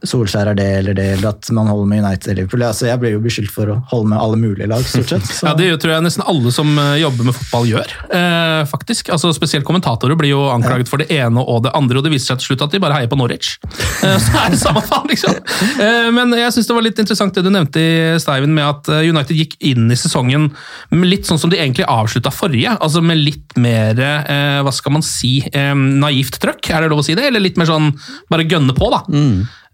Solskjær 0.05 0.51
er 0.51 0.57
det 0.57 0.67
eller 0.81 0.97
det, 0.97 1.05
eller 1.17 1.31
at 1.33 1.49
man 1.55 1.69
holder 1.71 1.89
med 1.89 2.03
United 2.03 2.31
eller 2.31 2.41
Liverpool. 2.43 2.63
Altså, 2.67 2.87
jeg 2.89 3.01
blir 3.01 3.15
jo 3.15 3.21
beskyldt 3.23 3.53
for 3.53 3.71
å 3.73 3.77
holde 3.91 4.11
med 4.13 4.19
alle 4.21 4.39
mulige 4.39 4.67
lag, 4.69 4.85
stort 4.85 5.09
sett. 5.13 5.25
Så. 5.25 5.47
Ja, 5.49 5.53
Det 5.57 5.69
tror 5.81 5.95
jeg 5.95 6.05
nesten 6.05 6.25
alle 6.27 6.51
som 6.53 6.69
eh, 6.77 6.99
jobber 7.01 7.27
med 7.29 7.37
fotball 7.37 7.69
gjør. 7.71 7.95
Eh, 8.19 8.61
faktisk. 8.69 9.11
Altså, 9.15 9.31
Spesielt 9.37 9.65
kommentatorer 9.67 10.17
blir 10.19 10.33
jo 10.33 10.43
anklaget 10.53 10.91
for 10.91 11.01
det 11.01 11.09
ene 11.13 11.41
og 11.41 11.63
det 11.65 11.73
andre, 11.77 11.99
og 11.99 12.05
det 12.07 12.13
viser 12.13 12.33
seg 12.33 12.41
til 12.43 12.51
slutt 12.51 12.65
at 12.67 12.75
de 12.75 12.81
bare 12.83 12.99
heier 12.99 13.11
på 13.11 13.19
Norwich. 13.19 13.55
Eh, 13.97 14.13
så 14.21 14.29
er 14.37 14.51
det 14.53 14.59
samme 14.61 14.81
faen, 14.85 15.07
liksom. 15.09 15.33
Eh, 15.81 16.09
men 16.13 16.29
jeg 16.37 16.53
syns 16.53 16.67
det 16.69 16.75
var 16.77 16.83
litt 16.85 16.99
interessant 17.01 17.33
det 17.33 17.41
du 17.41 17.49
nevnte 17.49 17.81
i 17.81 18.19
Steiven, 18.21 18.53
med 18.53 18.61
at 18.67 18.91
eh, 18.93 19.07
United 19.09 19.33
gikk 19.39 19.55
inn 19.65 19.87
i 19.89 19.97
sesongen 19.97 20.51
litt 20.93 21.25
sånn 21.25 21.39
som 21.41 21.49
de 21.49 21.57
egentlig 21.57 21.87
avslutta 21.89 22.29
forrige. 22.33 22.75
altså 22.77 23.01
Med 23.01 23.17
litt 23.17 23.57
mer, 23.57 23.97
eh, 23.97 24.59
hva 24.61 24.73
skal 24.75 24.93
man 24.99 25.05
si, 25.05 25.39
eh, 25.49 25.73
naivt 25.73 26.37
trøkk, 26.43 26.69
er 26.69 26.85
det 26.85 26.91
lov 26.93 27.01
å 27.01 27.07
si 27.07 27.17
det? 27.17 27.25
Eller 27.31 27.41
litt 27.41 27.57
mer 27.57 27.69
sånn 27.71 27.89
bare 28.29 28.45
gønne 28.45 28.77
på, 28.77 28.91
da. 28.93 29.01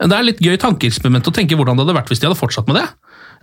Det 0.03 0.17
er 0.17 0.25
litt 0.27 0.41
gøy 0.43 0.57
tankeeksperiment 0.59 1.27
å 1.29 1.33
tenke 1.35 1.55
hvordan 1.55 1.79
det 1.79 1.85
hadde 1.85 1.95
vært 1.95 2.11
hvis 2.11 2.21
de 2.21 2.27
hadde 2.27 2.39
fortsatt 2.39 2.67
med 2.69 2.81
det. 2.81 2.87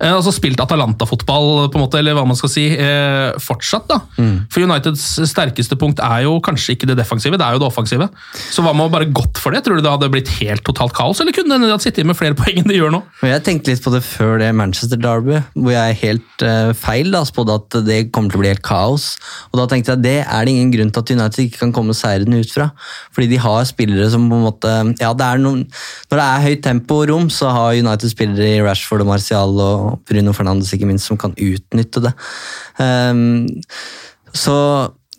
Altså 0.00 0.32
spilt 0.32 0.60
Atalanta-fotball, 0.62 1.68
på 1.68 1.76
en 1.76 1.84
måte, 1.84 1.98
eller 2.00 2.14
hva 2.16 2.24
man 2.24 2.38
skal 2.38 2.48
si, 2.48 2.66
eh, 2.72 3.36
fortsatt. 3.36 3.86
da. 3.90 3.98
For 4.50 4.64
Uniteds 4.64 5.02
sterkeste 5.28 5.76
punkt 5.76 6.00
er 6.00 6.24
jo 6.24 6.38
kanskje 6.40 6.74
ikke 6.74 6.88
det 6.88 6.96
defensive, 6.96 7.36
det 7.36 7.44
er 7.44 7.52
jo 7.52 7.60
det 7.60 7.68
offensive. 7.68 8.08
Så 8.50 8.64
hva 8.64 8.72
med 8.74 8.88
å 8.88 8.92
bare 8.92 9.10
gått 9.12 9.36
for 9.36 9.52
det? 9.52 9.62
Tror 9.64 9.76
du 9.76 9.82
det 9.84 9.92
hadde 9.92 10.10
blitt 10.10 10.30
helt 10.40 10.64
totalt 10.64 10.94
kaos, 10.96 11.20
eller 11.20 11.36
kunne 11.36 11.58
de 11.60 11.78
sittet 11.82 12.08
med 12.08 12.16
flere 12.16 12.34
poeng 12.40 12.62
enn 12.62 12.68
de 12.70 12.78
gjør 12.78 12.94
nå? 12.94 13.02
Jeg 13.28 13.44
tenkte 13.44 13.74
litt 13.74 13.84
på 13.84 13.92
det 13.92 14.02
før 14.06 14.38
det 14.40 14.54
Manchester 14.56 14.96
Derby, 15.00 15.42
hvor 15.54 15.74
jeg 15.74 15.92
er 15.92 16.00
helt 16.00 16.46
eh, 16.46 16.72
feil 16.72 17.12
da, 17.12 17.22
spådde 17.28 17.58
at 17.60 17.78
det 17.84 18.00
kommer 18.14 18.32
til 18.32 18.40
å 18.40 18.44
bli 18.44 18.52
helt 18.54 18.64
kaos. 18.64 19.10
Og 19.52 19.60
da 19.60 19.68
tenkte 19.68 19.94
jeg 19.94 20.04
det 20.06 20.16
er 20.24 20.48
det 20.48 20.56
ingen 20.56 20.72
grunn 20.72 20.94
til 20.94 21.04
at 21.04 21.12
United 21.12 21.44
ikke 21.44 21.64
kan 21.66 21.76
komme 21.76 21.96
seirende 21.96 22.40
ut 22.40 22.54
fra. 22.54 22.70
Fordi 23.12 23.28
de 23.34 23.40
har 23.42 23.68
spillere 23.68 24.08
som 24.12 24.28
på 24.30 24.38
en 24.38 24.46
måte 24.48 24.72
ja, 25.00 25.12
det 25.12 25.26
er 25.26 25.40
noen, 25.42 25.66
Når 26.10 26.20
det 26.20 26.26
er 26.26 26.44
høyt 26.46 26.62
tempo 26.64 27.02
og 27.02 27.10
rom, 27.10 27.28
så 27.32 27.52
har 27.52 27.76
United 27.76 28.12
spillere 28.12 28.48
i 28.56 28.62
Rashford 28.64 29.04
og 29.04 29.10
Martial 29.12 29.60
og 29.60 29.89
Bruno 30.08 30.34
Fernandes 30.36 30.72
ikke 30.74 30.88
minst 30.88 31.10
som 31.10 31.18
kan 31.20 31.34
utnytte 31.36 32.02
det. 32.04 32.14
Ehm, 32.82 33.46
så 34.32 34.56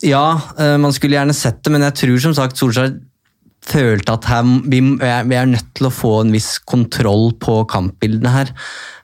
ja, 0.02 0.26
eh, 0.58 0.76
man 0.82 0.94
skulle 0.94 1.18
gjerne 1.18 1.36
sett 1.36 1.62
det, 1.62 1.72
men 1.74 1.84
jeg 1.86 1.98
tror 2.00 2.22
som 2.24 2.36
sagt 2.36 2.58
Solskjær 2.58 2.94
følte 3.62 4.16
at 4.16 4.26
her, 4.26 4.42
vi, 4.66 4.80
er 5.06 5.46
nødt 5.46 5.68
til 5.78 5.86
å 5.86 5.94
få 5.94 6.16
en 6.22 6.32
viss 6.34 6.56
kontroll 6.66 7.30
på 7.40 7.60
kampbildene 7.70 8.32
her. 8.34 8.50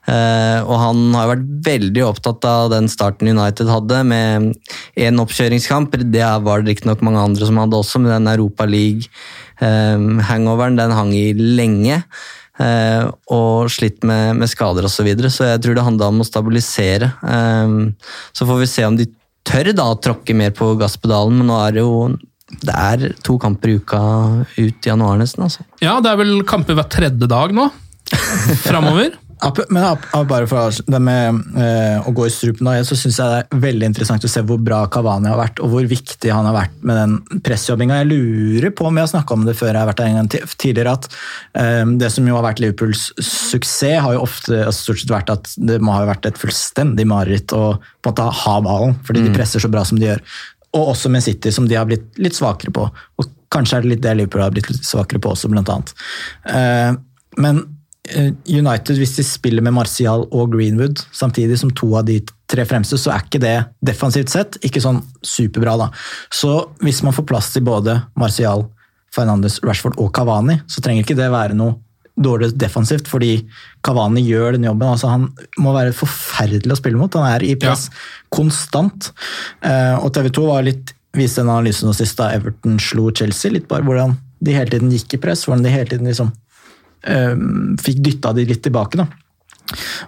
Eh, 0.09 0.59
og 0.65 0.79
han 0.81 1.13
har 1.15 1.29
vært 1.33 1.45
veldig 1.67 2.03
opptatt 2.07 2.45
av 2.47 2.71
den 2.73 2.87
starten 2.91 3.27
United 3.29 3.67
hadde, 3.71 4.03
med 4.09 4.53
én 4.99 5.21
oppkjøringskamp. 5.21 5.89
Det 6.11 6.29
var 6.45 6.57
det 6.63 6.69
riktignok 6.73 7.01
mange 7.05 7.23
andre 7.23 7.45
som 7.47 7.57
hadde 7.61 7.79
også, 7.79 7.97
med 8.03 8.11
den 8.15 8.27
Europa 8.33 8.63
League-hangoveren. 8.67 10.77
den 10.79 10.97
hang 10.97 11.11
i 11.15 11.33
lenge. 11.33 12.03
Eh, 12.63 13.05
og 13.35 13.69
slitt 13.73 14.03
med, 14.07 14.39
med 14.41 14.51
skader 14.51 14.87
osv. 14.87 14.99
Så, 14.99 15.07
videre. 15.07 15.31
så 15.33 15.51
jeg 15.53 15.63
tror 15.63 15.77
det 15.77 15.85
handla 15.85 16.09
om 16.11 16.23
å 16.23 16.27
stabilisere. 16.27 17.11
Eh, 17.23 17.77
så 18.35 18.49
får 18.49 18.63
vi 18.63 18.71
se 18.71 18.87
om 18.87 18.99
de 18.99 19.09
tør 19.49 19.71
da 19.73 19.87
å 19.91 19.99
tråkke 19.99 20.35
mer 20.37 20.51
på 20.55 20.73
gasspedalen, 20.79 21.39
men 21.39 21.49
nå 21.49 21.61
er 21.63 21.77
det 21.77 21.85
jo 21.85 22.09
det 22.65 22.73
er 22.73 23.11
to 23.21 23.35
kamper 23.41 23.69
i 23.69 23.77
uka 23.77 24.01
ut 24.57 24.85
i 24.85 24.89
januar 24.89 25.19
nesten. 25.21 25.45
altså. 25.45 25.65
Ja, 25.83 25.99
det 26.01 26.09
er 26.11 26.21
vel 26.23 26.39
kamper 26.49 26.77
hver 26.77 26.89
tredje 26.89 27.29
dag 27.29 27.53
nå. 27.55 27.69
Framover. 28.65 29.13
Men 29.39 29.85
bare 30.27 30.47
for 30.49 30.75
det 30.91 30.99
med 31.03 31.55
eh, 31.55 32.07
å 32.07 32.11
gå 32.15 32.25
i 32.27 32.33
strupen 32.33 32.67
da, 32.67 32.75
så 32.83 32.97
syns 32.99 33.19
jeg 33.21 33.31
det 33.31 33.39
er 33.39 33.61
veldig 33.63 33.87
interessant 33.87 34.25
å 34.27 34.31
se 34.31 34.43
hvor 34.43 34.59
bra 34.63 34.81
Kavani 34.91 35.31
har 35.31 35.39
vært, 35.39 35.61
og 35.63 35.71
hvor 35.71 35.87
viktig 35.87 36.33
han 36.33 36.47
har 36.49 36.57
vært 36.57 36.75
med 36.83 36.99
den 36.99 37.41
pressjobbinga. 37.45 38.01
Jeg 38.01 38.09
lurer 38.09 38.75
på 38.75 38.89
om 38.89 38.99
jeg 38.99 39.07
har 39.07 39.13
snakka 39.13 39.37
om 39.37 39.47
det 39.47 39.55
før 39.59 39.71
jeg 39.71 39.79
har 39.79 39.89
vært 39.89 40.01
der 40.01 40.11
en 40.11 40.19
gang 40.19 40.29
tidligere, 40.59 40.97
at 40.99 41.07
eh, 41.61 41.85
det 42.03 42.11
som 42.11 42.27
jo 42.27 42.35
har 42.35 42.45
vært 42.49 42.61
Liverpools 42.63 43.07
suksess, 43.15 44.01
har 44.03 44.17
jo 44.17 44.25
ofte 44.27 44.59
altså 44.65 44.89
stort 44.89 45.03
sett 45.03 45.15
vært 45.15 45.33
at 45.33 45.51
det 45.71 45.79
må 45.83 45.95
ha 45.95 46.03
vært 46.09 46.27
et 46.27 46.39
fullstendig 46.39 47.07
mareritt 47.07 47.55
å 47.55 47.63
på 47.79 48.11
en 48.11 48.11
måte 48.11 48.29
ha 48.43 48.59
ballen, 48.65 48.99
fordi 49.07 49.23
de 49.23 49.35
presser 49.35 49.63
så 49.63 49.71
bra 49.71 49.85
som 49.87 49.99
de 49.99 50.09
gjør. 50.09 50.23
Og 50.75 50.93
også 50.93 51.09
med 51.09 51.23
City, 51.25 51.51
som 51.55 51.67
de 51.69 51.79
har 51.79 51.87
blitt 51.89 52.19
litt 52.21 52.35
svakere 52.37 52.75
på. 52.75 52.85
Og 52.91 53.33
kanskje 53.53 53.79
er 53.79 53.85
det 53.85 53.95
litt 53.95 54.03
det 54.03 54.17
Liverpool 54.19 54.43
har 54.43 54.53
blitt 54.53 54.69
litt 54.69 54.85
svakere 54.85 55.21
på 55.23 55.31
også, 55.33 55.49
blant 55.51 55.71
annet. 55.71 55.95
Eh, 56.51 56.91
men 57.39 57.63
United, 58.49 58.97
hvis 58.97 59.15
de 59.17 59.25
spiller 59.25 59.63
med 59.65 59.75
Martial 59.75 60.25
og 60.29 60.53
Greenwood 60.53 61.03
samtidig 61.15 61.59
som 61.61 61.71
to 61.77 61.91
av 61.99 62.07
de 62.07 62.19
tre 62.49 62.65
fremste, 62.65 62.97
så 62.97 63.13
er 63.13 63.25
ikke 63.25 63.41
det 63.43 63.55
defensivt 63.85 64.31
sett 64.33 64.57
ikke 64.65 64.81
sånn 64.83 65.03
superbra. 65.25 65.75
da. 65.77 65.89
Så 66.33 66.53
hvis 66.83 67.03
man 67.05 67.15
får 67.15 67.27
plass 67.29 67.51
til 67.53 67.65
både 67.67 67.99
Martial, 68.19 68.65
Fernandes, 69.13 69.59
Rashford 69.65 69.97
og 70.01 70.11
Cavani, 70.15 70.59
så 70.69 70.81
trenger 70.85 71.05
ikke 71.05 71.17
det 71.17 71.29
være 71.33 71.57
noe 71.57 71.77
dårlig 72.19 72.51
defensivt, 72.59 73.07
fordi 73.07 73.45
Cavani 73.85 74.21
gjør 74.25 74.57
den 74.57 74.67
jobben. 74.67 74.89
altså 74.91 75.07
Han 75.13 75.29
må 75.61 75.73
være 75.75 75.95
forferdelig 75.95 76.75
å 76.75 76.79
spille 76.79 76.99
mot. 76.99 77.15
Han 77.15 77.29
er 77.31 77.45
i 77.47 77.55
press 77.59 77.87
konstant. 78.35 79.11
Eh, 79.63 79.95
og 79.95 80.11
TV 80.15 80.27
2 80.35 80.47
var 80.49 80.65
litt, 80.67 80.93
viste 81.15 81.41
en 81.41 81.53
analyse 81.53 81.85
nå 81.85 81.93
sist 81.95 82.19
da 82.19 82.33
Everton 82.35 82.77
slo 82.83 83.09
Chelsea. 83.15 83.53
litt 83.55 83.69
bare 83.71 83.87
Hvordan 83.87 84.17
de 84.43 84.55
hele 84.55 84.71
tiden 84.71 84.91
gikk 84.91 85.15
i 85.15 85.21
press, 85.23 85.45
hvordan 85.47 85.63
de 85.63 85.71
hele 85.73 85.89
tiden 85.89 86.07
liksom 86.07 86.29
eh, 86.31 86.48
fikk 87.03 88.01
dytta 88.03 88.33
de 88.35 88.45
litt 88.49 88.63
tilbake. 88.65 88.97
da. 88.99 89.07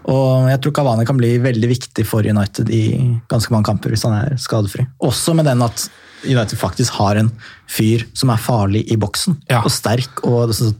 Og 0.09 0.47
jeg 0.49 0.59
tror 0.63 0.73
Cavani 0.73 1.05
kan 1.05 1.17
bli 1.19 1.35
veldig 1.41 1.69
viktig 1.69 2.05
for 2.09 2.25
United 2.25 2.69
i 2.73 2.83
ganske 3.29 3.51
mange 3.53 3.67
kamper 3.69 3.93
hvis 3.93 4.03
han 4.07 4.15
er 4.17 4.37
skadefri. 4.41 4.87
Også 5.05 5.35
med 5.37 5.45
den 5.45 5.61
at 5.61 5.85
United 6.25 6.57
faktisk 6.57 6.93
har 6.99 7.15
en 7.21 7.29
fyr 7.69 8.03
som 8.17 8.29
er 8.33 8.41
farlig 8.41 8.83
i 8.91 8.97
boksen, 9.01 9.37
og 9.61 9.69
sterk. 9.73 10.23
og 10.25 10.47
det, 10.49 10.55
så- 10.55 10.75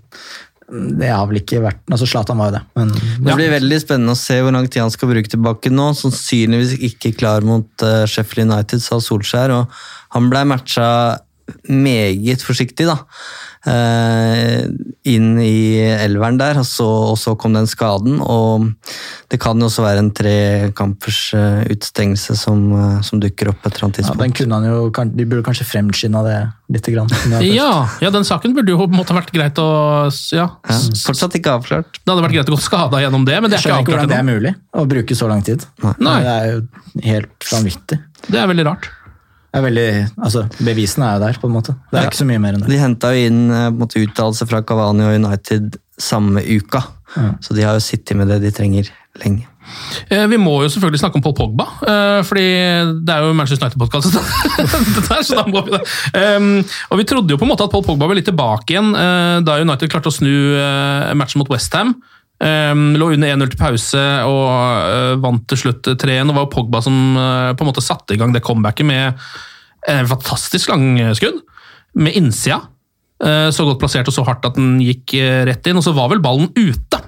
det 0.71 1.10
har 1.12 1.26
vel 1.28 1.41
ikke 1.41 1.60
vært 1.62 1.80
altså 1.91 2.08
Zlatan 2.08 2.38
var 2.38 2.50
jo 2.52 2.58
det, 2.58 2.62
men 2.78 2.89
Det 3.26 3.36
blir 3.36 3.50
veldig 3.52 3.80
spennende 3.82 4.13
å 4.13 4.17
se 4.17 4.39
hvor 4.41 4.54
lang 4.54 4.67
tid 4.69 4.82
han 4.82 4.89
skal 4.93 5.10
bruke 5.10 5.28
tilbake 5.28 5.69
nå. 5.69 5.89
Sannsynligvis 5.93 6.78
ikke 6.80 7.12
klar 7.17 7.41
mot 7.43 7.67
eh, 7.84 8.06
Sheffield 8.06 8.50
United, 8.52 8.80
sa 8.82 8.95
Solskjær. 9.04 9.52
og 9.52 9.67
Han 10.15 10.30
ble 10.30 10.45
matcha 10.45 11.19
meget 11.67 12.41
forsiktig, 12.45 12.86
da. 12.88 12.95
Eh, 13.67 14.65
inn 15.12 15.34
i 15.41 15.82
elveren 15.82 16.39
der, 16.39 16.60
og 16.62 16.67
så, 16.67 16.88
og 17.12 17.17
så 17.19 17.34
kom 17.39 17.56
den 17.58 17.69
skaden. 17.69 18.19
Og 18.21 18.71
det 19.32 19.39
kan 19.41 19.60
jo 19.62 19.69
også 19.69 19.86
være 19.86 20.04
en 20.04 20.12
trekampers 20.15 21.19
uh, 21.38 21.62
utstengelse 21.71 22.36
som, 22.39 22.63
eh, 22.76 22.97
som 23.06 23.21
dukker 23.24 23.52
opp 23.54 23.65
et 23.65 23.71
eller 23.71 23.88
annet 23.88 24.02
ja, 24.02 24.04
tidspunkt. 24.04 24.24
den 24.24 24.36
kunne 24.38 24.60
han 24.60 24.67
jo, 24.67 25.08
De 25.15 25.28
burde 25.28 25.45
kanskje 25.47 25.67
fremskynda 25.69 26.24
det 26.28 26.39
litt. 26.76 26.89
Grann, 26.91 27.12
Ja, 27.45 27.88
ja, 28.04 28.10
den 28.12 28.26
saken 28.28 28.56
burde 28.58 28.74
jo 28.74 28.80
på 28.82 28.89
en 28.89 28.97
måte 29.00 29.15
vært 29.15 29.32
greit 29.36 29.60
å 29.62 29.69
ja. 30.36 30.47
Ja, 30.67 30.78
fortsatt 31.06 31.38
ikke 31.38 31.56
avklart. 31.60 32.02
Det 32.02 32.10
hadde 32.10 32.26
vært 32.26 32.36
greit 32.39 32.52
å 32.52 32.56
gå 32.58 32.62
skada 32.63 33.00
gjennom 33.04 33.28
det, 33.28 33.38
men 33.39 33.52
det 33.52 33.60
Jeg 33.60 33.62
er 33.62 33.67
skjønner 33.67 33.86
ikke 33.86 33.91
ikke 33.91 34.00
hvordan 34.00 34.12
det 34.12 34.19
er 34.19 34.28
mulig 34.28 34.56
å 34.76 34.88
bruke 34.89 35.17
så 35.17 35.30
lang 35.32 35.45
tid. 35.45 35.67
Nei. 35.84 36.17
Det 36.26 36.34
er 36.34 36.50
jo 36.52 36.63
helt 37.08 37.52
vanvittig. 37.52 38.02
Det 38.28 38.41
er 38.41 38.50
veldig 38.52 38.67
rart. 38.67 38.89
Er 39.52 39.66
veldig, 39.66 39.88
altså, 40.16 40.46
bevisene 40.64 41.10
er 41.10 41.18
jo 41.18 41.24
der, 41.26 41.40
på 41.42 41.50
en 41.50 41.56
måte. 41.58 41.76
Det 41.92 42.00
er 42.00 42.08
ikke 42.08 42.22
så 42.22 42.28
mye 42.30 42.40
mer 42.40 42.56
enn 42.56 42.64
det. 42.64 42.72
De 42.72 42.80
henta 42.80 43.12
jo 43.12 43.30
inn 43.30 43.42
eh, 43.52 43.70
på 43.82 44.06
uttalelse 44.06 44.48
fra 44.48 44.62
Cavani 44.64 45.04
og 45.10 45.18
United 45.20 45.76
samme 46.02 46.42
uka, 46.42 46.82
så 47.44 47.54
de 47.54 47.66
har 47.68 47.76
jo 47.76 47.84
sittet 47.84 48.18
med 48.18 48.32
det 48.32 48.40
de 48.46 48.50
trenger 48.56 48.88
lenge. 49.20 49.52
Eh, 50.10 50.28
Vi 50.28 50.40
må 50.42 50.54
jo 50.64 50.70
selvfølgelig 50.72 51.02
snakke 51.04 51.20
om 51.20 51.24
Paul 51.26 51.36
Pogba, 51.38 51.68
eh, 51.88 52.22
fordi 52.28 52.46
det 53.06 53.14
er 53.14 53.26
jo 53.26 53.36
Manchester 53.38 53.68
United-podkast. 53.68 54.16
så 55.28 55.42
da 55.42 55.46
må 55.48 55.64
vi 55.68 55.76
det. 55.76 55.84
Og 56.90 57.02
Vi 57.02 57.08
trodde 57.08 57.36
jo 57.36 57.40
på 57.40 57.48
en 57.48 57.52
måte 57.54 57.68
at 57.68 57.74
Paul 57.74 57.86
Pogba 57.86 58.10
var 58.10 58.18
litt 58.18 58.30
tilbake 58.30 58.76
igjen 58.76 58.94
eh, 58.96 59.38
da 59.46 59.60
United 59.62 59.92
klarte 59.92 60.12
å 60.12 60.16
snu 60.16 60.32
matchen 61.18 61.44
mot 61.44 61.52
Westham. 61.52 61.96
Um, 62.41 62.95
lå 62.97 63.12
under 63.13 63.36
1-0 63.36 63.51
til 63.51 63.60
pause 63.60 64.01
og 64.25 64.47
uh, 64.49 65.19
vant 65.21 65.43
til 65.51 65.60
slutt 65.62 65.91
3-1. 65.93 66.32
og 66.32 66.38
var 66.39 66.47
Pogba 66.49 66.80
som 66.82 66.95
uh, 67.13 67.51
på 67.54 67.62
en 67.62 67.69
måte 67.69 67.84
satte 67.86 68.15
i 68.15 68.17
gang 68.17 68.34
det 68.34 68.41
comebacket 68.41 68.88
med 68.88 69.21
en 69.89 70.10
fantastisk 70.10 70.69
langskudd. 70.69 71.41
Med 71.97 72.15
innsida. 72.15 72.60
Så 73.21 73.65
godt 73.65 73.77
plassert 73.82 74.08
og 74.10 74.13
så 74.13 74.23
hardt 74.25 74.45
at 74.47 74.56
den 74.58 74.80
gikk 74.82 75.13
rett 75.45 75.67
inn. 75.69 75.77
Og 75.77 75.84
så 75.86 75.91
var 75.93 76.08
vel 76.10 76.21
ballen 76.21 76.47
ute! 76.54 76.99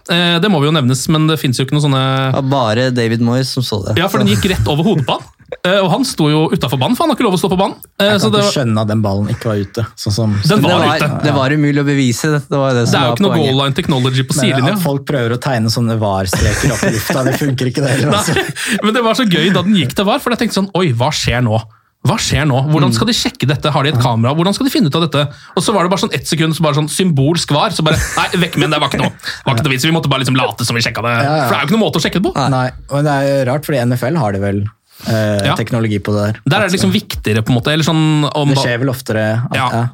Det 0.42 0.50
må 0.50 0.60
vi 0.62 0.68
jo 0.68 0.74
nevnes, 0.74 1.04
men 1.14 1.26
det 1.30 1.40
fins 1.42 1.58
jo 1.58 1.66
ikke 1.66 1.74
noen 1.78 1.86
sånne 1.86 2.02
ja, 2.34 2.42
bare 2.50 2.88
David 2.94 3.22
Moyes 3.26 3.54
som 3.54 3.66
så 3.66 3.80
det. 3.86 3.96
ja, 4.02 4.10
for 4.10 4.22
den 4.22 4.30
gikk 4.34 4.50
rett 4.52 4.70
over 4.70 4.86
hodet 4.90 5.06
på 5.06 5.20
han. 5.20 5.43
Eh, 5.66 5.80
Og 5.84 5.90
han 5.92 6.04
sto 6.08 6.30
jo 6.32 6.42
utafor 6.54 6.80
banen, 6.82 6.96
for 6.98 7.04
han 7.06 7.12
har 7.14 7.18
ikke 7.20 7.26
lov 7.28 7.36
å 7.38 7.42
stå 7.42 7.50
på 7.54 7.58
banen. 7.60 7.76
Eh, 8.00 8.10
Jeg 8.14 8.22
Så 8.22 8.30
kan 8.30 8.32
det, 8.32 8.40
ikke 8.40 8.48
var- 8.48 8.56
skjønne 8.58 8.82
at 8.82 8.88
den 8.94 9.02
ballen 9.04 9.28
ikke 9.34 9.46
var 9.52 9.58
ute. 9.64 9.86
Sånn 9.96 10.14
som, 10.18 10.34
Den 10.42 10.62
det, 10.62 10.70
var 10.70 10.80
var, 10.80 10.98
ute. 10.98 11.24
det 11.24 11.34
var 11.34 11.50
umulig 11.58 11.80
å 11.84 11.86
bevise. 11.88 12.32
Det, 12.34 12.42
det, 12.50 12.58
var 12.58 12.74
det, 12.74 12.88
som 12.88 12.94
det 12.94 13.02
er 13.02 13.06
jo 13.08 13.14
ikke 13.16 13.26
noe 13.28 13.38
goal 13.38 13.56
line 13.64 13.74
technology 13.74 14.24
på 14.24 14.34
sidelinja. 14.40 14.74
at 14.74 14.84
folk 14.84 15.06
prøver 15.06 15.36
å 15.38 15.40
tegne 15.40 15.70
sånne 15.70 16.00
var-streker 16.00 16.74
opp 16.74 16.84
i 16.84 16.92
lufta, 16.98 17.24
det 17.30 17.38
funker 17.40 17.66
ikke 17.72 17.82
det 17.86 17.92
heller. 17.98 18.18
Altså. 18.18 18.34
Men 18.84 18.94
det 18.94 19.04
var 19.04 19.14
så 19.16 19.26
gøy 19.30 19.54
da 19.54 19.62
den 19.62 19.76
gikk 19.76 19.94
til 19.96 20.06
VAR, 20.06 20.20
for 20.20 20.32
jeg 20.36 20.40
tenkte 20.46 20.60
sånn 20.64 20.72
Oi, 20.76 20.92
hva 20.94 21.12
skjer 21.14 21.42
nå? 21.44 21.62
Hva 22.04 22.18
skjer 22.20 22.44
nå? 22.44 22.58
Hvordan 22.68 22.92
skal 22.92 23.08
de 23.08 23.14
sjekke 23.16 23.48
dette? 23.48 23.72
Har 23.72 23.84
de 23.88 23.94
et 23.94 24.00
kamera? 24.04 24.34
Hvordan 24.36 24.52
skal 24.54 24.68
de 24.68 24.72
finne 24.74 24.90
ut 24.92 24.96
av 25.00 25.06
dette? 25.06 25.22
Og 25.56 25.64
så 25.64 25.72
var 25.72 25.86
det 25.88 25.92
bare 25.94 26.02
sånn 26.04 26.12
ett 26.14 26.28
sekund, 26.28 26.52
så 26.52 26.60
bare 26.66 26.76
sånn 26.76 26.90
symbolsk 26.92 27.54
var. 27.56 27.72
Så 27.72 27.80
bare 27.82 27.96
Nei, 27.96 28.28
vekk 28.44 28.58
med 28.60 28.68
den, 28.68 28.72
det 28.76 28.80
var 28.84 28.90
ikke 28.92 29.00
noe. 29.00 29.14
Det 29.16 29.46
var 29.48 29.56
ikke 29.56 29.64
noe 29.64 29.72
vits. 29.72 29.86
Vi 29.88 29.94
måtte 29.96 30.10
bare 30.12 30.20
liksom 30.26 30.36
late 30.36 30.66
som 30.68 30.76
vi 30.76 30.82
sjekka 30.84 31.00
det. 31.00 31.14
For 31.24 31.48
det 31.48 31.56
er 31.56 31.62
jo 31.64 31.68
ikke 31.70 31.76
noen 31.78 31.86
måte 31.88 32.02
å 32.02 32.04
sjekke 32.04 32.20
det 32.20 32.26
på. 32.28 32.34
Nei, 32.52 32.66
men 32.92 33.08
det 33.08 33.14
er 33.16 33.24
jo 33.30 33.46
rart, 33.54 33.64
fordi 33.64 33.80
NFL 33.88 34.20
har 34.20 34.36
det 34.36 34.42
vel 34.44 34.60
eh, 35.08 35.46
Ja. 35.50 35.56
teknologi 35.56 36.00
på 36.00 36.14
det 36.16 36.24
der. 36.34 36.40
Der 36.46 36.58
er 36.62 36.68
det 36.70 36.78
liksom 36.78 36.92
viktigere, 36.94 37.42
på 37.44 37.52
en 37.54 37.58
måte. 37.60 37.72
Eller 37.74 37.84
sånn 37.84 38.30
om 38.34 38.50
Det 38.50 38.58
skjer 38.58 38.80
vel 38.80 38.90
oftere 38.90 39.28
at, 39.50 39.56
Ja. 39.56 39.70
ja. 39.72 39.88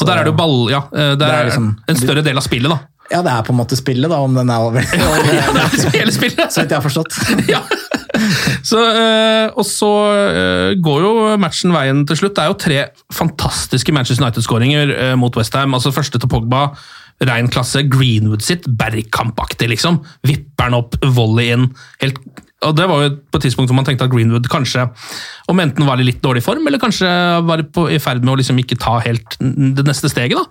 Og 0.00 0.06
der 0.06 0.16
er 0.16 0.24
det 0.24 0.32
jo 0.32 0.36
ball 0.38 0.70
Ja, 0.70 0.82
eh, 0.94 1.14
det 1.16 1.22
er 1.28 1.44
liksom- 1.50 1.76
en 1.88 1.96
større 1.96 2.22
del 2.24 2.36
av 2.36 2.42
spillet, 2.42 2.70
da. 2.70 2.78
ja, 3.10 3.22
det 3.22 3.30
er 3.32 3.42
på 3.42 3.50
en 3.52 3.58
måte 3.60 3.76
spillet, 3.76 4.08
da, 4.08 4.16
om 4.16 4.34
den 4.34 4.48
er 4.50 4.58
over. 4.58 4.80
Ja, 4.92 5.16
det 5.20 5.60
er 5.60 5.68
liksom 5.70 5.92
hele 5.92 6.12
spillet. 6.12 6.48
Så 6.52 6.62
vidt 6.62 6.70
jeg 6.70 6.80
har 6.80 6.88
forstått. 6.88 7.12
ja. 7.48 7.60
Så, 8.64 8.78
øh, 8.78 9.50
og 9.58 9.64
så 9.66 9.90
øh, 10.14 10.74
går 10.80 11.00
jo 11.02 11.36
matchen 11.36 11.72
veien 11.74 12.06
til 12.06 12.16
slutt. 12.16 12.34
Det 12.36 12.44
er 12.44 12.46
jo 12.52 12.54
tre 12.54 12.84
fantastiske 13.12 13.92
Manchester 13.92 14.24
United-skåringer 14.24 14.92
øh, 15.12 15.18
mot 15.18 15.36
Westham. 15.36 15.74
Altså 15.74 15.92
første 15.92 16.18
til 16.18 16.28
Pogba, 16.28 16.68
rein 17.20 17.48
klasse. 17.48 17.82
Greenwood 17.90 18.40
sitt, 18.42 18.64
Bergkamp-aktig, 18.66 19.68
liksom. 19.68 20.00
Vipper 20.24 20.70
den 20.70 20.74
opp, 20.78 20.96
volley 21.04 21.50
inn. 21.52 21.68
Helt, 22.00 22.18
og 22.68 22.76
Det 22.76 22.86
var 22.90 23.02
jo 23.04 23.12
på 23.30 23.40
et 23.40 23.46
tidspunkt 23.46 23.70
hvor 23.70 23.78
man 23.78 23.86
tenkte 23.86 24.06
at 24.06 24.12
Greenwood 24.12 24.48
kanskje 24.52 24.86
om 25.50 25.60
enten 25.62 25.86
var 25.86 26.00
i 26.00 26.06
litt 26.06 26.22
dårlig 26.24 26.44
form, 26.44 26.66
eller 26.66 26.82
kanskje 26.82 27.10
var 27.46 27.62
på, 27.74 27.86
i 27.92 28.00
ferd 28.02 28.24
med 28.24 28.34
å 28.34 28.38
liksom 28.40 28.58
ikke 28.62 28.78
ta 28.80 28.98
helt 29.04 29.38
det 29.40 29.86
neste 29.86 30.10
steget. 30.12 30.38
da. 30.40 30.44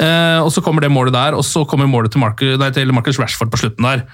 Eh, 0.00 0.40
og 0.40 0.50
Så 0.52 0.64
kommer 0.64 0.84
det 0.84 0.92
målet 0.92 1.16
der, 1.16 1.36
og 1.36 1.44
så 1.44 1.66
kommer 1.68 1.90
målet 1.90 2.12
til 2.12 2.22
Marcus, 2.22 2.58
nei, 2.60 2.70
til 2.74 2.92
Marcus 2.96 3.20
Rashford 3.20 3.52
på 3.52 3.60
slutten 3.60 3.88
der. 3.88 4.04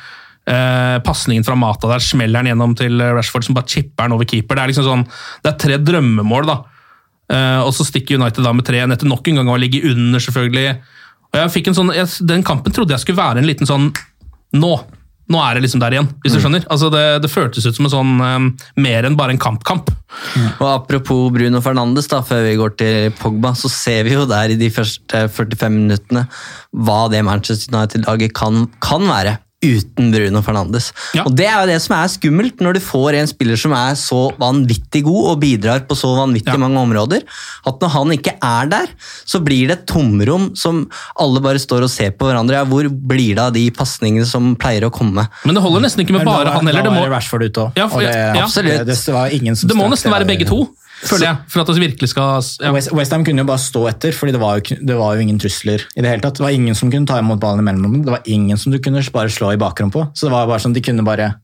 Eh, 0.46 0.98
Pasningen 1.06 1.46
fra 1.46 1.56
Mata 1.58 1.90
der 1.90 2.02
smeller 2.02 2.42
han 2.42 2.50
gjennom 2.50 2.74
til 2.78 2.98
Rashford, 3.00 3.46
som 3.46 3.54
bare 3.54 3.70
chipper 3.70 4.06
den 4.06 4.16
over 4.18 4.28
keeper. 4.28 4.58
Det 4.58 4.64
er 4.64 4.72
liksom 4.74 4.86
sånn, 4.86 5.06
det 5.42 5.52
er 5.52 5.60
tre 5.62 5.78
drømmemål, 5.82 6.50
da. 6.50 6.60
Eh, 7.26 7.60
og 7.62 7.72
så 7.74 7.86
stikker 7.86 8.20
United 8.20 8.44
da 8.46 8.52
med 8.54 8.66
tre 8.66 8.82
etter 8.84 9.08
nok 9.10 9.26
en 9.28 9.40
gang 9.40 9.50
å 9.50 9.58
ligge 9.58 9.82
under, 9.90 10.22
selvfølgelig. 10.22 10.76
Og 11.32 11.40
jeg 11.40 11.54
fikk 11.56 11.70
en 11.70 11.78
sånn, 11.78 11.94
jeg, 11.94 12.06
Den 12.26 12.44
kampen 12.46 12.74
trodde 12.74 12.94
jeg 12.94 13.02
skulle 13.02 13.18
være 13.18 13.42
en 13.42 13.48
liten 13.48 13.68
sånn 13.68 13.90
Nå! 14.56 14.76
Nå 15.32 15.40
er 15.42 15.56
det 15.56 15.64
liksom 15.64 15.80
der 15.82 15.96
igjen, 15.96 16.08
hvis 16.22 16.36
du 16.36 16.40
skjønner. 16.42 16.66
Altså 16.70 16.90
det, 16.92 17.04
det 17.24 17.30
føltes 17.32 17.66
ut 17.66 17.74
som 17.74 17.88
en 17.88 17.94
sånn 17.94 18.12
um, 18.20 18.50
mer 18.78 19.08
enn 19.08 19.16
bare 19.18 19.34
en 19.34 19.42
kampkamp. 19.42 19.90
Og 20.60 20.66
Apropos 20.70 21.32
Bruno 21.34 21.62
Fernandes, 21.64 22.06
da, 22.12 22.20
før 22.26 22.44
vi 22.46 22.54
går 22.60 22.76
til 22.78 23.16
Pogba, 23.18 23.50
så 23.58 23.70
ser 23.72 24.06
vi 24.06 24.14
jo 24.14 24.26
der 24.30 24.54
i 24.54 24.60
de 24.60 24.70
første 24.70 25.26
45 25.34 25.74
minuttene 25.74 26.26
hva 26.86 27.00
det 27.10 27.24
Manchester 27.26 27.74
United-laget 27.74 28.36
kan, 28.38 28.68
kan 28.84 29.08
være 29.10 29.38
uten 29.66 30.10
Bruno 30.14 30.42
Fernandes. 30.46 30.92
Og 31.26 31.34
Det 31.36 31.46
er 31.48 31.56
jo 31.60 31.66
det 31.72 31.78
som 31.82 31.96
er 31.98 32.08
skummelt, 32.12 32.60
når 32.64 32.78
du 32.78 32.80
får 32.84 33.18
en 33.20 33.26
spiller 33.30 33.56
som 33.60 33.72
er 33.76 33.94
så 33.98 34.20
vanvittig 34.40 35.02
god 35.06 35.30
og 35.32 35.40
bidrar 35.42 35.84
på 35.88 35.96
så 35.98 36.12
vanvittig 36.18 36.54
mange 36.62 36.78
områder, 36.80 37.22
at 37.66 37.80
når 37.82 37.92
han 37.96 38.14
ikke 38.16 38.36
er 38.42 38.66
der, 38.72 38.86
så 39.26 39.40
blir 39.44 39.68
det 39.68 39.78
et 39.80 39.86
tomrom 39.90 40.50
som 40.56 40.84
alle 41.20 41.40
bare 41.44 41.58
står 41.62 41.82
og 41.88 41.90
ser 41.92 42.10
på 42.16 42.28
hverandre. 42.30 42.60
Ja, 42.60 42.64
hvor 42.64 42.88
blir 42.88 43.34
det 43.36 43.42
av 43.42 43.52
de 43.56 43.66
pasningene 43.70 44.26
som 44.26 44.54
pleier 44.56 44.86
å 44.88 44.92
komme? 44.94 45.26
Men 45.44 45.54
det 45.58 45.62
holder 45.62 45.80
nesten 45.86 46.04
ikke 46.06 46.16
med 46.16 46.24
bare 46.26 46.52
han 46.56 46.66
heller. 46.66 46.82
Det 46.86 46.92
må. 46.96 47.04
Ja, 47.76 47.88
for- 47.88 48.02
det 49.68 49.76
må 49.76 49.88
nesten 49.90 50.12
være 50.12 50.26
begge 50.26 50.46
to, 50.48 50.68
føler 51.04 51.26
jeg, 51.26 51.36
for 51.52 51.60
at 51.60 51.66
det 51.72 51.82
virkelig 51.82 52.08
skal 52.08 52.40
ja. 52.64 52.72
West, 52.72 52.92
West 52.96 53.12
Ham 53.12 53.24
kunne 53.24 53.44
jo 53.44 53.48
bare 53.48 53.58
stå 53.62 53.82
etter, 53.90 54.12
fordi 54.16 54.32
det 54.32 54.40
var, 54.40 54.56
jo, 54.60 54.76
det 54.80 54.96
var 54.96 55.14
jo 55.16 55.20
ingen 55.26 55.38
trusler. 55.38 55.84
i 55.96 56.00
Det 56.02 56.08
hele 56.08 56.22
tatt. 56.24 56.34
Det 56.40 56.44
var 56.46 56.50
ingen 56.56 56.74
som 56.74 56.90
kunne 56.90 57.06
ta 57.06 57.18
imot 57.18 57.38
ballen 57.40 57.60
i 57.60 57.68
mellomrommet. 57.68 58.04
Det 58.06 58.14
var 58.16 58.22
ingen 58.26 58.56
som 58.56 58.72
du 58.72 58.78
kunne 58.78 59.02
bare 59.12 59.28
slå 59.28 59.52
i 59.52 59.60
bakrom 59.60 59.90
på. 59.92 60.08
Så 60.16 60.26
det 60.26 60.32
var 60.32 60.46
bare 60.46 60.58
sånn, 60.64 60.72
de 60.74 60.80
kunne 60.80 61.04
bare 61.04 61.34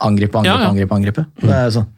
angripe, 0.00 0.36
angripe, 0.38 0.46
Ja, 0.48 0.60
ja. 0.64 0.68
angripe. 0.70 0.94
angripe. 0.94 1.26
Det 1.42 1.50
er 1.52 1.70
sånn. 1.70 1.88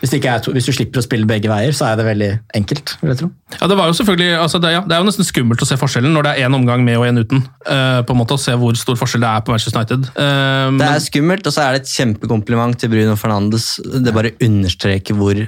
Hvis, 0.00 0.10
det 0.10 0.18
ikke 0.20 0.32
er 0.36 0.40
to, 0.44 0.52
hvis 0.52 0.66
du 0.68 0.72
slipper 0.74 1.00
å 1.00 1.02
spille 1.06 1.24
begge 1.24 1.48
veier, 1.48 1.72
så 1.72 1.86
er 1.88 1.96
det 1.96 2.04
veldig 2.04 2.26
enkelt. 2.58 2.96
vil 3.00 3.08
jeg 3.14 3.18
tro. 3.22 3.28
Ja, 3.60 3.66
Det 3.70 3.76
var 3.78 3.86
jo 3.88 3.94
selvfølgelig, 3.96 4.34
altså 4.42 4.60
det, 4.60 4.72
ja, 4.74 4.80
det 4.84 4.92
er 4.92 4.98
jo 5.00 5.06
nesten 5.08 5.24
skummelt 5.24 5.62
å 5.64 5.68
se 5.70 5.78
forskjellen 5.80 6.12
når 6.12 6.22
det 6.26 6.32
er 6.34 6.44
én 6.48 6.54
omgang 6.58 6.84
med 6.84 6.98
og 6.98 7.06
én 7.08 7.22
uten. 7.22 7.40
Uh, 7.64 8.02
på 8.04 8.12
en 8.12 8.18
måte 8.20 8.34
Å 8.36 8.38
se 8.42 8.52
hvor 8.52 8.76
stor 8.76 8.96
forskjell 9.00 9.22
det 9.24 9.30
er 9.30 9.40
på 9.46 9.54
Manchester 9.54 9.78
United. 9.80 10.04
Uh, 10.12 10.66
Det 10.68 10.72
men- 10.76 10.88
er 10.92 11.00
skummelt, 11.00 11.46
og 11.46 11.52
så 11.56 11.62
er 11.64 11.72
det 11.72 11.82
et 11.86 11.94
kjempekompliment 11.94 12.76
til 12.76 12.90
Bruno 12.90 13.16
Fernandes. 13.16 13.80
Det 13.80 14.12
bare 14.12 14.34
understreker 14.44 15.14
hvor 15.16 15.40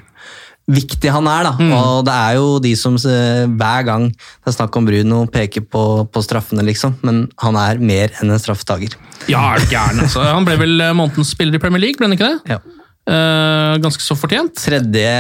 viktig 0.67 1.11
han 1.15 1.29
er. 1.31 1.47
da. 1.47 1.53
Og 1.79 2.05
det 2.09 2.15
er 2.15 2.37
jo 2.41 2.47
de 2.63 2.73
som 2.79 2.97
eh, 2.99 3.45
hver 3.47 3.85
gang 3.87 4.09
det 4.11 4.51
er 4.51 4.57
snakk 4.57 4.77
om 4.81 4.87
Bruno, 4.89 5.21
peker 5.31 5.63
på, 5.63 5.83
på 6.11 6.23
straffene, 6.25 6.65
liksom. 6.67 6.97
Men 7.07 7.27
han 7.43 7.59
er 7.61 7.79
mer 7.79 8.11
enn 8.21 8.33
en 8.35 8.41
straffetaker. 8.43 8.97
Ja, 9.31 9.45
er 9.55 9.63
du 9.63 9.71
gæren, 9.71 10.03
altså. 10.07 10.25
Han 10.27 10.47
ble 10.49 10.57
vel 10.61 10.81
eh, 10.81 10.95
månedens 10.97 11.31
spiller 11.37 11.59
i 11.59 11.63
Premier 11.63 11.85
League, 11.87 11.99
ble 12.01 12.09
han 12.11 12.17
ikke 12.19 12.33
det? 12.33 12.57
Ja. 12.57 12.61
Eh, 13.07 13.77
ganske 13.85 14.03
så 14.03 14.17
fortjent. 14.19 14.57
Tredje 14.59 15.13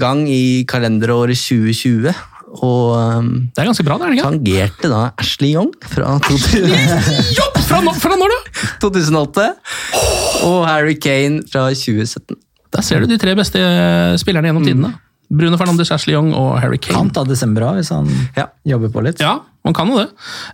gang 0.00 0.26
i 0.28 0.66
kalenderåret 0.68 1.38
2020. 1.40 2.12
Og 2.50 2.96
um, 2.98 3.26
Det 3.54 3.62
er 3.62 3.68
ganske 3.68 3.84
bra, 3.86 3.94
det 3.96 4.08
er 4.08 4.10
det 4.10 4.16
ikke? 4.18 4.30
tangerte 4.34 4.88
da 4.90 5.00
Ashley 5.22 5.52
Young 5.54 5.68
fra 5.86 6.16
2000 6.26 6.64
Jobb! 7.36 7.60
Fra, 7.62 7.78
nå- 7.86 7.94
fra 7.94 8.16
når 8.18 8.32
da? 8.34 8.38
2008. 8.82 9.44
Og 10.48 10.56
Harry 10.66 10.96
Kane 10.98 11.44
fra 11.46 11.68
2017. 11.70 12.34
Der 12.70 12.86
ser 12.86 13.02
du 13.02 13.10
de 13.10 13.18
tre 13.18 13.34
beste 13.38 13.60
eh, 13.60 14.16
spillerne 14.20 14.50
gjennom 14.50 14.66
tidene. 14.66 14.92
Bruno 15.30 15.58
Fernandes, 15.58 15.92
Ashley 15.94 16.16
Young 16.16 16.32
og 16.34 16.56
Harry 16.58 16.78
Kane. 16.82 16.96
Kan 16.96 17.10
ta 17.14 17.22
desember 17.26 17.68
av 17.68 17.78
hvis 17.78 17.92
han 17.94 18.08
jobber 18.66 18.90
på 18.90 19.02
litt. 19.06 19.20
Ja, 19.22 19.36
man 19.66 19.76
kan 19.76 19.90
jo 19.90 20.00
det. 20.00 20.08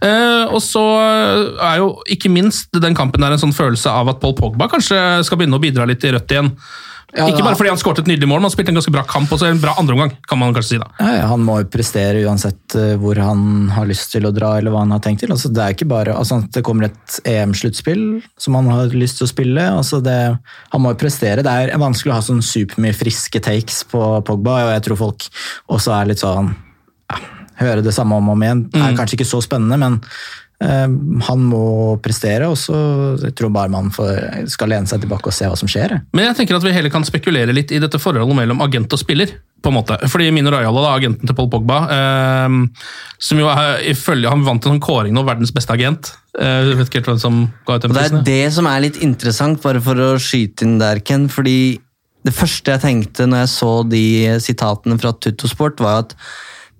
Eh, 0.04 0.44
og 0.52 0.60
så 0.64 0.82
er 1.00 1.78
jo 1.80 1.94
ikke 2.12 2.32
minst 2.32 2.76
den 2.76 2.96
kampen 2.96 3.24
der 3.24 3.36
en 3.36 3.40
sånn 3.40 3.56
følelse 3.56 3.92
av 3.92 4.12
at 4.12 4.20
Paul 4.20 4.36
Pogba 4.36 4.68
kanskje 4.72 4.98
skal 5.24 5.40
begynne 5.40 5.56
å 5.56 5.64
bidra 5.64 5.88
litt 5.88 6.04
i 6.04 6.12
rødt 6.12 6.36
igjen. 6.36 6.52
Ja, 7.14 7.28
ikke 7.30 7.44
bare 7.46 7.54
fordi 7.56 7.70
han 7.70 7.78
skåret 7.78 8.00
et 8.02 8.08
nydelig 8.10 8.26
mål, 8.28 8.40
men 8.40 8.48
han 8.48 8.52
spilte 8.52 8.72
en 8.74 8.76
ganske 8.80 8.92
bra 8.92 9.02
kamp 9.08 9.30
og 9.32 9.38
så 9.38 9.46
en 9.48 9.60
bra 9.62 9.74
andreomgang. 9.78 10.10
kan 10.26 10.38
man 10.40 10.52
kanskje 10.52 10.74
si 10.74 10.78
da. 10.82 10.88
Ja, 10.98 11.28
han 11.30 11.40
må 11.46 11.60
jo 11.62 11.68
prestere 11.70 12.24
uansett 12.26 12.74
eh, 12.74 12.96
hvor 13.00 13.16
han 13.22 13.68
har 13.72 13.86
lyst 13.86 14.10
til 14.12 14.26
å 14.26 14.32
dra 14.34 14.56
eller 14.58 14.74
hva 14.74 14.82
han 14.82 14.90
har 14.90 15.00
tenkt 15.04 15.22
til. 15.22 15.30
Altså, 15.32 15.48
det 15.54 15.62
er 15.62 15.76
ikke 15.76 15.86
bare 15.88 16.16
altså, 16.18 16.40
Det 16.52 16.64
kommer 16.66 16.88
et 16.90 17.20
EM-sluttspill 17.24 18.22
som 18.42 18.58
han 18.58 18.66
har 18.72 18.92
lyst 18.92 19.20
til 19.20 19.28
å 19.28 19.30
spille. 19.30 19.68
Altså, 19.78 20.02
det, 20.04 20.16
han 20.74 20.82
må 20.82 20.92
jo 20.92 21.00
prestere. 21.00 21.44
Det 21.46 21.54
er 21.54 21.78
vanskelig 21.78 22.12
å 22.12 22.18
ha 22.18 22.26
sånn 22.26 22.42
supermye 22.44 22.92
friske 22.98 23.40
takes 23.40 23.84
på 23.88 24.02
Pogba, 24.26 24.58
og 24.66 24.74
jeg 24.74 24.84
tror 24.88 25.00
folk 25.06 25.28
også 25.72 25.94
er 26.00 26.10
litt 26.12 26.20
sånn 26.24 26.52
ja, 27.12 27.22
Høre 27.56 27.80
det 27.80 27.94
samme 27.96 28.18
om 28.18 28.26
og 28.28 28.34
om 28.36 28.42
igjen 28.44 28.66
Det 28.68 28.76
er 28.82 28.90
Mm. 28.92 28.96
kanskje 28.98 29.16
ikke 29.16 29.30
så 29.30 29.38
spennende, 29.40 29.78
men 29.80 29.94
han 30.58 31.42
må 31.44 31.98
prestere, 32.00 32.46
og 32.48 32.56
så 32.56 32.76
jeg 33.20 33.34
tror 33.36 33.50
bare 33.52 33.68
man 33.68 33.90
får, 33.92 34.46
skal 34.48 34.70
lene 34.72 34.88
seg 34.88 35.02
tilbake 35.02 35.28
og 35.28 35.34
se 35.36 35.48
hva 35.50 35.58
som 35.58 35.68
skjer. 35.68 35.98
Men 36.16 36.30
jeg 36.30 36.38
tenker 36.38 36.56
at 36.56 36.64
vi 36.64 36.72
heller 36.72 36.92
kan 36.92 37.04
spekulere 37.04 37.52
litt 37.52 37.74
i 37.76 37.80
dette 37.82 38.00
forholdet 38.00 38.38
mellom 38.38 38.64
agent 38.64 38.96
og 38.96 39.02
spiller. 39.02 39.34
på 39.66 39.70
en 39.72 39.74
måte. 39.74 39.96
Fordi 40.06 40.28
Mino 40.30 40.50
Rajala, 40.52 40.82
da, 40.84 40.90
agenten 40.94 41.26
til 41.26 41.34
Paul 41.34 41.48
Pogba, 41.50 41.78
eh, 41.90 42.56
som 43.18 43.40
jo 43.40 43.48
er, 43.50 43.80
ifølge 43.90 44.30
Han 44.30 44.44
vant 44.46 44.64
en 44.64 44.76
sånn 44.76 44.84
kåring 44.84 45.16
nå, 45.16 45.24
verdens 45.26 45.50
beste 45.52 45.72
agent. 45.74 46.12
Eh, 46.38 46.76
vet 46.76 46.86
ikke 46.86 47.00
helt 47.00 47.10
hvem 47.10 47.20
som 47.20 47.40
ga 47.66 47.78
ut 47.78 47.86
den 47.86 47.94
prisen. 47.96 48.20
det 48.22 48.36
er 48.36 48.46
det 48.46 48.54
som 48.54 48.68
er 48.70 48.84
litt 48.84 49.00
interessant, 49.02 49.60
bare 49.64 49.82
for 49.82 49.98
å 49.98 50.10
skyte 50.22 50.64
inn 50.64 50.78
der, 50.78 51.00
Ken. 51.00 51.26
fordi 51.32 51.80
det 52.26 52.34
første 52.34 52.74
jeg 52.74 52.82
tenkte 52.82 53.26
når 53.26 53.44
jeg 53.44 53.52
så 53.54 53.72
de 53.88 54.04
sitatene 54.42 54.98
fra 54.98 55.12
Tuttosport, 55.14 55.80
var 55.82 55.96
jo 55.96 56.04
at 56.06 56.16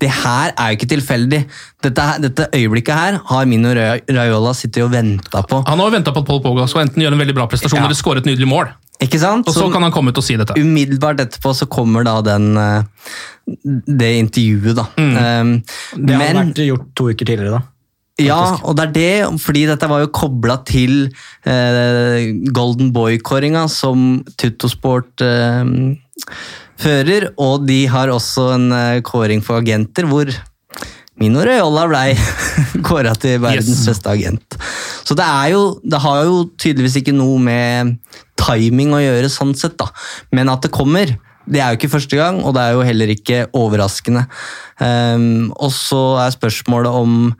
det 0.03 0.11
her 0.12 0.51
er 0.53 0.72
jo 0.72 0.76
ikke 0.76 0.88
tilfeldig. 0.90 1.38
Dette, 1.84 2.07
dette 2.20 2.49
øyeblikket 2.55 2.94
her 2.94 3.20
har 3.30 3.47
Mino 3.49 3.70
Raiola 3.76 4.53
sittet 4.57 4.82
og 4.84 4.90
venta 4.92 5.40
på. 5.49 5.62
Han 5.68 5.78
har 5.80 5.88
jo 5.88 5.94
venta 5.97 6.12
på 6.12 6.20
at 6.24 6.26
Paul 6.28 6.42
Pogba 6.44 6.66
skal 6.68 6.84
enten 6.86 7.01
gjøre 7.05 7.16
en 7.16 7.22
veldig 7.22 7.36
bra 7.38 7.47
prestasjon 7.49 7.80
Ja. 7.80 7.86
eller 7.88 7.97
skåre 7.97 8.20
et 8.20 8.28
nydelig 8.28 8.49
mål. 8.51 8.68
Ikke 9.01 9.18
sant? 9.20 9.49
Og 9.49 9.53
så 9.57 9.66
kan 9.72 9.82
han 9.84 9.92
komme 9.92 10.09
ut 10.12 10.18
og 10.20 10.24
si 10.24 10.36
dette. 10.40 10.55
Umiddelbart 10.57 11.20
etterpå 11.20 11.53
så 11.57 11.66
kommer 11.68 12.05
da 12.05 12.18
den 12.24 12.57
eh, 12.57 12.82
det 13.86 14.12
intervjuet, 14.22 14.76
da. 14.78 14.86
Mm. 14.97 15.16
Um, 15.16 15.51
Det 16.07 16.16
hadde 16.16 16.34
men- 16.34 16.36
vært 16.53 16.62
gjort 16.66 16.86
to 16.97 17.09
uker 17.12 17.24
tidligere, 17.28 17.59
da. 17.59 17.62
Ja, 18.18 18.57
og 18.64 18.76
det 18.78 18.84
er 18.86 18.92
det, 18.97 19.40
fordi 19.44 19.66
dette 19.68 19.88
var 19.90 20.01
jo 20.01 20.07
kobla 20.09 20.55
til 20.64 21.11
eh, 21.44 22.32
Golden 22.57 22.88
Boy-kåringa 22.97 23.66
som 23.68 24.24
Tuttosport 24.40 25.20
eh, 25.20 25.64
fører, 26.81 27.31
og 27.41 27.66
de 27.68 27.85
har 27.91 28.12
også 28.12 28.51
en 28.57 28.68
eh, 28.77 29.01
kåring 29.07 29.43
for 29.45 29.62
agenter 29.62 30.09
hvor 30.11 30.31
Mino 31.16 31.41
Raiola 31.41 31.87
blei 31.89 32.11
kåra 32.87 33.14
til 33.16 33.39
verdens 33.41 33.70
Yes. 33.72 33.87
beste 33.89 34.12
agent. 34.12 34.59
Så 35.07 35.16
det 35.16 35.24
jo 35.53 35.81
Det 35.83 36.01
har 36.03 36.24
jo 36.29 36.43
tydeligvis 36.61 36.99
ikke 37.01 37.14
noe 37.16 37.39
med 37.41 37.97
timing 38.37 38.93
å 38.93 39.01
gjøre, 39.01 39.31
sånn 39.33 39.55
sett, 39.57 39.79
da. 39.81 39.89
Men 40.37 40.51
at 40.53 40.62
det 40.66 40.70
kommer, 40.74 41.16
det 41.49 41.62
er 41.62 41.72
jo 41.72 41.79
ikke 41.81 41.95
første 41.95 42.18
gang, 42.18 42.43
og 42.45 42.53
det 42.55 42.62
er 42.66 42.77
jo 42.77 42.85
heller 42.85 43.12
ikke 43.14 43.47
overraskende. 43.57 44.27
Um, 44.79 45.53
og 45.57 45.72
så 45.72 46.18
er 46.27 46.35
spørsmålet 46.37 46.93
om 46.93 47.33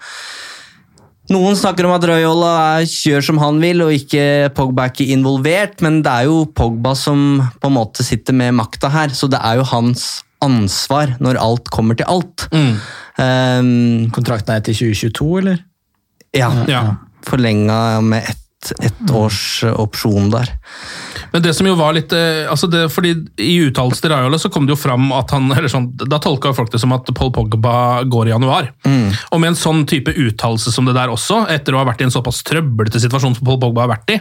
noen 1.33 1.57
snakker 1.59 1.87
om 1.89 1.95
at 1.97 2.05
Raiola 2.07 2.53
kjører 2.87 3.25
som 3.25 3.41
han 3.43 3.59
vil, 3.63 3.83
og 3.85 3.95
ikke 3.95 4.51
Pogba 4.57 4.87
er 4.87 4.93
ikke 4.95 5.09
involvert, 5.15 5.81
men 5.85 6.01
det 6.05 6.13
er 6.13 6.29
jo 6.29 6.45
Pogba 6.57 6.95
som 6.99 7.43
på 7.61 7.71
en 7.71 7.77
måte 7.77 8.07
sitter 8.07 8.37
med 8.37 8.55
makta 8.59 8.91
her, 8.93 9.15
så 9.17 9.29
det 9.33 9.41
er 9.43 9.59
jo 9.61 9.67
hans 9.73 10.07
ansvar 10.45 11.17
når 11.25 11.41
alt 11.41 11.71
kommer 11.75 11.97
til 11.99 12.07
alt. 12.13 12.47
Mm. 12.53 12.75
Um, 13.17 14.11
Kontrakten 14.15 14.55
er 14.55 14.65
til 14.67 14.77
2022, 14.77 15.31
eller? 15.43 15.63
ja, 16.37 16.51
Ja. 16.69 16.83
forlenga 17.25 18.01
med 18.05 18.23
ett 18.29 18.43
et 18.83 19.11
års 19.15 19.63
opsjon 19.69 20.31
der. 20.33 20.49
Men 21.33 21.45
det 21.45 21.55
som 21.57 21.69
jo 21.69 21.75
var 21.79 21.97
litt 21.97 22.13
eh, 22.17 22.45
altså 22.51 22.69
det, 22.71 22.87
fordi 22.93 23.15
I 23.43 23.57
uttalelsen 23.69 24.07
til 24.07 24.13
Raiola 24.15 24.39
så 24.41 24.51
kom 24.53 24.69
det 24.69 24.77
jo 24.77 24.81
fram 24.81 25.11
at 25.17 25.35
han 25.35 25.51
eller 25.57 25.71
sånn, 25.73 25.91
Da 26.07 26.21
tolka 26.23 26.55
folk 26.57 26.73
det 26.73 26.83
som 26.83 26.95
at 26.97 27.09
Paul 27.17 27.33
Pogba 27.35 28.05
går 28.07 28.31
i 28.31 28.35
januar. 28.35 28.71
Og 29.33 29.43
med 29.43 29.53
en 29.53 29.59
sånn 29.59 29.85
type 29.89 30.15
uttalelse 30.15 30.73
som 30.75 30.89
det 30.89 30.97
der 30.97 31.13
også, 31.13 31.45
etter 31.53 31.75
å 31.75 31.83
ha 31.83 31.89
vært 31.89 32.03
i 32.05 32.09
en 32.09 32.15
såpass 32.15 32.43
trøblete 32.47 33.03
situasjon 33.03 33.39
som 33.39 33.47
Paul 33.47 33.61
Pogba 33.63 33.87
har 33.87 33.95
vært 33.97 34.17
i, 34.17 34.21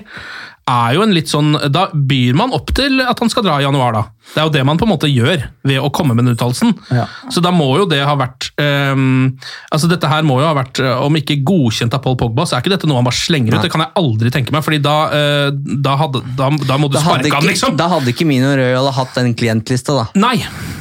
er 0.65 0.95
jo 0.97 1.03
en 1.05 1.13
litt 1.13 1.29
sånn 1.29 1.53
Da 1.69 1.87
byr 1.93 2.37
man 2.37 2.53
opp 2.55 2.71
til 2.75 2.97
at 3.03 3.19
han 3.21 3.29
skal 3.29 3.45
dra 3.45 3.59
i 3.61 3.65
januar, 3.65 3.93
da. 3.93 4.03
Det 4.33 4.41
er 4.41 4.47
jo 4.47 4.53
det 4.55 4.63
man 4.65 4.79
på 4.81 4.87
en 4.87 4.91
måte 4.95 5.09
gjør 5.09 5.43
ved 5.69 5.77
å 5.77 5.91
komme 5.93 6.15
med 6.17 6.25
den 6.25 6.33
uttalelsen. 6.33 6.73
Ja. 6.89 7.05
Så 7.29 7.43
da 7.45 7.51
må 7.53 7.67
jo 7.77 7.85
det 7.89 8.01
ha 8.01 8.15
vært 8.17 8.49
um, 8.57 9.29
altså 9.69 9.89
Dette 9.91 10.09
her 10.09 10.25
må 10.25 10.39
jo 10.41 10.47
ha 10.47 10.55
vært, 10.57 10.81
eh, 10.81 11.03
om 11.05 11.13
ikke 11.19 11.37
godkjent 11.45 11.93
av 11.93 12.01
Paul 12.03 12.17
Pogba, 12.19 12.47
så 12.49 12.57
er 12.57 12.65
ikke 12.65 12.73
dette 12.73 12.89
noe 12.89 12.97
han 12.99 13.07
bare 13.07 13.19
slenger 13.19 13.53
ut. 13.53 13.59
Nei. 13.59 13.63
Det 13.67 13.73
kan 13.75 13.85
jeg 13.85 13.93
aldri 14.01 14.33
tenke 14.33 14.55
meg, 14.55 14.65
fordi 14.65 14.81
da, 14.83 14.97
uh, 15.13 15.77
da, 15.85 15.95
hadde, 16.01 16.23
da, 16.39 16.49
da 16.65 16.79
må 16.81 16.89
du 16.89 16.97
sparke 16.97 17.31
han, 17.31 17.47
liksom. 17.47 17.77
da 17.79 17.89
hadde 17.93 18.11
ikke 18.15 18.27
Mino 18.27 18.55
Royal 18.57 18.89
hatt 18.97 19.15
den 19.19 19.35
klientlista, 19.37 19.95
da. 20.01 20.07
Nei! 20.17 20.39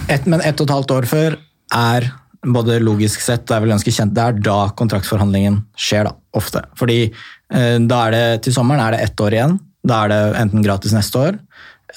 Et, 0.08 0.24
men 0.24 0.40
ett 0.40 0.56
og 0.60 0.68
et 0.68 0.76
halvt 0.78 0.96
år 0.96 1.08
før 1.10 1.38
er 1.74 2.08
både 2.44 2.78
logisk 2.84 3.22
sett, 3.24 3.46
det 3.48 3.56
er 3.56 3.64
vel 3.64 3.72
ganske 3.74 3.92
kjent, 3.92 4.14
det 4.16 4.24
er 4.24 4.40
da 4.44 4.58
kontraktsforhandlingen 4.76 5.62
skjer, 5.76 6.08
da, 6.08 6.16
ofte. 6.36 6.64
Fordi 6.78 6.98
eh, 7.06 7.78
da 7.84 8.00
er 8.08 8.16
det, 8.16 8.24
til 8.46 8.56
sommeren 8.56 8.82
er 8.84 8.96
det 8.96 9.04
ett 9.06 9.24
år 9.24 9.38
igjen. 9.38 9.56
Da 9.84 10.04
er 10.04 10.12
det 10.12 10.20
enten 10.40 10.64
gratis 10.64 10.94
neste 10.96 11.20
år, 11.20 11.40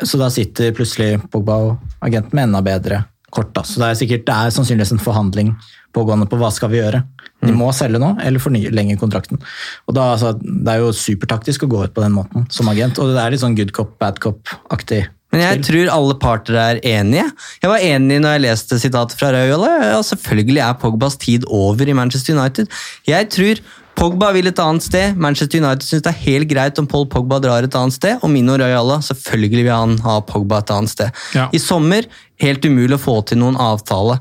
så 0.04 0.20
da 0.20 0.28
sitter 0.34 0.74
plutselig 0.76 1.22
Pogba 1.32 1.56
og 1.70 2.02
agenten 2.04 2.36
med 2.36 2.50
enda 2.50 2.62
bedre 2.66 3.06
kort. 3.32 3.54
da. 3.56 3.64
Så 3.64 3.80
det 3.82 3.90
er 3.90 4.00
sikkert, 4.00 4.26
det 4.28 4.36
er 4.36 4.54
sannsynligvis 4.54 4.94
en 4.96 5.04
forhandling 5.04 5.54
pågående 5.96 6.28
på 6.30 6.40
hva 6.40 6.52
skal 6.54 6.72
vi 6.72 6.82
gjøre. 6.82 7.04
De 7.46 7.54
må 7.54 7.70
selge 7.76 8.00
nå, 8.02 8.16
eller 8.26 8.42
forlenge 8.42 8.98
kontrakten. 9.00 9.40
Og 9.88 9.96
da, 9.96 10.14
altså, 10.16 10.34
Det 10.38 10.74
er 10.74 10.82
jo 10.82 10.94
supertaktisk 10.96 11.64
å 11.64 11.70
gå 11.72 11.84
ut 11.86 11.94
på 11.94 12.04
den 12.04 12.16
måten 12.16 12.48
som 12.52 12.70
agent, 12.70 13.00
og 13.00 13.14
det 13.14 13.22
er 13.22 13.34
litt 13.34 13.44
sånn 13.44 13.58
good 13.58 13.74
cop, 13.76 13.98
bad 14.02 14.20
cop-aktig. 14.24 15.06
Men 15.34 15.44
jeg 15.44 15.64
tror 15.68 15.90
alle 15.92 16.16
parter 16.22 16.56
er 16.56 16.78
enige. 16.88 17.26
Jeg 17.62 17.70
var 17.70 17.84
enig 17.84 18.22
når 18.24 18.38
jeg 18.38 18.44
leste 18.46 18.80
sitatet 18.80 19.20
fra 19.20 19.34
Raiola. 19.36 19.74
Ja, 19.92 19.98
selvfølgelig 20.08 20.62
er 20.64 20.78
Pogbas 20.80 21.18
tid 21.20 21.44
over 21.52 21.90
i 21.90 21.96
Manchester 21.98 22.38
United. 22.38 22.72
Jeg 23.08 23.28
tror 23.36 23.60
Pogba 23.98 24.30
vil 24.36 24.50
et 24.50 24.60
annet 24.62 24.86
sted. 24.86 25.18
Manchester 25.18 25.64
United 25.64 25.86
syns 25.88 26.04
det 26.06 26.12
er 26.12 26.24
helt 26.28 26.50
greit 26.52 26.78
om 26.78 26.88
Paul 26.90 27.08
Pogba 27.10 27.40
drar 27.42 27.66
et 27.66 27.78
annet 27.78 27.96
sted. 27.96 28.20
Og 28.22 28.30
Mino 28.30 28.58
Royala, 28.60 29.00
selvfølgelig 29.06 29.64
vil 29.64 29.74
han 29.74 29.96
ha 30.06 30.20
Pogba 30.26 30.62
et 30.62 30.74
annet 30.76 30.94
sted. 30.94 31.24
Ja. 31.38 31.48
I 31.50 31.62
sommer 31.62 32.06
helt 32.42 32.66
umulig 32.66 32.94
å 33.00 33.02
få 33.02 33.20
til 33.26 33.42
noen 33.42 33.58
avtale. 33.58 34.20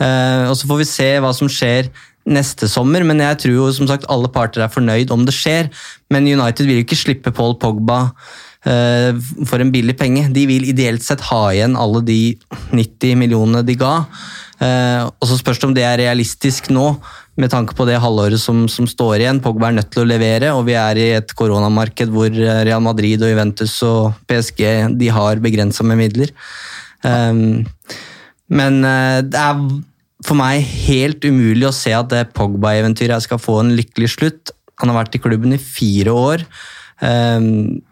Uh, 0.00 0.50
og 0.50 0.58
Så 0.60 0.68
får 0.68 0.82
vi 0.82 0.90
se 0.90 1.08
hva 1.24 1.32
som 1.36 1.48
skjer 1.48 1.88
neste 2.24 2.68
sommer, 2.72 3.04
men 3.04 3.20
jeg 3.20 3.40
tror 3.42 3.56
jo 3.56 3.68
som 3.76 3.88
sagt 3.88 4.06
alle 4.12 4.30
parter 4.32 4.64
er 4.64 4.72
fornøyd 4.72 5.12
om 5.12 5.26
det 5.28 5.34
skjer. 5.36 5.68
Men 6.12 6.28
United 6.28 6.68
vil 6.68 6.80
jo 6.80 6.86
ikke 6.86 7.00
slippe 7.00 7.32
Paul 7.36 7.58
Pogba 7.60 7.98
eh, 8.64 9.12
for 9.44 9.60
en 9.60 9.72
billig 9.74 9.96
penge. 10.00 10.30
De 10.32 10.46
vil 10.48 10.64
ideelt 10.70 11.04
sett 11.04 11.24
ha 11.28 11.42
igjen 11.52 11.76
alle 11.76 12.00
de 12.06 12.20
90 12.72 13.20
millionene 13.20 13.60
de 13.66 13.76
ga. 13.76 13.98
Eh, 14.62 15.02
og 15.04 15.28
så 15.28 15.36
spørs 15.40 15.60
det 15.60 15.68
om 15.68 15.76
det 15.76 15.84
er 15.84 16.00
realistisk 16.00 16.70
nå, 16.72 16.94
med 17.40 17.50
tanke 17.50 17.74
på 17.74 17.86
det 17.88 17.98
halvåret 18.02 18.38
som, 18.40 18.64
som 18.70 18.86
står 18.88 19.18
igjen. 19.18 19.40
Pogba 19.42 19.68
er 19.68 19.78
nødt 19.80 19.90
til 19.94 20.04
å 20.04 20.08
levere, 20.08 20.52
og 20.54 20.66
vi 20.68 20.76
er 20.78 21.00
i 21.00 21.08
et 21.16 21.34
koronamarked 21.36 22.12
hvor 22.14 22.30
eh, 22.30 22.60
Real 22.66 22.82
Madrid 22.84 23.22
og 23.24 23.32
Juventus 23.32 23.74
og 23.86 24.20
PSG 24.30 24.62
de 25.00 25.10
har 25.14 25.42
begrensa 25.42 25.86
med 25.86 25.98
midler. 25.98 26.30
Um, 27.02 27.64
men 28.54 28.78
eh, 28.86 29.18
det 29.26 29.40
er 29.40 29.64
for 30.24 30.38
meg 30.38 30.62
helt 30.86 31.26
umulig 31.26 31.66
å 31.68 31.74
se 31.74 31.92
at 31.96 32.12
det 32.12 32.30
Pogba-eventyret 32.36 33.26
skal 33.26 33.42
få 33.42 33.58
en 33.64 33.74
lykkelig 33.76 34.14
slutt. 34.14 34.54
Han 34.80 34.92
har 34.92 35.02
vært 35.02 35.18
i 35.18 35.22
klubben 35.22 35.56
i 35.56 35.60
fire 35.60 36.14
år. 36.14 36.46
Um, 37.02 37.82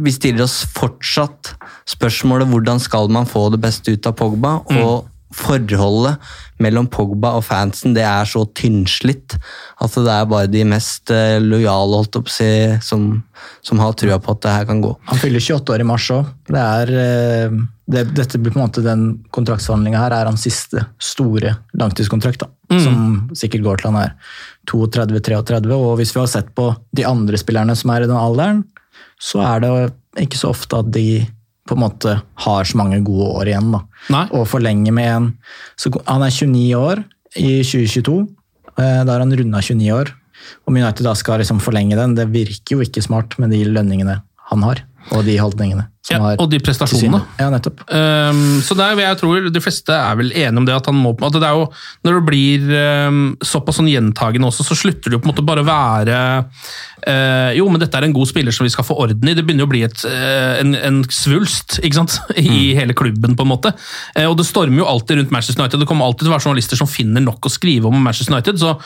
vi 0.00 0.12
stiller 0.14 0.46
oss 0.46 0.62
fortsatt 0.72 1.52
spørsmålet 1.90 2.48
hvordan 2.48 2.80
skal 2.80 3.10
man 3.12 3.28
få 3.28 3.50
det 3.52 3.60
beste 3.60 3.92
ut 3.92 4.08
av 4.08 4.16
Pogba. 4.16 4.56
og 4.80 5.10
Forholdet 5.30 6.18
mellom 6.60 6.88
Pogba 6.90 7.36
og 7.38 7.44
fansen 7.46 7.94
det 7.94 8.02
er 8.02 8.26
så 8.28 8.42
tynnslitt 8.58 9.36
at 9.80 9.94
det 9.94 10.12
er 10.12 10.28
bare 10.28 10.50
de 10.50 10.64
mest 10.68 11.12
eh, 11.14 11.38
lojale 11.42 12.00
holdt 12.00 12.18
opp, 12.18 12.30
si, 12.32 12.48
som, 12.84 13.12
som 13.64 13.82
har 13.82 13.94
trua 13.98 14.18
på 14.20 14.34
at 14.34 14.42
det 14.44 14.54
her 14.56 14.66
kan 14.68 14.82
gå. 14.82 14.90
Han 15.08 15.22
fyller 15.22 15.42
28 15.42 15.76
år 15.76 15.84
i 15.84 15.88
mars 15.88 16.08
òg. 16.14 16.32
Det 16.50 16.64
er, 16.64 16.92
eh, 17.04 17.56
det, 17.94 18.04
dette 18.18 18.40
blir 18.42 18.52
på 18.52 18.60
en 18.60 18.66
måte 18.66 18.84
den 18.84 19.06
kontraktsforhandlinga 19.34 20.02
her 20.02 20.16
er 20.18 20.32
hans 20.32 20.44
siste 20.48 20.84
store 21.00 21.54
langtidskontrakt. 21.78 22.42
da, 22.42 22.50
Som 22.82 23.30
sikkert 23.38 23.64
går 23.64 23.80
til 23.80 23.92
han 23.92 24.02
er 24.02 24.14
32-33. 24.70 25.72
Og 25.78 25.96
hvis 26.00 26.14
vi 26.16 26.22
har 26.22 26.30
sett 26.30 26.52
på 26.58 26.72
de 26.96 27.06
andre 27.08 27.40
spillerne 27.40 27.78
som 27.78 27.94
er 27.94 28.04
i 28.04 28.10
den 28.10 28.18
alderen, 28.18 28.64
så 29.20 29.42
er 29.46 29.62
det 29.64 29.72
ikke 30.26 30.40
så 30.40 30.52
ofte 30.54 30.80
at 30.80 30.90
de 30.92 31.22
på 31.70 31.76
en 31.78 31.84
måte 31.84 32.16
har 32.44 32.66
så 32.68 32.78
mange 32.80 32.98
gode 33.06 33.28
år 33.40 33.50
igjen. 33.52 33.70
da. 33.74 33.80
Nei. 34.12 34.24
Og 34.36 34.48
forlenge 34.50 34.92
med 34.92 35.08
en 35.14 35.28
så, 35.78 35.92
Han 36.06 36.22
er 36.26 36.34
29 36.34 36.74
år 36.78 37.04
i 37.38 37.60
2022. 37.62 38.16
eh, 38.76 39.04
Da 39.04 39.12
har 39.14 39.22
han 39.22 39.32
runda 39.38 39.62
29 39.62 39.92
år. 39.94 40.10
Om 40.66 40.76
United 40.76 41.04
da 41.06 41.14
skal 41.14 41.38
liksom 41.42 41.60
forlenge 41.62 41.96
den, 41.98 42.14
det 42.16 42.28
virker 42.32 42.76
jo 42.78 42.80
ikke 42.84 43.02
smart 43.04 43.38
med 43.38 43.50
de 43.54 43.62
lønningene 43.68 44.20
han 44.50 44.62
har. 44.66 44.82
Og 45.10 45.24
de 45.26 45.34
holdningene. 45.40 45.86
som 46.04 46.14
Ja, 46.14 46.20
har 46.22 46.40
og 46.40 46.50
de 46.52 46.58
prestasjonene. 46.62 47.20
Ja, 47.40 47.48
nettopp. 47.52 47.80
Um, 47.88 48.60
så 48.64 48.76
der 48.78 48.92
jo, 48.94 49.00
jeg 49.02 49.18
tror 49.20 49.48
de 49.52 49.62
fleste 49.62 49.94
er 49.96 50.18
vel 50.20 50.30
enige 50.30 50.60
om 50.60 50.66
det 50.68 50.76
at 50.76 50.86
han 50.86 50.96
må 50.96 51.12
at 51.12 51.34
det 51.34 51.46
er 51.46 51.56
jo, 51.56 51.66
Når 52.06 52.18
det 52.18 52.22
blir 52.28 52.68
um, 53.08 53.20
såpass 53.42 53.80
sånn 53.80 53.90
gjentagende 53.90 54.48
også, 54.48 54.64
så 54.68 54.76
slutter 54.78 55.10
det 55.10 55.18
jo 55.18 55.22
på 55.24 55.28
en 55.28 55.32
måte 55.32 55.46
bare 55.46 55.64
å 55.64 55.68
være 55.68 56.16
uh, 56.44 57.50
Jo, 57.56 57.68
men 57.72 57.82
dette 57.82 57.98
er 57.98 58.06
en 58.06 58.16
god 58.16 58.30
spiller 58.30 58.54
som 58.54 58.68
vi 58.68 58.72
skal 58.72 58.86
få 58.86 58.96
orden 59.02 59.28
i. 59.28 59.34
Det 59.36 59.44
begynner 59.44 59.66
jo 59.66 59.70
å 59.70 59.74
bli 59.74 59.84
et, 59.88 60.04
uh, 60.06 60.60
en, 60.60 60.76
en 60.78 61.02
svulst 61.10 61.80
ikke 61.80 62.02
sant? 62.02 62.20
i 62.40 62.72
hele 62.78 62.96
klubben, 62.96 63.36
på 63.36 63.46
en 63.46 63.52
måte. 63.52 63.74
Uh, 64.14 64.28
og 64.28 64.38
det 64.40 64.48
stormer 64.48 64.84
jo 64.84 64.90
alltid 64.90 65.20
rundt 65.20 65.34
Manchester 65.34 65.64
United. 65.64 65.82
Det 65.82 65.90
kommer 65.90 66.08
alltid 66.08 66.26
til 66.26 66.32
å 66.32 66.36
være 66.36 66.46
journalister 66.46 66.80
som 66.80 66.90
finner 66.90 67.24
nok 67.24 67.48
å 67.48 67.52
skrive 67.52 67.90
om 67.90 67.98
Manchester 68.00 68.36
United. 68.36 68.60
så 68.60 68.76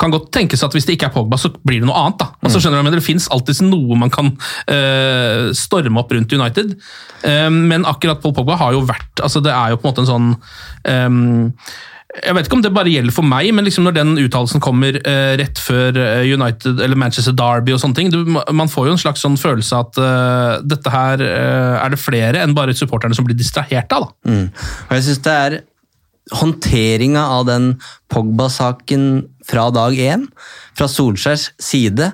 kan 0.00 0.14
godt 0.14 0.30
tenkes 0.34 0.64
at 0.64 0.74
hvis 0.74 0.86
det 0.88 0.96
ikke 0.96 1.10
er 1.10 1.14
Pogba, 1.14 1.38
så 1.40 1.52
blir 1.52 1.82
det 1.82 1.88
noe 1.88 1.98
annet. 2.00 2.22
da. 2.22 2.30
Altså, 2.40 2.62
skjønner 2.62 2.80
du, 2.80 2.88
men 2.88 2.96
Det 2.96 3.04
fins 3.04 3.28
alltid 3.32 3.62
noe 3.66 3.98
man 4.00 4.12
kan 4.12 4.32
uh, 4.32 5.50
storme 5.56 6.00
opp 6.00 6.14
rundt 6.16 6.32
United. 6.32 6.74
Um, 7.24 7.62
men 7.70 7.86
akkurat 7.88 8.22
Paul 8.22 8.34
Pogba 8.36 8.56
har 8.60 8.72
jo 8.72 8.82
vært 8.88 9.20
altså 9.20 9.42
Det 9.44 9.52
er 9.52 9.74
jo 9.74 9.80
på 9.80 9.84
en 9.84 9.90
måte 9.90 10.04
en 10.06 10.08
sånn 10.08 10.28
um, 10.88 11.56
jeg 12.10 12.34
vet 12.34 12.48
ikke 12.48 12.56
om 12.56 12.62
det 12.64 12.72
bare 12.74 12.90
gjelder 12.90 13.14
for 13.14 13.22
meg, 13.28 13.52
men 13.54 13.62
liksom 13.62 13.84
når 13.86 13.94
den 13.94 14.16
uttalelsen 14.18 14.62
kommer 14.64 14.96
uh, 14.98 15.34
rett 15.38 15.60
før 15.62 15.94
United 16.26 16.80
eller 16.82 16.98
Manchester 16.98 17.36
Derby 17.38 17.76
og 17.76 17.78
sånne 17.84 18.00
ting, 18.00 18.10
du, 18.10 18.24
man 18.26 18.72
får 18.72 18.88
jo 18.88 18.94
en 18.96 19.02
slags 19.04 19.22
sånn 19.22 19.38
følelse 19.38 19.78
at 19.84 20.00
uh, 20.02 20.56
dette 20.66 20.90
her 20.90 21.22
uh, 21.22 21.76
er 21.84 21.92
det 21.92 22.00
flere 22.02 22.42
enn 22.42 22.56
bare 22.56 22.74
supporterne 22.74 23.14
som 23.14 23.28
blir 23.28 23.38
distrahert 23.38 23.94
av. 23.94 24.08
da. 24.08 24.32
Mm. 24.32 24.48
Og 24.88 24.96
jeg 24.96 25.06
synes 25.06 25.22
det 25.28 25.36
er 25.44 25.60
håndteringa 26.30 27.22
av 27.38 27.46
den 27.48 27.72
Pogba-saken 28.12 29.04
fra 29.46 29.68
dag 29.74 29.98
én, 29.98 30.28
fra 30.78 30.88
Solskjærs 30.90 31.50
side, 31.60 32.12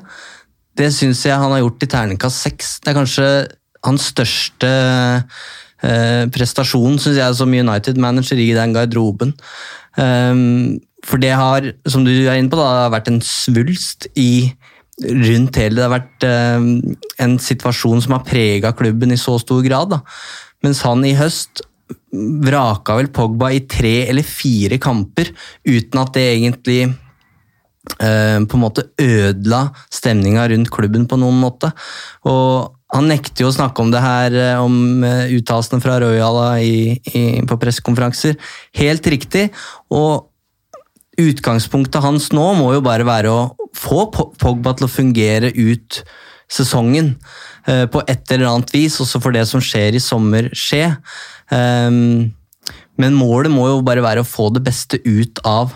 det 0.76 0.90
syns 0.92 1.24
jeg 1.24 1.38
han 1.40 1.52
har 1.54 1.62
gjort 1.62 1.84
i 1.84 1.90
terningkast 1.92 2.44
seks. 2.44 2.72
Det 2.84 2.92
er 2.92 2.98
kanskje 2.98 3.28
hans 3.86 4.10
største 4.12 4.70
eh, 5.82 6.24
prestasjon, 6.32 6.98
syns 7.00 7.20
jeg, 7.20 7.38
som 7.38 7.54
United-manager 7.54 8.40
i 8.42 8.52
den 8.56 8.76
garderoben. 8.76 9.32
Um, 9.96 10.76
for 11.06 11.22
det 11.22 11.32
har, 11.38 11.70
som 11.88 12.04
du 12.04 12.12
er 12.12 12.36
inne 12.36 12.52
på, 12.52 12.58
da, 12.60 12.90
vært 12.92 13.08
en 13.12 13.22
svulst 13.24 14.08
i 14.18 14.52
rundt 14.96 15.58
hele 15.60 15.76
Det 15.76 15.84
har 15.84 15.92
vært 15.92 16.24
eh, 16.24 16.66
en 17.20 17.34
situasjon 17.42 18.00
som 18.00 18.14
har 18.16 18.22
prega 18.24 18.70
klubben 18.76 19.12
i 19.12 19.20
så 19.20 19.36
stor 19.42 19.60
grad. 19.66 19.92
Da. 19.92 19.98
Mens 20.64 20.80
han 20.86 21.04
i 21.04 21.16
høst 21.18 21.65
vraka 22.46 22.96
vel 22.98 23.10
Pogba 23.14 23.52
i 23.54 23.64
tre 23.68 24.06
eller 24.10 24.26
fire 24.26 24.78
kamper 24.82 25.30
uten 25.66 26.00
at 26.02 26.14
det 26.16 26.24
egentlig 26.32 26.80
eh, 26.86 28.38
på 28.42 28.58
en 28.58 28.62
måte 28.62 28.88
ødela 29.02 29.68
stemninga 29.92 30.48
rundt 30.52 30.72
klubben 30.74 31.06
på 31.08 31.18
noen 31.20 31.38
måte. 31.42 31.70
Og 32.26 32.72
han 32.94 33.10
nekter 33.10 33.44
jo 33.44 33.50
å 33.50 33.56
snakke 33.56 33.82
om 33.82 33.90
det 33.92 34.02
her, 34.02 34.34
eh, 34.34 34.62
om 34.62 35.04
eh, 35.06 35.34
uttalelsene 35.36 35.82
fra 35.82 35.98
Royala 36.02 36.48
i, 36.62 36.96
i, 37.12 37.26
på 37.46 37.58
pressekonferanser. 37.62 38.38
Helt 38.78 39.06
riktig. 39.12 39.50
og 39.90 40.32
Utgangspunktet 41.16 42.04
hans 42.04 42.28
nå 42.36 42.44
må 42.58 42.74
jo 42.74 42.82
bare 42.84 43.06
være 43.08 43.30
å 43.32 43.70
få 43.76 44.02
Pogba 44.12 44.74
til 44.76 44.84
å 44.84 44.92
fungere 44.92 45.48
ut 45.48 46.02
sesongen 46.52 47.14
eh, 47.66 47.86
på 47.90 48.02
et 48.06 48.34
eller 48.34 48.50
annet 48.50 48.72
vis, 48.74 48.98
og 49.00 49.08
så 49.08 49.20
får 49.22 49.38
det 49.38 49.46
som 49.48 49.62
skjer 49.64 49.96
i 49.96 50.02
sommer, 50.02 50.50
skje. 50.52 50.90
Ehm, 51.54 52.32
men 52.96 53.16
målet 53.18 53.52
må 53.52 53.66
jo 53.68 53.82
bare 53.86 54.04
være 54.04 54.22
å 54.24 54.28
få 54.28 54.48
det 54.54 54.64
beste 54.66 55.00
ut 55.04 55.42
av 55.44 55.74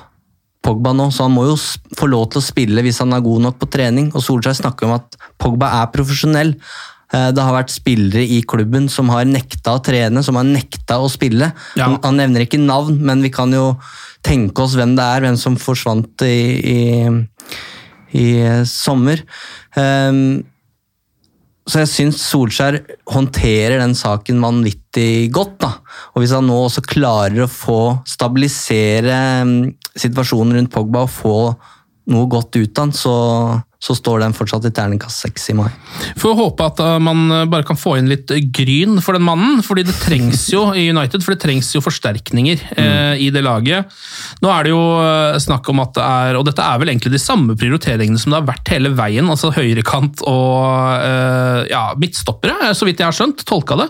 Pogba 0.61 0.93
nå, 0.93 1.07
så 1.09 1.25
han 1.25 1.33
må 1.33 1.47
jo 1.49 1.55
få 1.97 2.09
lov 2.11 2.27
til 2.33 2.41
å 2.43 2.45
spille 2.45 2.83
hvis 2.85 2.99
han 3.01 3.15
er 3.17 3.23
god 3.25 3.47
nok 3.47 3.61
på 3.63 3.69
trening. 3.73 4.11
Og 4.13 4.21
Solskjær 4.25 4.59
snakker 4.59 4.89
om 4.89 4.99
at 4.99 5.17
Pogba 5.41 5.71
er 5.81 5.93
profesjonell. 5.95 6.55
Eh, 7.13 7.31
Det 7.33 7.43
har 7.43 7.57
vært 7.57 7.73
spillere 7.73 8.23
i 8.23 8.43
klubben 8.43 8.89
som 8.93 9.09
har 9.09 9.25
nekta 9.25 9.79
å 9.79 9.83
trene, 9.83 10.23
som 10.23 10.37
har 10.37 10.45
nekta 10.45 11.01
å 11.01 11.09
spille. 11.09 11.53
Ja. 11.77 11.87
Han, 11.89 11.99
han 12.05 12.21
nevner 12.21 12.45
ikke 12.45 12.61
navn, 12.61 13.01
men 13.01 13.23
vi 13.25 13.31
kan 13.33 13.53
jo 13.57 13.79
tenke 14.23 14.61
oss 14.67 14.77
hvem 14.77 14.93
det 14.99 15.05
er, 15.07 15.25
hvem 15.25 15.39
som 15.41 15.57
forsvant 15.57 16.23
i, 16.29 16.37
i, 16.61 16.81
i 18.21 18.29
sommer. 18.69 19.25
Ehm, 19.81 20.43
så 21.71 21.85
jeg 21.85 21.91
syns 21.91 22.23
Solskjær 22.27 22.81
håndterer 23.11 23.79
den 23.81 23.95
saken 23.99 24.41
vanvittig 24.43 25.31
godt. 25.35 25.57
da. 25.63 25.73
Og 26.15 26.23
hvis 26.23 26.35
han 26.35 26.49
nå 26.49 26.57
også 26.67 26.83
klarer 26.87 27.45
å 27.45 27.51
få 27.51 27.81
stabilisere 28.09 29.19
mm, 29.47 29.59
situasjonen 29.95 30.59
rundt 30.59 30.73
Pogba 30.75 31.05
og 31.07 31.15
få 31.15 31.37
noe 32.11 32.31
godt 32.31 32.59
ut 32.59 32.79
av 32.79 32.89
han, 32.89 32.95
så, 32.97 33.17
så 33.81 33.97
står 33.97 34.21
den 34.21 34.35
fortsatt 34.37 34.67
i 34.69 34.73
terningkast 34.77 35.25
seks 35.25 35.49
i 35.53 35.57
mai. 35.57 35.69
Får 36.21 36.37
håpe 36.37 36.67
at 36.69 36.83
uh, 36.85 36.99
man 37.01 37.23
uh, 37.33 37.45
bare 37.49 37.65
kan 37.67 37.79
få 37.81 37.97
inn 37.97 38.11
litt 38.11 38.29
uh, 38.29 38.41
gryn 38.53 39.01
for 39.01 39.17
den 39.17 39.25
mannen, 39.25 39.63
fordi 39.65 39.87
det 39.89 39.97
trengs 40.03 40.47
jo 40.53 40.67
i 40.77 40.91
United, 40.93 41.25
for 41.25 41.35
det 41.35 41.41
trengs 41.45 41.71
jo 41.75 41.81
forsterkninger 41.85 42.61
eh, 42.77 43.23
i 43.25 43.31
det 43.33 43.43
laget. 43.45 43.89
Nå 44.45 44.51
er 44.53 44.67
det 44.67 44.73
jo 44.73 44.83
snakk 45.43 45.69
om 45.73 45.81
at 45.83 45.95
det 45.97 46.05
er, 46.05 46.39
og 46.39 46.45
dette 46.49 46.65
er 46.65 46.81
vel 46.81 46.93
egentlig 46.93 47.13
de 47.15 47.23
samme 47.23 47.57
prioriteringene 47.59 48.21
som 48.21 48.33
det 48.33 48.41
har 48.41 48.49
vært 48.51 48.73
hele 48.75 48.93
veien, 48.97 49.29
altså 49.31 49.53
høyrekant 49.55 50.25
og 50.29 51.01
eh, 51.01 51.71
ja, 51.73 51.85
midtstoppere, 52.01 52.73
så 52.77 52.89
vidt 52.89 53.03
jeg 53.03 53.09
har 53.09 53.17
skjønt, 53.17 53.45
tolka 53.49 53.79
det, 53.81 53.89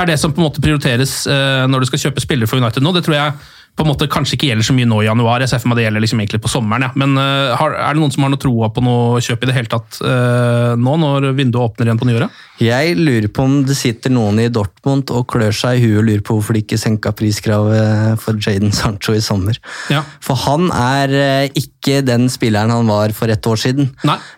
er 0.00 0.10
det 0.10 0.18
som 0.20 0.34
på 0.34 0.42
en 0.42 0.48
måte 0.48 0.64
prioriteres 0.64 1.22
eh, 1.30 1.64
når 1.70 1.84
du 1.84 1.90
skal 1.90 2.06
kjøpe 2.06 2.24
spillere 2.24 2.50
for 2.50 2.60
United 2.60 2.84
nå. 2.84 2.94
Det 2.96 3.04
tror 3.06 3.18
jeg 3.18 3.53
på 3.74 3.82
en 3.82 3.90
måte 3.90 4.08
kanskje 4.10 4.36
ikke 4.36 4.48
gjelder 4.52 4.66
så 4.68 4.76
mye 4.76 4.88
nå 4.88 5.00
i 5.02 5.08
januar. 5.08 5.42
Jeg 5.42 5.50
ser 5.50 5.62
for 5.62 5.72
meg 5.72 5.80
det 5.80 5.86
gjelder 5.88 6.04
liksom 6.04 6.20
egentlig 6.22 6.42
på 6.44 6.52
sommeren. 6.52 6.86
Ja. 6.86 6.92
Men 7.00 7.16
uh, 7.18 7.54
har, 7.58 7.74
er 7.74 7.96
det 7.96 8.02
noen 8.02 8.14
som 8.14 8.26
har 8.26 8.30
noe 8.30 8.42
troa 8.42 8.70
på 8.74 8.84
noe 8.84 9.22
kjøp 9.24 9.42
i 9.42 9.50
det 9.50 9.56
hele 9.56 9.72
tatt 9.72 9.98
uh, 10.04 10.74
nå, 10.78 10.96
når 11.02 11.32
vinduet 11.34 11.62
åpner 11.64 11.90
igjen 11.90 12.00
på 12.00 12.08
nyåret? 12.08 12.42
Jeg 12.62 12.94
lurer 13.00 13.26
på 13.34 13.46
om 13.48 13.56
det 13.66 13.74
sitter 13.74 14.14
noen 14.14 14.38
i 14.44 14.46
Dortmund 14.52 15.10
og 15.10 15.26
klør 15.32 15.54
seg 15.56 15.80
i 15.80 15.88
huet 15.88 15.98
og 15.98 16.06
lurer 16.06 16.22
på 16.22 16.36
hvorfor 16.36 16.54
de 16.54 16.62
ikke 16.62 16.78
senka 16.78 17.10
priskravet 17.16 18.22
for 18.22 18.38
Jaden 18.38 18.70
Sancho 18.74 19.16
i 19.16 19.22
sommer. 19.24 19.58
Ja. 19.90 20.04
For 20.22 20.38
han 20.44 20.70
er 20.70 21.14
eh, 21.18 21.58
ikke 21.58 21.98
den 22.06 22.28
spilleren 22.32 22.70
han 22.70 22.90
var 22.90 23.14
for 23.16 23.32
ett 23.32 23.46
år 23.50 23.58
siden. 23.60 23.90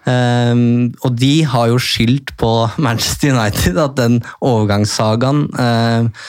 Ehm, 0.08 0.94
og 1.04 1.16
de 1.20 1.34
har 1.44 1.70
jo 1.74 1.80
skyldt 1.82 2.32
på 2.40 2.52
Manchester 2.80 3.36
United 3.36 3.80
at 3.84 3.96
den 4.00 4.20
overgangssagaen 4.40 5.46
eh, 5.60 6.28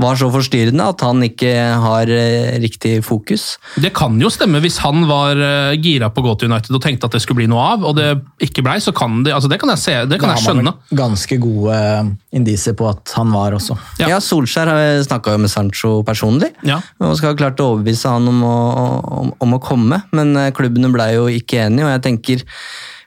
var 0.00 0.18
så 0.18 0.26
forstyrrende 0.32 0.88
at 0.90 1.02
han 1.06 1.22
ikke 1.22 1.52
har 1.84 2.10
eh, 2.10 2.56
riktig 2.62 2.96
fokus. 3.06 3.54
Det 3.78 3.92
kan 3.94 4.16
jo 4.18 4.30
stemme 4.32 4.58
hvis 4.64 4.80
han 4.82 5.06
var 5.10 5.38
eh, 5.38 5.76
gira 5.78 6.10
på 6.10 6.22
å 6.22 6.28
gå 6.28 6.34
til 6.40 6.50
United 6.50 6.74
og 6.74 6.82
tenkte 6.82 7.06
at 7.10 7.14
det 7.14 7.22
skulle 7.22 7.44
bli 7.44 7.50
noe 7.50 7.62
av, 7.74 7.86
og 7.86 7.94
det 7.98 8.08
ikke 8.42 8.64
blei, 8.66 8.80
så 8.82 8.94
kan 8.96 9.22
det 9.26 9.34
altså 9.34 9.50
det 9.50 9.60
kan 9.62 9.70
jeg 9.74 9.82
se, 9.84 9.96
det 10.10 10.18
kan 10.18 10.32
Da 10.32 10.38
jeg 10.38 10.42
har 10.42 10.58
man 10.58 10.64
skjønne. 10.64 10.98
Ganske 11.04 11.40
gode 11.42 11.78
indiser 12.34 12.54
indisier 12.54 12.76
på 12.78 12.88
at 12.88 13.12
han 13.16 13.32
var 13.34 13.54
også. 13.56 13.76
Ja. 14.00 14.08
Ja, 14.14 14.20
Solskjær 14.22 14.70
har 14.70 15.02
snakka 15.04 15.36
med 15.38 15.50
Sancho 15.50 16.02
personlig. 16.06 16.52
Ja. 16.66 16.80
Og 17.00 17.16
skal 17.18 17.32
ha 17.32 17.38
klart 17.38 17.60
å 17.60 17.74
overbevise 17.74 18.12
han 18.12 18.28
om 18.30 18.42
å, 18.46 18.56
om, 19.20 19.32
om 19.44 19.56
å 19.56 19.62
komme, 19.62 20.02
men 20.14 20.34
eh, 20.40 20.52
klubbene 20.54 20.92
ble 20.94 21.10
jo 21.16 21.28
ikke 21.32 21.66
enige. 21.66 21.86
og 21.86 21.94
jeg 21.96 22.04
tenker 22.08 22.44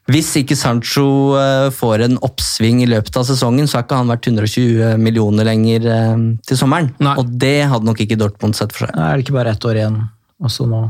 hvis 0.07 0.29
ikke 0.39 0.55
Sancho 0.55 1.35
eh, 1.35 1.67
får 1.75 2.05
en 2.05 2.19
oppsving 2.23 2.79
i 2.85 2.87
løpet 2.87 3.17
av 3.19 3.25
sesongen, 3.27 3.67
så 3.67 3.77
har 3.77 3.87
ikke 3.87 3.97
han 3.99 4.11
vært 4.13 4.29
120 4.29 5.01
millioner 5.03 5.47
lenger 5.49 5.87
eh, 5.91 6.13
til 6.47 6.59
sommeren. 6.59 6.93
Nei. 7.03 7.15
Og 7.19 7.33
det 7.35 7.67
hadde 7.67 7.89
nok 7.89 7.99
ikke 8.05 8.19
Dortmund 8.19 8.55
sett 8.55 8.71
for 8.75 8.87
seg. 8.87 8.95
Er 8.95 9.17
det 9.17 9.25
ikke 9.25 9.35
bare 9.35 9.51
ett 9.51 9.67
år 9.67 9.81
igjen 9.81 9.99
også 10.39 10.69
nå 10.71 10.85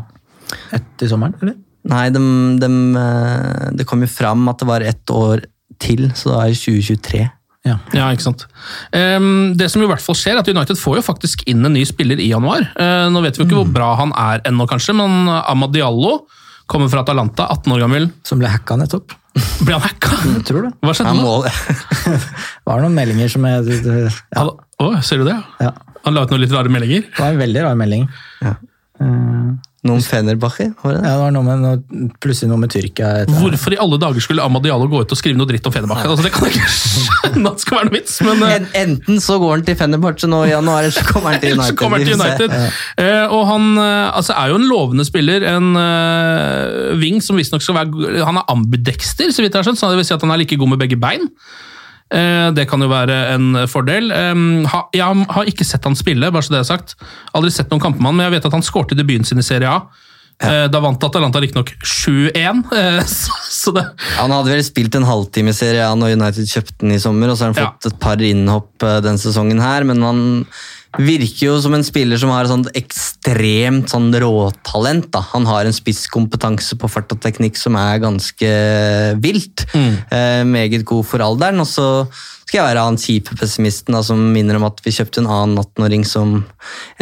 etter 0.75 1.09
sommeren, 1.09 1.33
eller? 1.41 1.57
Nei, 1.87 2.03
de, 2.13 2.21
dem, 2.61 2.77
eh, 2.99 3.65
det 3.79 3.87
kom 3.89 4.05
jo 4.05 4.11
fram 4.11 4.45
at 4.51 4.61
det 4.61 4.69
var 4.69 4.85
ett 4.85 5.15
år 5.15 5.47
til, 5.81 6.11
så 6.13 6.35
da 6.35 6.43
er 6.43 6.53
det 6.53 6.61
2023. 6.61 7.25
Ja. 7.67 7.81
Ja, 7.97 8.05
ikke 8.13 8.29
sant. 8.29 8.45
Ehm, 8.95 9.57
det 9.57 9.71
som 9.73 9.81
i 9.81 9.89
hvert 9.89 10.03
fall 10.03 10.15
skjer, 10.15 10.37
er 10.37 10.45
at 10.45 10.49
United 10.53 10.77
får 10.79 11.01
jo 11.01 11.07
faktisk 11.09 11.41
inn 11.49 11.65
en 11.65 11.73
ny 11.75 11.81
spiller 11.89 12.21
i 12.21 12.29
januar. 12.29 12.69
Nå 13.11 13.21
vet 13.25 13.35
vi 13.35 13.43
jo 13.43 13.47
ikke 13.49 13.57
hvor 13.59 13.73
bra 13.75 13.89
han 13.99 14.13
er 14.15 14.45
ennå, 14.47 14.69
kanskje, 14.69 14.95
men 14.95 15.25
Amad 15.41 15.73
Diallo 15.75 16.21
kommer 16.67 16.89
fra 16.91 17.01
Atalanta, 17.05 17.47
18 17.53 17.73
år 17.75 17.79
gammel. 17.85 18.09
Som 18.27 18.39
ble 18.41 18.49
hacka 18.51 18.75
nettopp. 18.79 19.13
Ble 19.63 19.73
han 19.77 19.83
hacka? 19.85 20.13
Jeg 20.33 20.45
tror 20.49 20.65
det. 20.67 20.71
Hva 20.83 20.93
skjedde 20.97 21.13
nå? 21.19 21.35
det. 21.45 22.17
Var 22.67 22.81
noen 22.83 22.95
meldinger 22.97 23.29
som 23.31 23.45
jeg 23.47 23.65
det- 23.67 23.83
det- 23.85 24.15
ja, 24.35 24.47
Å, 24.83 24.87
ser 25.05 25.21
du 25.23 25.25
det? 25.29 25.37
ja. 25.63 25.71
Han 26.05 26.13
la 26.15 26.23
ut 26.23 26.31
noen 26.31 26.41
litt 26.43 26.51
rare 26.55 26.69
meldinger. 26.71 27.01
Det 27.11 27.19
var 27.19 27.33
en 27.35 27.39
veldig 27.41 27.63
rar 27.65 27.75
melding. 27.79 28.03
Ja. 28.41 28.53
Eh, 29.01 29.46
Noen 29.87 30.01
Fenerbahçe, 30.01 30.71
var 30.81 30.95
det? 30.95 31.01
Ja, 31.05 31.13
det 31.13 31.21
var 31.21 31.33
noe 31.35 31.45
med 31.45 31.61
noe, 31.61 32.07
plutselig 32.23 32.49
noe 32.49 32.59
med 32.59 32.71
Tyrkia. 32.73 33.11
Etter. 33.23 33.35
Hvorfor 33.37 33.75
i 33.75 33.77
alle 33.79 33.99
dager 34.01 34.23
skulle 34.25 34.43
Amad 34.43 34.65
Diallo 34.65 34.87
gå 34.89 35.03
ut 35.05 35.13
og 35.13 35.19
skrive 35.19 35.37
noe 35.37 35.47
dritt 35.47 35.69
om 35.69 35.75
Fenerbahçe? 35.75 36.09
Altså, 36.09 36.25
det 36.25 36.31
kan 36.33 36.47
jeg 36.47 36.57
ikke 36.57 36.71
skjønne 36.73 37.51
at 37.53 37.63
skal 37.63 37.77
være 37.77 37.89
noe 37.89 37.95
vits, 37.95 38.15
men 38.25 38.43
En, 38.47 38.65
enten 38.81 39.21
så 39.23 39.37
går 39.43 39.53
han 39.53 39.67
til 39.67 39.77
Fenerbahçe 39.79 40.31
nå 40.31 40.41
i 40.47 40.51
januar, 40.51 40.81
eller 40.81 40.97
så 40.97 41.05
kommer 41.07 41.35
han 41.35 41.43
til 41.45 41.53
United. 41.55 41.69
så 41.69 41.77
kommer 41.83 42.01
han 42.01 42.09
til 42.09 42.17
United. 42.17 42.57
Ja. 42.57 43.05
Eh, 43.05 43.37
og 43.37 43.45
han 43.51 43.69
eh, 43.85 44.17
altså, 44.17 44.35
er 44.35 44.51
jo 44.51 44.59
en 44.59 44.67
lovende 44.71 45.07
spiller. 45.07 45.45
En 45.53 45.71
uh, 45.77 46.97
wing 46.97 47.21
som 47.23 47.37
visstnok 47.39 47.63
skal 47.63 47.77
være 47.77 48.25
Han 48.27 48.41
er 48.41 48.49
ambidexter, 48.51 49.29
så 49.31 49.45
vidt 49.45 49.53
jeg 49.53 49.61
har 49.61 49.69
skjønt. 49.69 49.79
Så 49.79 49.93
det 49.93 50.01
vil 50.01 50.09
si 50.09 50.17
at 50.17 50.25
han 50.25 50.33
er 50.33 50.41
like 50.41 50.57
god 50.57 50.73
med 50.73 50.81
begge 50.81 50.99
bein. 50.99 51.29
Eh, 52.13 52.49
det 52.55 52.67
kan 52.69 52.79
jo 52.81 52.87
være 52.87 53.15
en 53.35 53.49
fordel. 53.67 54.11
Jeg 54.11 55.25
har 55.35 55.49
ikke 55.51 55.65
sett 55.67 55.83
han 55.83 55.95
spille, 55.99 56.29
bare 56.31 56.45
så 56.45 56.53
det 56.55 56.61
er 56.63 56.69
sagt. 56.69 56.95
Aldri 57.35 57.51
sett 57.51 57.71
noen 57.73 57.83
kamper 57.83 57.99
med 58.01 58.11
han, 58.13 58.15
men 58.21 58.27
jeg 58.29 58.37
vet 58.37 58.45
at 58.51 58.55
han 58.59 58.63
skårte 58.65 58.95
debuten 58.95 59.27
sin 59.27 59.39
i 59.43 59.45
Serie 59.45 59.67
A. 59.71 59.81
Ja. 60.37 60.67
da 60.69 60.77
vant 60.83 61.01
Atalanta 61.01 61.39
riktignok 61.41 61.71
7-1, 61.81 62.59
eh, 62.77 62.99
så, 63.09 63.33
så 63.49 63.71
det 63.73 63.81
Han 64.19 64.29
hadde 64.29 64.51
vel 64.51 64.59
spilt 64.61 64.93
en 64.99 65.07
halvtime 65.09 65.49
i 65.49 65.55
Serie 65.57 65.81
A 65.81 65.95
når 65.97 66.13
United 66.13 66.45
kjøpte 66.45 66.75
den 66.83 66.93
i 66.93 66.99
sommer, 67.01 67.31
og 67.33 67.39
så 67.39 67.47
har 67.47 67.55
han 67.55 67.63
Ja. 67.63 67.71
fått 67.73 67.87
et 67.89 67.99
par 68.03 68.21
innhopp 68.21 68.85
den 69.01 69.17
sesongen 69.17 69.57
her, 69.63 69.81
men 69.89 70.03
han 70.05 70.21
virker 70.97 71.43
jo 71.47 71.57
som 71.61 71.75
en 71.77 71.85
spiller 71.85 72.19
som 72.21 72.31
har 72.33 72.45
et 72.45 72.51
sånt 72.51 72.71
ekstremt 72.77 73.91
sånn 73.91 74.09
råtalent. 74.23 75.09
Da. 75.13 75.23
Han 75.33 75.47
har 75.49 75.67
en 75.67 75.75
spisskompetanse 75.75 76.77
på 76.79 76.89
fart 76.91 77.13
og 77.13 77.21
teknikk 77.23 77.59
som 77.59 77.77
er 77.79 78.01
ganske 78.03 78.49
vilt. 79.23 79.67
Eh, 79.73 80.43
meget 80.47 80.85
god 80.87 81.05
for 81.05 81.23
alderen. 81.23 81.61
Og 81.63 81.69
så 81.69 81.87
skal 82.47 82.61
jeg 82.61 82.67
være 82.69 82.83
han 82.87 82.95
kjipe 82.95 83.35
pessimisten 83.35 83.91
da, 83.97 83.99
som 84.07 84.21
minner 84.31 84.55
om 84.55 84.63
at 84.63 84.77
vi 84.85 84.93
kjøpte 84.95 85.19
en 85.19 85.27
annen 85.27 85.57
18-åring 85.59 86.05
som 86.07 86.37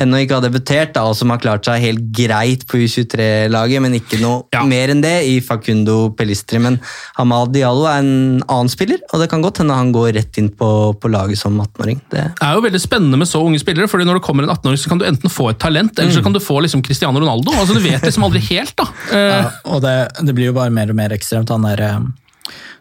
ennå 0.01 0.23
ikke 0.23 0.39
har 0.39 0.41
debutert, 0.47 0.93
da, 0.95 1.03
og 1.05 1.13
som 1.19 1.29
har 1.29 1.37
klart 1.43 1.67
seg 1.69 1.83
helt 1.83 2.07
greit 2.17 2.63
på 2.65 2.79
U23-laget, 2.81 3.83
men 3.85 3.93
ikke 3.99 4.17
noe 4.23 4.43
Ja. 4.55 4.63
mer 4.65 4.89
enn 4.89 5.03
det 5.05 5.13
i 5.29 5.35
Facundo 5.45 6.09
Pelistri. 6.17 6.57
Men 6.59 6.79
Hamad 7.19 7.53
Diallo 7.53 7.85
er 7.85 7.99
en 8.01 8.41
annen 8.49 8.71
spiller, 8.73 8.97
og 9.13 9.21
det 9.21 9.29
kan 9.29 9.43
godt 9.45 9.61
hende 9.61 9.77
han 9.77 9.91
går 9.93 10.13
rett 10.17 10.37
inn 10.41 10.49
på, 10.49 10.69
på 10.99 11.11
laget 11.13 11.37
som 11.37 11.61
18-åring. 11.61 12.01
Det 12.09 12.25
Det 12.41 12.47
er 12.49 12.57
jo 12.57 12.65
veldig 12.65 12.81
spennende 12.81 13.17
med 13.21 13.27
så 13.29 13.43
unge 13.45 13.61
spillere, 13.61 13.87
fordi 13.87 14.05
når 14.09 14.19
det 14.19 14.25
kommer 14.25 14.43
en 14.47 14.49
18-åring, 14.55 14.81
så 14.81 14.89
kan 14.89 14.97
du 14.97 15.05
enten 15.05 15.29
få 15.29 15.51
et 15.53 15.59
talent, 15.61 15.93
eller 15.99 16.11
så 16.11 16.23
kan 16.25 16.33
du 16.33 16.39
få 16.41 16.57
liksom 16.65 16.81
Cristiano 16.83 17.19
Ronaldo. 17.21 17.53
Altså, 17.53 17.73
Du 17.77 17.85
vet 17.85 18.01
liksom 18.01 18.23
aldri 18.25 18.41
helt, 18.49 18.73
da. 18.81 18.89
Eh, 19.15 19.31
Ja, 19.35 19.49
og 19.69 19.81
det, 19.85 19.95
det 20.25 20.33
blir 20.35 20.49
jo 20.49 20.53
bare 20.57 20.73
mer 20.73 20.89
og 20.89 20.95
mer 20.97 21.13
ekstremt. 21.13 21.49
Han 21.53 21.61
der 21.69 21.81
eh, 21.85 21.99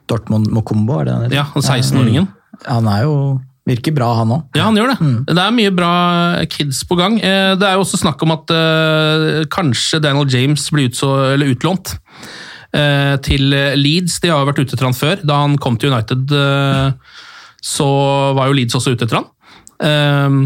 Dortmund 0.09 0.49
Mokombo, 0.53 0.99
er 1.01 1.05
det 1.05 1.13
han 1.15 1.23
heter? 1.27 1.37
ja, 1.37 1.45
han 1.55 1.63
16-åringen. 1.63 2.27
Han 2.69 2.87
er 2.89 3.03
jo 3.07 3.17
Virker 3.65 3.95
bra, 3.97 4.11
han 4.19 4.29
òg. 4.29 4.43
Ja, 4.59 4.67
han 4.67 4.77
gjør 4.77 4.91
det. 4.93 4.97
Det 5.31 5.41
er 5.41 5.53
mye 5.57 5.71
bra 5.73 5.93
kids 6.53 6.83
på 6.85 6.99
gang. 6.99 7.15
Eh, 7.17 7.55
Det 7.57 7.65
er 7.65 7.79
jo 7.79 7.85
også 7.87 7.97
snakk 7.97 8.21
om 8.27 8.35
at 8.35 8.51
eh, 8.53 9.45
kanskje 9.49 10.03
Daniel 10.05 10.29
James 10.29 10.67
blir 10.71 10.91
utså, 10.91 11.09
eller 11.33 11.49
utlånt 11.55 11.95
eh, 12.77 13.15
til 13.25 13.49
Leeds. 13.81 14.19
De 14.21 14.29
har 14.29 14.43
jo 14.43 14.51
vært 14.51 14.61
ute 14.61 14.77
etter 14.77 14.85
han 14.85 14.93
før. 14.99 15.17
Da 15.25 15.39
han 15.47 15.57
kom 15.57 15.79
til 15.81 15.95
United, 15.95 16.29
så 17.65 17.89
var 18.37 18.51
jo 18.51 18.59
Leeds 18.59 18.77
også 18.77 18.93
ute 18.93 19.09
etter 19.09 19.23
han. 19.23 19.31
Eh, 19.81 20.45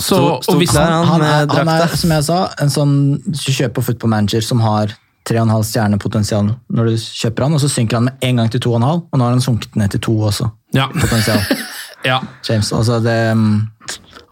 Så, 0.00 0.16
og 0.48 0.56
hvis 0.56 0.72
han, 0.72 0.88
han. 0.88 1.06
Han 1.12 1.22
er, 1.22 1.52
han 1.52 1.68
er, 1.68 1.86
som 2.00 2.10
jeg 2.16 2.24
sa, 2.26 2.38
en 2.64 2.72
sånn 2.72 2.94
du 3.28 3.52
kjøper 3.52 3.76
på 3.76 3.84
Football 3.90 4.10
Manager 4.16 4.40
som 4.42 4.64
har 4.64 4.96
3,5 5.28 5.52
stjernepotensial 5.68 6.48
når 6.72 6.88
du 6.88 6.96
kjøper 6.96 7.44
han, 7.44 7.52
og 7.54 7.60
så 7.62 7.68
synker 7.70 8.00
han 8.00 8.08
med 8.08 8.24
en 8.24 8.40
gang 8.40 8.48
til 8.50 8.64
2,5, 8.64 8.82
og 9.12 9.20
nå 9.20 9.22
har 9.28 9.36
han 9.36 9.44
sunket 9.44 9.76
ned 9.78 9.92
til 9.94 10.00
2 10.08 10.16
også. 10.32 10.48
Ja, 10.76 10.88
Potensial. 10.92 11.40
ja. 12.10 12.20
James, 12.48 12.72
altså 12.72 13.00
det 13.04 13.18
mm, 13.36 13.56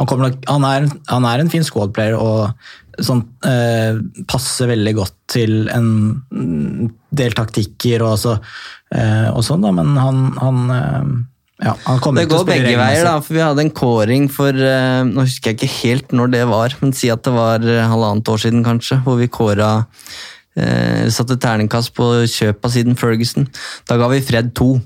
han, 0.01 0.09
kommer 0.09 0.29
nok, 0.31 0.39
han, 0.49 0.69
er, 0.69 0.87
han 1.11 1.27
er 1.29 1.43
en 1.43 1.53
fin 1.53 1.67
squad-player 1.67 2.17
og 2.19 2.51
sånn, 3.01 3.23
eh, 3.49 3.99
passer 4.29 4.71
veldig 4.73 4.95
godt 4.97 5.17
til 5.31 5.69
en 5.73 5.91
mm, 6.33 6.89
del 7.17 7.37
taktikker 7.37 8.05
og, 8.05 8.17
så, 8.21 8.37
eh, 8.95 9.29
og 9.31 9.45
sånn, 9.47 9.65
da, 9.65 9.73
men 9.77 9.93
han, 10.01 10.25
han 10.41 10.73
eh, 10.77 11.13
ja, 11.61 11.75
han 11.85 12.01
kommer 12.01 12.25
Det 12.25 12.31
går 12.31 12.47
begge 12.49 12.73
veier, 12.81 13.05
da, 13.05 13.19
for 13.21 13.37
vi 13.37 13.43
hadde 13.45 13.65
en 13.67 13.73
kåring 13.77 14.29
for 14.33 14.57
uh, 14.57 15.03
Nå 15.05 15.27
husker 15.27 15.53
jeg 15.53 15.59
ikke 15.59 15.75
helt 15.83 16.15
når 16.17 16.33
det 16.33 16.45
var, 16.49 16.77
men 16.81 16.95
si 16.97 17.11
at 17.13 17.25
det 17.27 17.35
var 17.35 17.65
eh, 17.69 17.85
halvannet 17.91 18.31
år 18.33 18.41
siden, 18.41 18.63
kanskje, 18.65 19.01
hvor 19.05 19.19
vi 19.21 19.29
kåra 19.29 19.71
uh, 19.85 21.03
Satte 21.13 21.37
terningkast 21.41 21.93
på 21.97 22.09
kjøpa 22.25 22.71
siden 22.73 22.97
Ferguson. 22.99 23.49
Da 23.89 24.01
ga 24.01 24.09
vi 24.13 24.23
Fred 24.25 24.55
to. 24.57 24.79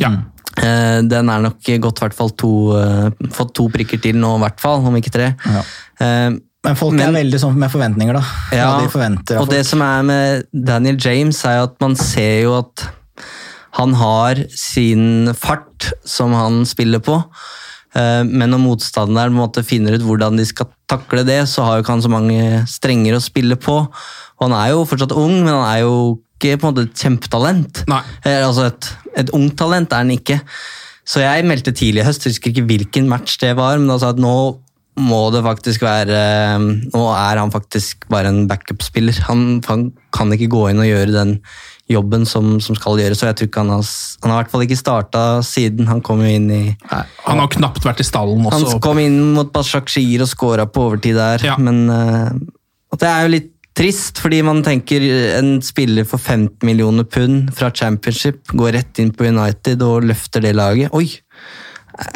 ja. 0.00 0.14
Eh, 0.58 1.00
den 1.06 1.30
er 1.30 1.44
nok 1.44 1.62
gått 1.62 2.00
hvert 2.02 2.16
fall 2.16 2.32
to 2.34 2.50
eh, 2.74 3.10
Fått 3.36 3.52
to 3.54 3.68
prikker 3.70 4.00
til 4.02 4.18
nå, 4.18 4.32
i 4.36 4.42
hvert 4.42 4.58
fall, 4.62 4.82
om 4.86 4.96
ikke 4.98 5.12
tre. 5.14 5.28
Ja. 5.46 5.62
Eh, 6.02 6.30
Men 6.66 6.76
folk 6.76 6.92
Men- 6.92 7.14
er 7.14 7.22
veldig 7.22 7.38
sånn 7.40 7.56
med 7.56 7.70
forventninger, 7.72 8.12
da. 8.18 8.22
ja, 8.52 8.80
de 8.82 8.88
forventer 8.92 9.38
og 9.40 9.48
det 9.48 9.64
som 9.64 9.80
er 9.80 10.02
med 10.02 10.44
Daniel 10.52 10.98
James, 11.00 11.38
er 11.44 11.62
at 11.62 11.80
man 11.80 11.94
ser 11.96 12.42
jo 12.42 12.58
at 12.58 12.84
han 13.78 13.94
har 13.94 14.34
sin 14.50 15.32
fart 15.32 15.92
som 16.04 16.34
han 16.34 16.66
spiller 16.66 16.98
på. 17.00 17.22
Men 17.94 18.50
når 18.50 18.60
motstanderen 18.60 19.32
måte 19.32 19.64
finner 19.64 19.94
ut 19.94 20.02
hvordan 20.02 20.36
de 20.36 20.44
skal 20.44 20.66
takle 20.90 21.24
det, 21.24 21.48
så 21.48 21.64
har 21.64 21.78
jo 21.78 21.82
ikke 21.84 21.94
han 21.96 22.02
så 22.02 22.10
mange 22.10 22.66
strenger 22.68 23.16
å 23.16 23.22
spille 23.22 23.56
på. 23.56 23.88
Og 24.40 24.42
han 24.50 24.52
er 24.52 24.72
jo 24.74 24.84
fortsatt 24.84 25.16
ung, 25.16 25.44
men 25.44 25.54
han 25.54 25.64
er 25.70 25.80
jo 25.86 26.20
ikke 26.40 26.56
på 26.58 26.66
en 26.66 26.72
måte 26.72 26.86
et 26.88 27.04
kjempetalent. 27.04 27.84
Nei. 27.92 28.00
Eh, 28.24 28.40
Altså 28.48 28.66
et, 28.72 28.90
et 29.20 29.30
ungt 29.36 29.54
talent 29.60 29.92
er 29.92 30.02
han 30.06 30.10
ikke. 30.16 30.40
Så 31.10 31.20
jeg 31.22 31.44
meldte 31.48 31.72
tidlig 31.76 32.00
i 32.02 32.06
høst, 32.06 32.24
jeg 32.24 32.32
husker 32.36 32.50
ikke 32.54 32.66
hvilken 32.70 33.08
match 33.10 33.36
det 33.42 33.52
var, 33.58 33.78
men 33.78 33.88
da 33.92 33.98
sa 34.00 34.10
jeg 34.10 34.18
at 34.20 34.24
nå 34.24 34.34
må 35.00 35.20
det 35.32 35.40
faktisk 35.46 35.80
være 35.86 36.18
Nå 36.60 37.02
er 37.14 37.38
han 37.40 37.50
faktisk 37.54 38.04
bare 38.12 38.28
en 38.28 38.42
backup-spiller. 38.50 39.16
Han, 39.30 39.60
han 39.68 39.86
kan 40.12 40.32
ikke 40.34 40.48
gå 40.52 40.64
inn 40.72 40.82
og 40.82 40.88
gjøre 40.90 41.14
den 41.14 41.36
jobben 41.90 42.22
som, 42.28 42.58
som 42.62 42.76
skal 42.78 43.00
gjøres, 43.00 43.22
og 43.24 43.30
jeg 43.30 43.36
tror 43.38 43.48
ikke 43.48 43.62
han 43.64 43.72
har, 43.74 43.86
han 44.22 44.30
har 44.30 44.36
i 44.36 44.42
hvert 44.44 44.52
fall 44.52 44.62
ikke 44.66 44.78
starta 44.78 45.22
siden 45.46 45.88
han 45.90 46.02
kom 46.06 46.20
inn 46.22 46.46
i 46.54 46.60
Han 46.86 47.40
har 47.42 47.48
knapt 47.50 47.82
vært 47.86 48.02
i 48.04 48.06
stallen 48.06 48.44
Han 48.46 48.62
også. 48.66 48.78
kom 48.84 49.00
inn 49.02 49.16
mot 49.34 49.50
Bashakshir 49.54 50.22
og 50.22 50.30
scora 50.30 50.68
på 50.70 50.84
overtid 50.90 51.18
der, 51.18 51.42
Ja. 51.48 51.56
men 51.58 51.80
eh, 51.90 52.30
det 53.00 53.08
er 53.10 53.24
jo 53.26 53.32
litt 53.34 53.50
trist, 53.80 54.20
fordi 54.20 54.42
man 54.44 54.60
tenker 54.66 55.02
en 55.38 55.54
spiller 55.64 56.04
for 56.08 56.20
15 56.20 56.60
millioner 56.68 57.06
pund 57.08 57.50
fra 57.56 57.70
championship 57.72 58.52
går 58.52 58.74
rett 58.76 59.00
inn 59.02 59.12
på 59.16 59.26
United 59.30 59.80
og 59.86 60.04
løfter 60.10 60.44
det 60.44 60.52
laget. 60.58 60.92
Oi! 60.96 61.08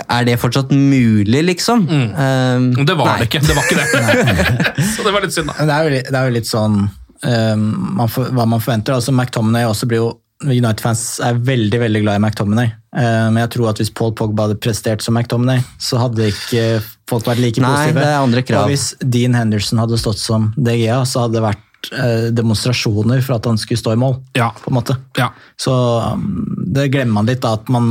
Er 0.09 0.25
det 0.25 0.37
fortsatt 0.41 0.71
mulig, 0.73 1.41
liksom? 1.45 1.83
Um, 1.91 2.69
Det 2.87 2.95
var 2.97 3.09
nei. 3.11 3.17
det 3.21 3.27
ikke. 3.29 3.41
Det 3.45 3.57
var 3.57 3.65
ikke 3.67 3.81
det. 3.81 4.85
så 4.95 5.05
det 5.05 5.12
var 5.17 5.25
litt 5.27 5.35
synd, 5.35 5.51
da. 5.51 5.57
Det 5.67 5.75
er 5.75 5.89
jo, 5.89 5.95
litt- 5.97 6.11
det 6.12 6.21
er 6.21 6.29
jo 6.31 6.35
litt 6.37 6.49
sånn 6.49 6.77
um, 6.85 7.65
man 7.99 8.09
for, 8.12 8.31
hva 8.33 8.47
man 8.49 8.62
forventer. 8.65 8.95
altså 8.97 9.12
McTominay 9.12 9.67
også 9.69 9.89
blir 9.91 10.01
jo 10.05 10.11
United-fans 10.43 11.20
er 11.24 11.39
veldig 11.47 11.78
veldig 11.80 12.03
glad 12.03 12.18
i 12.18 12.22
McTominay. 12.22 12.72
Eh, 12.97 13.26
men 13.30 13.39
jeg 13.45 13.53
tror 13.55 13.70
at 13.70 13.80
hvis 13.80 13.93
Paul 13.95 14.12
Pogba 14.18 14.49
hadde 14.49 14.59
prestert 14.62 15.05
som 15.05 15.16
McTominay, 15.16 15.62
så 15.80 16.01
hadde 16.03 16.30
ikke 16.32 16.64
folk 17.11 17.28
vært 17.28 17.43
like 17.43 17.62
Nei, 17.62 17.70
positive. 17.70 18.01
det 18.01 18.09
er 18.11 18.18
andre 18.18 18.43
krav. 18.47 18.66
Og 18.66 18.74
hvis 18.74 18.89
Dean 19.01 19.37
Henderson 19.39 19.80
hadde 19.82 20.01
stått 20.01 20.20
som 20.20 20.51
DGA, 20.57 21.01
så 21.09 21.24
hadde 21.24 21.39
det 21.39 21.45
vært 21.47 21.91
eh, 21.93 22.28
demonstrasjoner 22.35 23.22
for 23.24 23.39
at 23.39 23.49
han 23.51 23.61
skulle 23.61 23.80
stå 23.80 23.95
i 23.95 24.01
mål. 24.05 24.18
Ja. 24.39 24.51
på 24.59 24.72
en 24.72 24.78
måte. 24.80 24.99
Ja. 25.20 25.30
Så 25.61 25.72
um, 25.72 26.45
det 26.74 26.91
glemmer 26.95 27.20
man 27.20 27.30
litt, 27.30 27.43
da, 27.45 27.55
at 27.59 27.70
man 27.72 27.89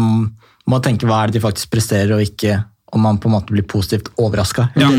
må 0.70 0.80
tenke 0.84 1.08
hva 1.10 1.24
er 1.24 1.32
det 1.32 1.40
de 1.40 1.46
faktisk 1.48 1.74
presterer, 1.74 2.16
og 2.18 2.24
ikke 2.24 2.62
om 2.94 3.02
man 3.08 3.18
på 3.18 3.30
en 3.30 3.38
måte 3.40 3.56
blir 3.56 3.66
positivt 3.66 4.12
overraska. 4.22 4.70
Ja. 4.78 4.92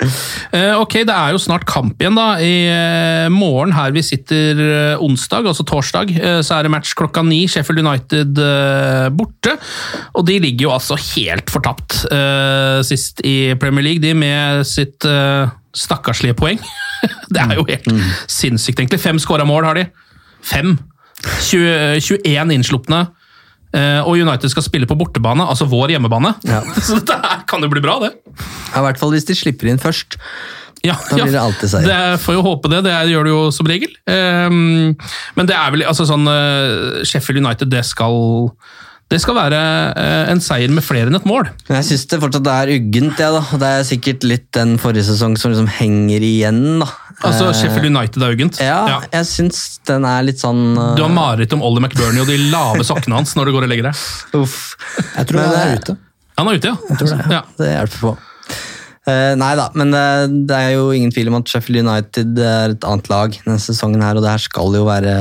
Eh, 0.00 0.72
ok, 0.80 1.00
det 1.06 1.14
er 1.14 1.34
jo 1.34 1.40
snart 1.42 1.66
kamp 1.68 2.00
igjen, 2.00 2.16
da. 2.16 2.26
I 2.40 2.54
eh, 2.70 3.26
morgen 3.32 3.74
her 3.76 3.92
vi 3.94 4.02
sitter 4.04 4.60
eh, 4.64 5.02
onsdag, 5.02 5.48
altså 5.50 5.66
torsdag, 5.68 6.12
så 6.46 6.56
er 6.56 6.66
det 6.66 6.72
match 6.72 6.94
klokka 6.98 7.22
ni. 7.26 7.42
Sheffield 7.50 7.82
United 7.84 8.40
borte. 9.16 9.56
Og 10.18 10.26
de 10.28 10.38
ligger 10.42 10.68
jo 10.68 10.74
altså 10.74 10.98
helt 11.14 11.50
fortapt 11.52 12.00
sist 12.86 13.20
i 13.26 13.52
Premier 13.60 13.84
League, 13.84 14.02
de 14.02 14.14
med 14.16 14.64
sitt 14.68 15.04
stakkarslige 15.76 16.36
poeng. 16.38 16.60
det 17.34 17.42
er 17.42 17.56
jo 17.58 17.66
helt 17.68 17.88
sinnssykt, 18.30 18.80
egentlig. 18.80 19.00
Fem 19.02 19.20
skåra 19.22 19.46
mål 19.48 19.68
har 19.68 19.80
de. 19.80 19.86
Fem. 20.46 20.76
20, 21.20 22.00
21 22.00 22.54
innslupne. 22.56 23.04
Eh, 23.76 24.00
og 24.02 24.18
United 24.18 24.50
skal 24.50 24.64
spille 24.66 24.88
på 24.90 24.96
bortebane, 24.98 25.44
altså 25.46 25.68
vår 25.70 25.94
hjemmebane. 25.94 26.32
Ja. 26.48 26.62
Så 26.86 26.98
dette 26.98 27.36
kan 27.50 27.62
jo 27.62 27.70
bli 27.72 27.82
bra, 27.84 27.98
det. 28.02 28.14
Ja, 28.72 28.80
I 28.80 28.86
hvert 28.88 28.98
fall 29.02 29.14
hvis 29.14 29.28
de 29.28 29.36
slipper 29.38 29.70
inn 29.70 29.80
først. 29.82 30.18
Ja, 30.86 30.94
Da 31.10 31.18
blir 31.20 31.34
det 31.34 31.40
alltid 31.40 31.68
seier. 31.68 31.88
Det 31.90 32.20
får 32.22 32.38
jo 32.38 32.44
håpe 32.46 32.70
det. 32.72 32.80
Det 32.86 32.94
gjør 33.10 33.26
det 33.28 33.32
jo 33.34 33.40
som 33.52 33.68
regel. 33.68 33.92
Ehm, 34.08 34.94
men 35.36 35.48
det 35.50 35.56
er 35.58 35.74
vel 35.74 35.84
altså 35.84 36.06
sånn 36.08 36.24
eh, 36.30 37.02
Sheffield 37.04 37.42
United, 37.44 37.68
det 37.72 37.82
skal 37.84 38.16
det 39.10 39.18
skal 39.18 39.34
være 39.34 39.58
eh, 39.98 40.28
en 40.30 40.40
seier 40.42 40.70
med 40.70 40.84
flere 40.86 41.10
enn 41.10 41.18
et 41.18 41.26
mål. 41.26 41.48
Jeg 41.66 41.86
syns 41.88 42.04
det 42.12 42.20
fortsatt 42.22 42.46
er 42.52 42.70
uggent, 42.76 43.18
ja, 43.18 43.32
da. 43.34 43.40
Det 43.58 43.70
er 43.80 43.86
sikkert 43.88 44.26
litt 44.28 44.46
den 44.54 44.76
forrige 44.78 45.08
sesong 45.08 45.34
som 45.40 45.50
liksom 45.50 45.66
henger 45.80 46.22
igjen, 46.22 46.60
da. 46.84 46.86
Altså 47.26 47.48
Eh, 47.50 47.56
Sheffield 47.58 47.90
United 47.90 48.22
er 48.22 48.36
uggent? 48.36 48.60
Ja, 48.62 49.00
jeg 49.10 49.26
syns 49.28 49.80
den 49.88 50.06
er 50.08 50.22
litt 50.24 50.40
sånn 50.40 50.62
uh... 50.78 50.94
Du 50.96 51.02
har 51.02 51.10
mareritt 51.12 51.52
om 51.56 51.64
Ollie 51.66 51.82
McBurney 51.82 52.22
og 52.22 52.30
de 52.30 52.38
lave 52.52 52.86
sokkene 52.86 53.18
hans 53.18 53.34
når 53.36 53.50
du 53.50 53.54
går 53.56 53.66
og 53.66 53.72
legger 53.72 53.90
deg. 53.90 54.04
Uff. 54.38 54.60
Jeg 55.16 55.28
tror 55.28 55.40
Men 55.40 55.50
han 55.50 55.58
er 55.58 55.82
ute. 55.82 55.96
Han 56.38 56.52
er 56.52 56.60
ute, 56.60 56.70
ja. 56.70 57.18
ja. 57.34 57.42
Det 57.58 57.72
hjelper 57.74 58.04
på. 58.06 58.14
Uh, 59.10 59.34
nei 59.40 59.50
da, 59.58 59.66
men 59.80 59.90
det, 59.96 60.06
det 60.46 60.62
er 60.62 60.76
jo 60.76 60.86
ingen 60.94 61.10
tvil 61.10 61.32
om 61.32 61.40
at 61.40 61.50
Sheffield 61.50 61.82
United 61.82 62.38
er 62.46 62.76
et 62.76 62.86
annet 62.86 63.10
lag 63.10 63.34
denne 63.42 63.58
sesongen 63.58 64.06
her, 64.06 64.14
og 64.14 64.22
det 64.22 64.32
her 64.36 64.46
skal 64.46 64.78
jo 64.78 64.86
være, 64.86 65.18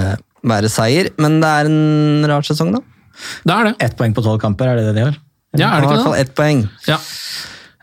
være 0.54 0.72
seier. 0.72 1.10
Men 1.18 1.42
det 1.42 1.52
er 1.58 1.74
en 1.74 2.30
rar 2.30 2.46
sesong, 2.46 2.78
da. 2.78 2.86
Det 3.44 3.56
er 3.56 3.70
det. 3.70 3.74
Ett 3.88 3.98
poeng 4.00 4.14
på 4.16 4.24
tolv 4.26 4.40
kamper, 4.44 4.72
er 4.72 4.80
det 4.80 4.90
det 4.90 4.96
de 5.00 5.08
har? 5.08 5.20
Ja, 5.58 5.72
er 5.74 5.82
det 5.82 5.88
I 5.88 5.90
ikke 5.90 5.96
hvert 5.96 6.08
fall 6.08 6.18
det? 6.18 6.24
ett 6.28 6.36
poeng. 6.38 6.64
Ja. 6.88 7.00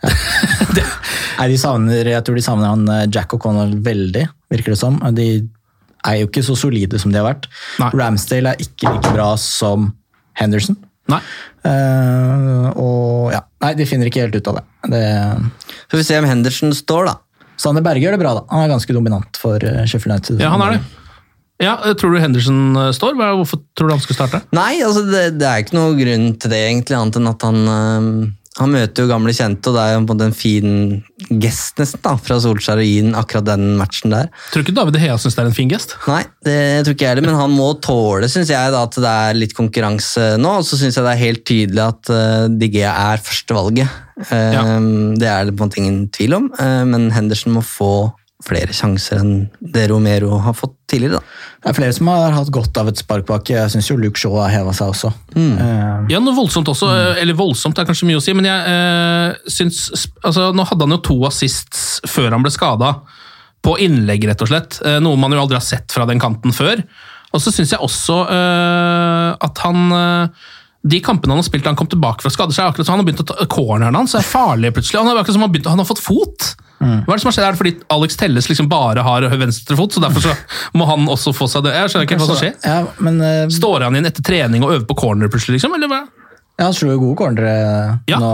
Nei, 1.36 1.48
de 1.52 1.58
savner, 1.60 2.08
jeg 2.14 2.24
tror 2.24 2.38
de 2.38 2.44
savner 2.44 2.70
han 2.72 2.86
eh, 2.92 3.04
Jack 3.12 3.34
O'Connell 3.36 3.74
veldig, 3.84 4.24
virker 4.52 4.72
det 4.72 4.80
som. 4.80 4.98
De 5.16 5.26
er 6.06 6.20
jo 6.20 6.28
ikke 6.30 6.44
så 6.46 6.56
solide 6.58 7.00
som 7.02 7.12
de 7.12 7.20
har 7.20 7.26
vært. 7.26 7.48
Nei. 7.82 7.90
Ramsdale 7.98 8.54
er 8.54 8.62
ikke 8.62 8.92
like 8.94 9.12
bra 9.14 9.32
som 9.40 9.90
Henderson. 10.38 10.78
Nei. 11.10 11.20
Uh, 11.66 12.66
og 12.78 13.32
ja, 13.34 13.40
nei, 13.62 13.72
de 13.78 13.86
finner 13.88 14.08
ikke 14.10 14.24
helt 14.24 14.36
ut 14.38 14.50
av 14.50 14.60
det. 14.60 14.64
det 14.94 15.04
Får 15.90 16.00
vi 16.00 16.06
se 16.06 16.18
om 16.20 16.28
Henderson 16.28 16.74
står, 16.76 17.10
da. 17.10 17.16
Sander 17.60 17.82
Berge 17.84 18.04
gjør 18.04 18.16
det 18.16 18.22
bra, 18.22 18.34
da. 18.36 18.44
Han 18.52 18.64
er 18.66 18.72
ganske 18.74 18.94
dominant 18.94 19.38
for 19.40 19.62
eh, 19.64 19.84
Sheffield 19.88 20.12
United. 20.18 20.42
ja, 20.44 20.50
han 20.52 20.62
er 20.66 20.76
det. 20.76 21.05
Ja, 21.62 21.76
Tror 21.96 22.12
du 22.12 22.20
Henderson 22.20 22.76
eh, 22.76 22.92
står? 22.96 23.16
Hvorfor 23.16 23.62
tror 23.76 23.88
du 23.88 23.96
han 23.96 24.02
skal 24.04 24.18
starte? 24.18 24.42
Nei, 24.56 24.74
altså 24.84 25.06
det, 25.08 25.28
det 25.40 25.46
er 25.48 25.62
ikke 25.64 25.78
noe 25.78 25.94
grunn 25.98 26.32
til 26.36 26.52
det, 26.52 26.64
egentlig, 26.70 26.98
annet 26.98 27.20
enn 27.20 27.30
at 27.32 27.46
han 27.46 27.62
øh, 27.76 28.10
han 28.56 28.72
møter 28.72 29.04
jo 29.04 29.10
gamle 29.10 29.34
kjente, 29.36 29.68
og 29.68 29.76
det 29.76 29.82
er 29.82 29.90
jo 29.92 29.98
på 29.98 30.00
en 30.00 30.06
måte 30.16 30.26
en 30.30 30.36
fin 30.36 30.70
gest 31.42 31.76
nesten 31.80 32.00
da, 32.04 32.14
fra 32.16 32.38
Solskjær 32.40 32.80
å 32.80 32.86
gi 32.86 33.02
den 33.04 33.16
akkurat 33.18 33.44
den 33.50 33.74
matchen 33.76 34.14
der. 34.14 34.30
Tror 34.48 34.64
du 34.64 34.70
ikke 34.70 34.76
David 34.78 34.96
Hea 35.02 35.16
syns 35.20 35.36
det 35.36 35.42
er 35.42 35.50
en 35.50 35.56
fin 35.58 35.72
gest? 35.72 35.92
Nei, 36.08 36.22
det 36.46 36.56
tror 36.86 36.96
ikke 36.96 37.04
jeg 37.04 37.12
heller, 37.12 37.28
men 37.28 37.36
han 37.36 37.52
må 37.52 37.68
tåle 37.84 38.30
synes 38.32 38.52
jeg, 38.52 38.72
da, 38.72 38.80
at 38.88 38.96
det 38.96 39.12
er 39.12 39.40
litt 39.42 39.52
konkurranse 39.56 40.28
nå. 40.40 40.54
Og 40.62 40.64
så 40.64 40.80
syns 40.80 40.96
jeg 40.96 41.04
det 41.04 41.12
er 41.12 41.24
helt 41.26 41.44
tydelig 41.48 41.84
at 41.84 42.12
uh, 42.12 42.46
Digea 42.48 42.94
er 43.12 43.24
førstevalget. 43.26 44.00
Uh, 44.30 45.12
Det 45.20 45.28
er 45.28 45.50
det 45.50 45.52
på 45.52 45.60
en 45.60 45.68
måte 45.68 45.82
ingen 45.82 46.00
tvil 46.16 46.38
om, 46.38 46.48
uh, 46.56 46.84
men 46.88 47.10
Henderson 47.12 47.52
må 47.58 47.64
få 47.66 47.90
flere 48.46 48.74
sjanser 48.76 49.20
enn 49.20 49.32
det 49.58 49.88
Romero 49.90 50.38
har 50.44 50.54
fått 50.56 50.74
tidligere. 50.90 51.18
da. 51.18 51.36
Det 51.62 51.70
er 51.72 51.76
flere 51.80 51.96
som 51.96 52.10
har 52.12 52.36
hatt 52.36 52.52
godt 52.54 52.78
av 52.78 52.90
et 52.90 53.00
spark 53.00 53.26
bak. 53.26 53.50
Jeg 53.50 53.72
syns 53.72 53.90
jo 53.90 53.98
Luke 53.98 54.20
Shaw 54.20 54.36
har 54.38 54.52
heva 54.54 54.74
seg 54.76 54.92
også. 54.94 55.12
Eh, 55.34 56.12
Ja, 56.12 56.20
noe 56.22 56.36
voldsomt 56.36 56.70
også. 56.70 56.86
Mm. 56.86 57.20
Eller 57.24 57.38
voldsomt 57.38 57.78
er 57.78 57.88
kanskje 57.88 58.08
mye 58.10 58.20
å 58.20 58.24
si, 58.24 58.34
men 58.36 58.46
jeg 58.46 58.60
uh, 58.70 59.50
syns 59.50 60.06
altså, 60.22 60.52
Nå 60.54 60.66
hadde 60.68 60.86
han 60.86 60.94
jo 60.94 61.02
to 61.02 61.18
assists 61.26 62.00
før 62.06 62.30
han 62.36 62.46
ble 62.46 62.54
skada. 62.54 62.94
På 63.66 63.74
innlegg, 63.82 64.28
rett 64.30 64.44
og 64.46 64.52
slett. 64.52 64.78
Uh, 64.84 64.98
noe 65.02 65.18
man 65.18 65.34
jo 65.34 65.42
aldri 65.42 65.58
har 65.58 65.66
sett 65.66 65.90
fra 65.92 66.06
den 66.06 66.22
kanten 66.22 66.54
før. 66.54 66.84
Og 67.34 67.42
så 67.42 67.52
syns 67.52 67.74
jeg 67.74 67.82
også 67.82 68.20
uh, 68.30 69.32
at 69.44 69.64
han 69.64 69.90
eh, 69.92 70.44
de 70.86 71.00
kampene 71.02 71.34
han 71.34 71.42
har 71.42 71.46
spilt 71.46 71.64
da 71.66 71.72
han 71.72 71.78
kom 71.78 71.90
tilbake 71.90 72.22
fra 72.22 72.30
skader, 72.32 72.54
så 72.54 72.62
er 72.62 72.70
akkurat 72.70 72.86
som 72.86 72.94
han 72.94 73.02
har 73.02 73.08
begynt 73.08 73.24
å 73.24 73.26
ta 73.26 73.46
corneren 73.50 73.98
hans 73.98 74.14
er 74.14 74.24
farlig 74.24 74.70
plutselig. 74.76 75.02
Han 75.02 75.10
akkurat 75.10 75.34
som 75.34 75.42
han, 75.42 75.50
har 75.50 75.54
begynt, 75.56 75.68
han 75.72 75.82
har 75.82 75.88
fått 75.88 76.04
fot. 76.04 76.52
Hva 76.78 76.88
er 77.08 77.16
det 77.16 77.22
som 77.22 77.30
har 77.30 77.36
skjedd? 77.38 77.46
Er 77.48 77.54
det 77.56 77.60
fordi 77.62 77.74
Alex 77.96 78.18
Telles 78.20 78.48
liksom 78.50 78.68
bare 78.68 79.02
har 79.06 79.24
venstrefot, 79.40 79.94
så 79.96 80.02
derfor 80.04 80.26
så 80.26 80.34
må 80.76 80.84
han 80.90 81.06
også 81.08 81.32
få 81.36 81.48
seg 81.48 81.64
det? 81.64 81.72
Jeg 81.78 81.92
skjønner 81.94 82.08
ikke 82.08 82.18
hva 82.20 82.28
som 82.28 82.40
skjer. 82.42 82.54
Ja, 82.66 82.82
men 83.06 83.16
uh, 83.24 83.46
Står 83.52 83.86
han 83.86 83.96
inn 83.96 84.06
etter 84.10 84.24
trening 84.26 84.62
og 84.66 84.74
øver 84.74 84.86
på 84.90 84.98
corner 85.00 85.32
plutselig, 85.32 85.56
liksom? 85.60 85.74
Eller 85.78 85.88
hva? 85.92 86.02
ja, 86.56 86.64
han 86.70 86.76
slo 86.76 86.92
jo 86.94 87.00
gode 87.02 87.16
cornere 87.20 87.56
Ja, 88.08 88.16
nå. 88.20 88.30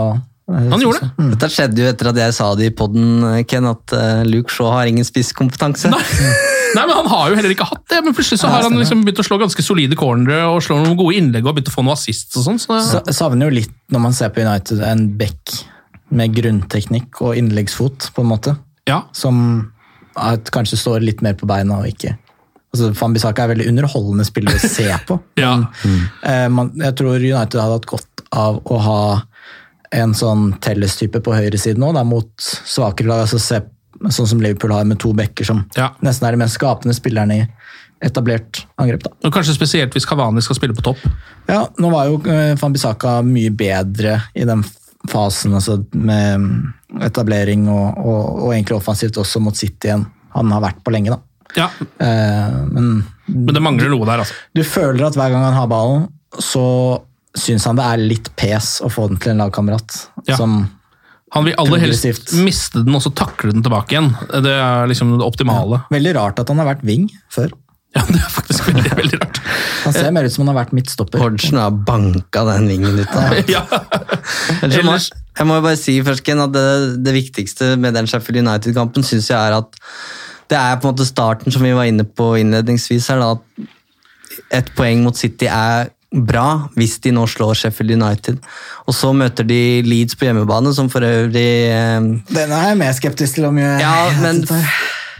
eh, 0.47 0.67
Han 0.71 0.79
gjorde 0.83 1.01
det. 1.03 1.09
det. 1.17 1.29
Dette 1.33 1.49
skjedde 1.51 1.81
jo 1.83 1.87
etter 1.91 2.09
at 2.13 2.19
jeg 2.21 2.35
sa 2.37 2.49
det 2.55 2.69
i 2.69 2.75
poden, 2.75 3.25
Ken, 3.51 3.65
at 3.71 3.95
eh, 3.95 4.21
Luke 4.27 4.51
Shaw 4.51 4.69
har 4.75 4.87
ingen 4.91 5.03
spisskompetanse. 5.07 5.91
Nei. 5.91 6.03
Nei, 6.75 6.85
men 6.89 6.95
Han 6.97 7.09
har 7.11 7.27
jo 7.29 7.35
heller 7.37 7.51
ikke 7.53 7.67
hatt 7.69 7.83
det, 7.91 7.99
men 8.01 8.15
plutselig 8.17 8.39
så 8.41 8.47
har 8.49 8.63
han 8.65 8.73
liksom 8.79 9.03
begynt 9.05 9.19
å 9.21 9.25
slå 9.27 9.37
ganske 9.43 9.61
solide 9.61 9.95
cornere 9.99 10.39
og 10.49 10.63
slår 10.65 10.79
noen 10.87 10.95
gode 10.97 11.19
innlegg 11.19 11.45
og 11.45 11.53
begynt 11.59 11.69
å 11.69 11.75
få 11.75 11.83
noe 11.85 11.93
assist 11.99 12.33
og 12.39 12.47
sånn. 12.47 12.57
Så, 12.63 12.79
Sa- 12.87 13.03
Savner 13.13 13.51
jo 13.51 13.57
litt, 13.59 13.75
når 13.93 14.01
man 14.07 14.15
ser 14.17 14.31
på 14.33 14.41
United, 14.41 14.81
en 14.87 15.03
back 15.19 15.53
med 16.13 16.33
grunnteknikk 16.37 17.21
og 17.25 17.37
innleggsfot, 17.39 18.11
på 18.15 18.21
en 18.25 18.31
måte. 18.33 18.57
ja. 18.89 19.03
Som 19.13 19.69
kanskje 20.53 20.77
står 20.77 21.01
litt 21.01 21.23
mer 21.25 21.33
på 21.33 21.47
beina 21.49 21.79
og 21.81 21.87
ikke 21.89 22.11
altså, 22.73 22.91
Fambisaka 22.93 23.43
er 23.47 23.53
veldig 23.55 23.65
underholdende 23.71 24.25
spiller 24.27 24.57
å 24.59 24.69
se 24.69 24.85
på. 25.07 25.19
ja. 25.41 25.55
Eh, 26.21 26.47
man, 26.53 26.69
jeg 26.77 26.93
tror 26.99 27.15
United 27.17 27.57
hadde 27.61 27.77
hatt 27.79 27.87
godt 27.89 28.21
av 28.33 28.59
å 28.65 28.77
ha 28.81 28.99
en 29.93 30.13
sånn 30.17 30.51
Telles-type 30.61 31.21
på 31.21 31.33
høyresiden 31.33 31.85
da, 31.97 32.03
mot 32.05 32.29
svakere 32.45 33.09
lag. 33.09 33.23
Altså, 33.25 33.41
se, 33.41 33.61
sånn 34.09 34.29
som 34.29 34.41
Liverpool 34.41 34.73
har 34.73 34.85
med 34.89 35.01
to 35.01 35.13
backer 35.17 35.45
som 35.49 35.65
Ja. 35.77 35.91
nesten 36.05 36.27
er 36.27 36.37
de 36.37 36.41
mest 36.43 36.57
skapende 36.57 36.93
spillerne 36.97 37.39
i 37.41 37.47
etablert 38.03 38.65
angrep. 38.77 39.03
da. 39.05 39.11
Og 39.23 39.33
Kanskje 39.33 39.53
spesielt 39.55 39.93
hvis 39.95 40.05
Kavani 40.09 40.41
skal 40.43 40.57
spille 40.57 40.75
på 40.75 40.83
topp. 40.83 41.01
Ja, 41.47 41.67
nå 41.79 41.89
var 41.93 42.09
jo 42.09 42.17
eh, 42.29 42.55
Fambisaka 42.59 43.21
mye 43.25 43.49
bedre 43.49 44.17
i 44.35 44.45
den 44.49 44.61
fasen, 45.09 45.53
altså 45.57 45.79
med 45.93 46.39
mm, 46.39 46.73
etablering 47.03 47.67
og, 47.71 47.97
og, 47.99 48.43
og 48.45 48.53
egentlig 48.53 48.77
offensivt 48.77 49.17
også 49.19 49.41
mot 49.43 49.57
City 49.57 49.89
igjen. 49.89 50.05
Han 50.33 50.51
har 50.55 50.63
vært 50.63 50.83
på 50.85 50.93
lenge, 50.95 51.13
da. 51.13 51.19
Ja, 51.57 51.69
Eh, 52.01 52.53
men 52.73 53.03
Men 53.27 53.53
det 53.53 53.61
mangler 53.61 53.91
noe 53.93 54.05
der, 54.07 54.23
altså. 54.23 54.33
du 54.55 54.63
føler 54.65 55.05
at 55.05 55.15
hver 55.17 55.29
gang 55.31 55.43
han 55.45 55.53
har 55.53 55.67
ballen, 55.69 56.07
så 56.41 56.63
syns 57.37 57.65
han 57.69 57.77
det 57.77 57.85
er 57.85 58.01
litt 58.01 58.31
pes 58.37 58.79
å 58.83 58.89
få 58.91 59.07
den 59.11 59.19
til 59.21 59.33
en 59.33 59.43
lagkamerat. 59.45 59.99
Ja. 60.27 60.37
Som 60.37 60.63
Han 61.33 61.47
vil 61.47 61.55
aller 61.57 61.81
helst 61.81 62.33
miste 62.37 62.83
den 62.85 62.93
og 62.93 63.01
så 63.01 63.09
takle 63.09 63.53
den 63.55 63.63
tilbake 63.65 63.95
igjen. 63.95 64.11
Det 64.45 64.53
er 64.53 64.85
liksom 64.89 65.15
det 65.17 65.25
optimale. 65.25 65.79
Veldig 65.89 66.11
rart 66.13 66.41
at 66.43 66.51
han 66.51 66.61
har 66.61 66.67
vært 66.75 66.83
wing 66.85 67.07
før. 67.33 67.49
Ja, 67.93 68.01
Det 68.09 68.19
er 68.19 68.31
faktisk 68.33 68.67
veldig 68.71 68.91
veldig 68.97 69.19
rart. 69.21 69.39
Han 69.83 69.93
ser 69.93 70.13
mer 70.15 70.25
ut 70.25 70.33
som 70.33 70.43
han 70.43 70.55
har 70.55 70.63
vært 70.63 70.73
midtstopper. 70.73 71.21
Hodgson 71.21 71.59
har 71.61 71.73
banka 71.85 72.45
den 72.49 72.69
vingen 72.71 72.99
ut 72.99 73.17
av. 73.19 73.35
Ja. 73.53 73.63
Ellers 74.65 75.11
Jeg 75.11 75.47
må 75.49 75.57
jo 75.59 75.65
bare 75.65 75.77
si 75.79 75.97
først, 76.05 76.23
Ken, 76.25 76.41
at 76.41 76.53
det, 76.55 76.65
det 77.05 77.13
viktigste 77.15 77.73
med 77.81 77.97
den 77.97 78.09
Sheffield 78.09 78.41
United-kampen 78.43 79.05
synes 79.05 79.29
jeg 79.29 79.37
er 79.37 79.57
at 79.59 79.77
det 80.51 80.59
er 80.59 80.77
på 80.77 80.89
en 80.89 80.93
måte 80.93 81.07
starten 81.07 81.53
som 81.53 81.63
vi 81.65 81.73
var 81.73 81.87
inne 81.89 82.05
på 82.05 82.33
innledningsvis 82.41 83.07
her, 83.13 83.21
da, 83.21 83.33
at 83.37 84.63
et 84.63 84.71
poeng 84.77 85.05
mot 85.05 85.17
City 85.17 85.47
er 85.49 85.89
bra 86.13 86.67
hvis 86.77 86.99
de 87.01 87.13
nå 87.15 87.23
slår 87.29 87.57
Sheffield 87.57 87.95
United. 87.95 88.41
Og 88.85 88.93
så 88.97 89.13
møter 89.17 89.47
de 89.49 89.81
Leeds 89.85 90.17
på 90.17 90.27
hjemmebane, 90.27 90.73
som 90.75 90.89
for 90.93 91.05
øvrig 91.05 91.47
eh, 91.69 92.09
Den 92.29 92.53
er 92.53 92.67
jeg 92.69 92.81
mer 92.81 92.93
skeptisk 92.97 93.39
til 93.39 93.49
om 93.49 93.57
jeg 93.61 93.81
Ja, 93.81 93.95
men 94.21 94.43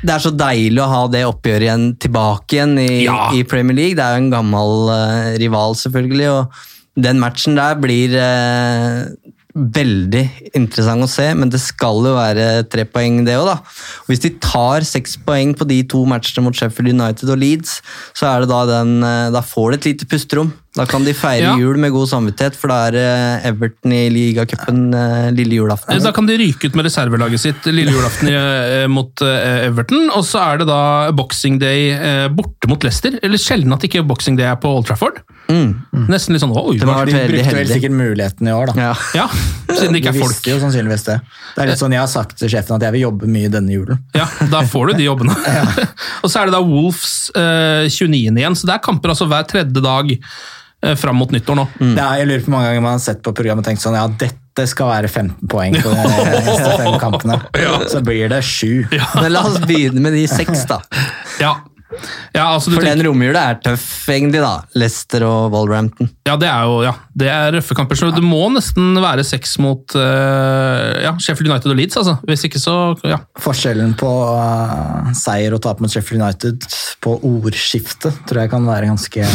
det 0.03 0.13
er 0.17 0.23
så 0.23 0.31
deilig 0.35 0.81
å 0.83 0.89
ha 0.91 1.01
det 1.11 1.23
oppgjøret 1.29 1.67
igjen 1.67 1.85
tilbake 2.03 2.57
igjen 2.57 2.77
i, 2.83 3.03
Ja. 3.05 3.29
i 3.31 3.43
Premier 3.47 3.77
League. 3.77 3.95
Det 3.95 4.03
er 4.03 4.17
jo 4.17 4.25
en 4.25 4.33
gammel 4.33 4.73
uh, 4.91 5.37
rival, 5.41 5.75
selvfølgelig. 5.79 6.29
og 6.29 7.03
Den 7.07 7.21
matchen 7.23 7.55
der 7.55 7.79
blir 7.81 8.13
uh, 8.19 9.07
veldig 9.53 10.23
interessant 10.57 11.05
å 11.05 11.09
se, 11.09 11.27
men 11.37 11.51
det 11.53 11.59
skal 11.61 11.99
jo 12.07 12.15
være 12.17 12.63
tre 12.73 12.87
poeng, 12.89 13.19
det 13.25 13.35
òg, 13.37 13.45
da. 13.51 13.55
Og 14.03 14.09
hvis 14.11 14.23
de 14.23 14.31
tar 14.41 14.81
seks 14.87 15.15
poeng 15.27 15.53
på 15.57 15.67
de 15.69 15.77
to 15.89 16.01
matchene 16.09 16.47
mot 16.47 16.57
Sheffield 16.57 16.89
United 16.95 17.29
og 17.29 17.37
Leeds, 17.41 17.75
så 18.17 18.31
er 18.31 18.43
det 18.43 18.49
da 18.49 18.63
den 18.71 18.95
eh, 19.05 19.29
Da 19.35 19.43
får 19.45 19.71
de 19.75 19.77
et 19.77 19.87
lite 19.91 20.09
pusterom. 20.09 20.49
Da 20.73 20.85
kan 20.89 21.03
de 21.05 21.13
feire 21.13 21.43
Ja. 21.43 21.51
jul 21.59 21.77
med 21.77 21.91
god 21.93 22.07
samvittighet, 22.09 22.55
for 22.57 22.71
da 22.71 22.77
er 22.87 22.95
eh, 22.97 23.47
Everton 23.51 23.93
i 23.93 24.07
ligacupen 24.09 24.87
eh, 24.97 25.27
lille 25.35 25.59
julaften. 25.59 26.01
Da 26.01 26.11
kan 26.15 26.25
de 26.25 26.37
ryke 26.39 26.65
ut 26.65 26.75
med 26.79 26.87
reservelaget 26.87 27.43
sitt 27.43 27.67
lille 27.69 27.93
julaften 27.93 28.31
eh, 28.33 28.87
mot 28.89 29.21
Everton. 29.21 30.09
Og 30.17 30.25
så 30.25 30.41
er 30.41 30.63
det 30.63 30.67
da 30.71 31.11
boxing 31.13 31.59
day 31.61 31.93
borte 32.33 32.69
mot 32.71 32.81
Leicester. 32.83 33.19
Eller 33.21 33.37
sjelden 33.37 33.75
at 33.75 33.85
ikke 33.85 34.01
boxing 34.07 34.39
day 34.39 34.49
er 34.49 34.57
på 34.57 34.71
Old 34.73 34.87
Trafford. 34.89 35.21
Nesten 36.09 36.33
litt 36.33 36.41
sånn 36.41 36.53
oi, 36.55 36.77
De 36.79 36.87
brukte 36.87 37.53
vel 37.53 37.69
sikkert 37.69 37.93
muligheten 37.93 38.47
i 38.49 38.53
år, 38.55 38.71
da. 38.71 38.87
Ja. 38.89 38.93
Ja, 39.13 39.27
siden 39.75 39.93
det 39.93 40.01
ikke 40.01 40.13
er 40.15 40.17
folk. 40.23 40.33
visste 40.33 40.55
jo 40.55 40.61
sannsynligvis 40.63 41.05
det. 41.05 41.19
Det 41.53 41.61
er 41.65 41.69
litt 41.69 41.81
sånn 41.83 41.93
Jeg 41.93 42.01
har 42.01 42.09
sagt 42.09 42.37
til 42.39 42.49
sjefen 42.49 42.77
at 42.79 42.87
jeg 42.87 42.95
vil 42.97 43.05
jobbe 43.05 43.29
mye 43.29 43.51
denne 43.53 43.75
julen. 43.75 44.01
Ja, 44.17 44.25
da 44.49 44.63
får 44.65 44.89
du 44.93 45.03
de 45.03 45.07
jobbene. 45.11 45.35
og 46.23 46.31
så 46.31 46.41
er 46.41 46.49
det 46.49 46.55
da 46.57 46.63
Wolves 46.65 47.29
eh, 47.37 47.85
29. 47.91 48.33
igjen, 48.41 48.57
så 48.57 48.71
det 48.71 48.77
er 48.79 48.83
kamper 48.89 49.13
altså 49.13 49.29
hver 49.29 49.45
tredje 49.53 49.83
dag 49.85 50.15
fram 50.99 51.19
mot 51.21 51.31
nyttår 51.33 51.59
nå. 51.59 51.67
Mm. 51.79 51.93
er, 51.97 52.15
jeg 52.21 52.29
lurer 52.29 52.45
på 52.45 52.53
mange 52.53 52.69
ganger 52.69 52.85
man 52.85 52.97
har 52.97 53.03
sett 53.03 53.21
på 53.25 53.33
programmet 53.35 53.63
og 53.63 53.71
tenkt 53.71 53.83
sånn 53.83 53.97
Ja, 53.97 54.05
dette 54.07 54.67
skal 54.69 54.91
være 54.91 55.09
15 55.09 55.49
poeng 55.49 55.77
på 55.79 55.91
de 55.91 56.07
neste 56.45 56.73
fem 56.81 56.97
kampene. 57.01 57.39
Så 57.91 58.03
blir 58.05 58.31
det 58.31 58.41
sju. 58.45 58.83
Men 58.91 59.31
la 59.33 59.45
oss 59.49 59.61
begynne 59.63 60.03
med 60.03 60.17
de 60.17 60.25
seks, 60.29 60.65
da. 60.69 60.81
Ja, 61.41 61.55
ja 62.33 62.47
altså 62.49 62.71
du 62.71 62.77
For 62.77 62.85
tenker, 62.85 62.99
den 63.01 63.07
romjula 63.07 63.47
er 63.51 63.59
tøff, 63.63 63.87
egentlig, 64.11 64.43
da. 64.43 64.53
Leicester 64.77 65.25
og 65.27 65.51
Wolverhampton. 65.53 66.11
ja, 66.27 66.37
det 66.41 66.49
er 66.49 66.69
jo 66.69 66.79
ja, 66.85 66.93
det 67.13 67.27
er 67.29 67.51
røffe 67.53 67.75
kamper, 67.77 67.97
så 67.99 68.07
det 68.15 68.23
må 68.25 68.47
nesten 68.55 68.95
være 68.97 69.21
seks 69.27 69.57
mot 69.61 69.93
eh, 69.99 71.03
ja, 71.05 71.11
Sheffield 71.21 71.51
United 71.51 71.69
og 71.73 71.77
Leeds, 71.77 71.97
altså. 72.01 72.15
Hvis 72.25 72.47
ikke 72.47 72.61
så 72.61 72.73
ja. 73.05 73.19
Forskjellen 73.43 73.93
på 73.99 74.09
uh, 74.09 75.11
seier 75.17 75.53
og 75.53 75.61
tap 75.61 75.83
mot 75.83 75.93
Sheffield 75.93 76.23
United 76.23 76.65
på 77.03 77.13
ordskiftet 77.27 78.17
tror 78.29 78.41
jeg 78.45 78.51
kan 78.53 78.65
være 78.65 78.89
ganske 78.89 79.27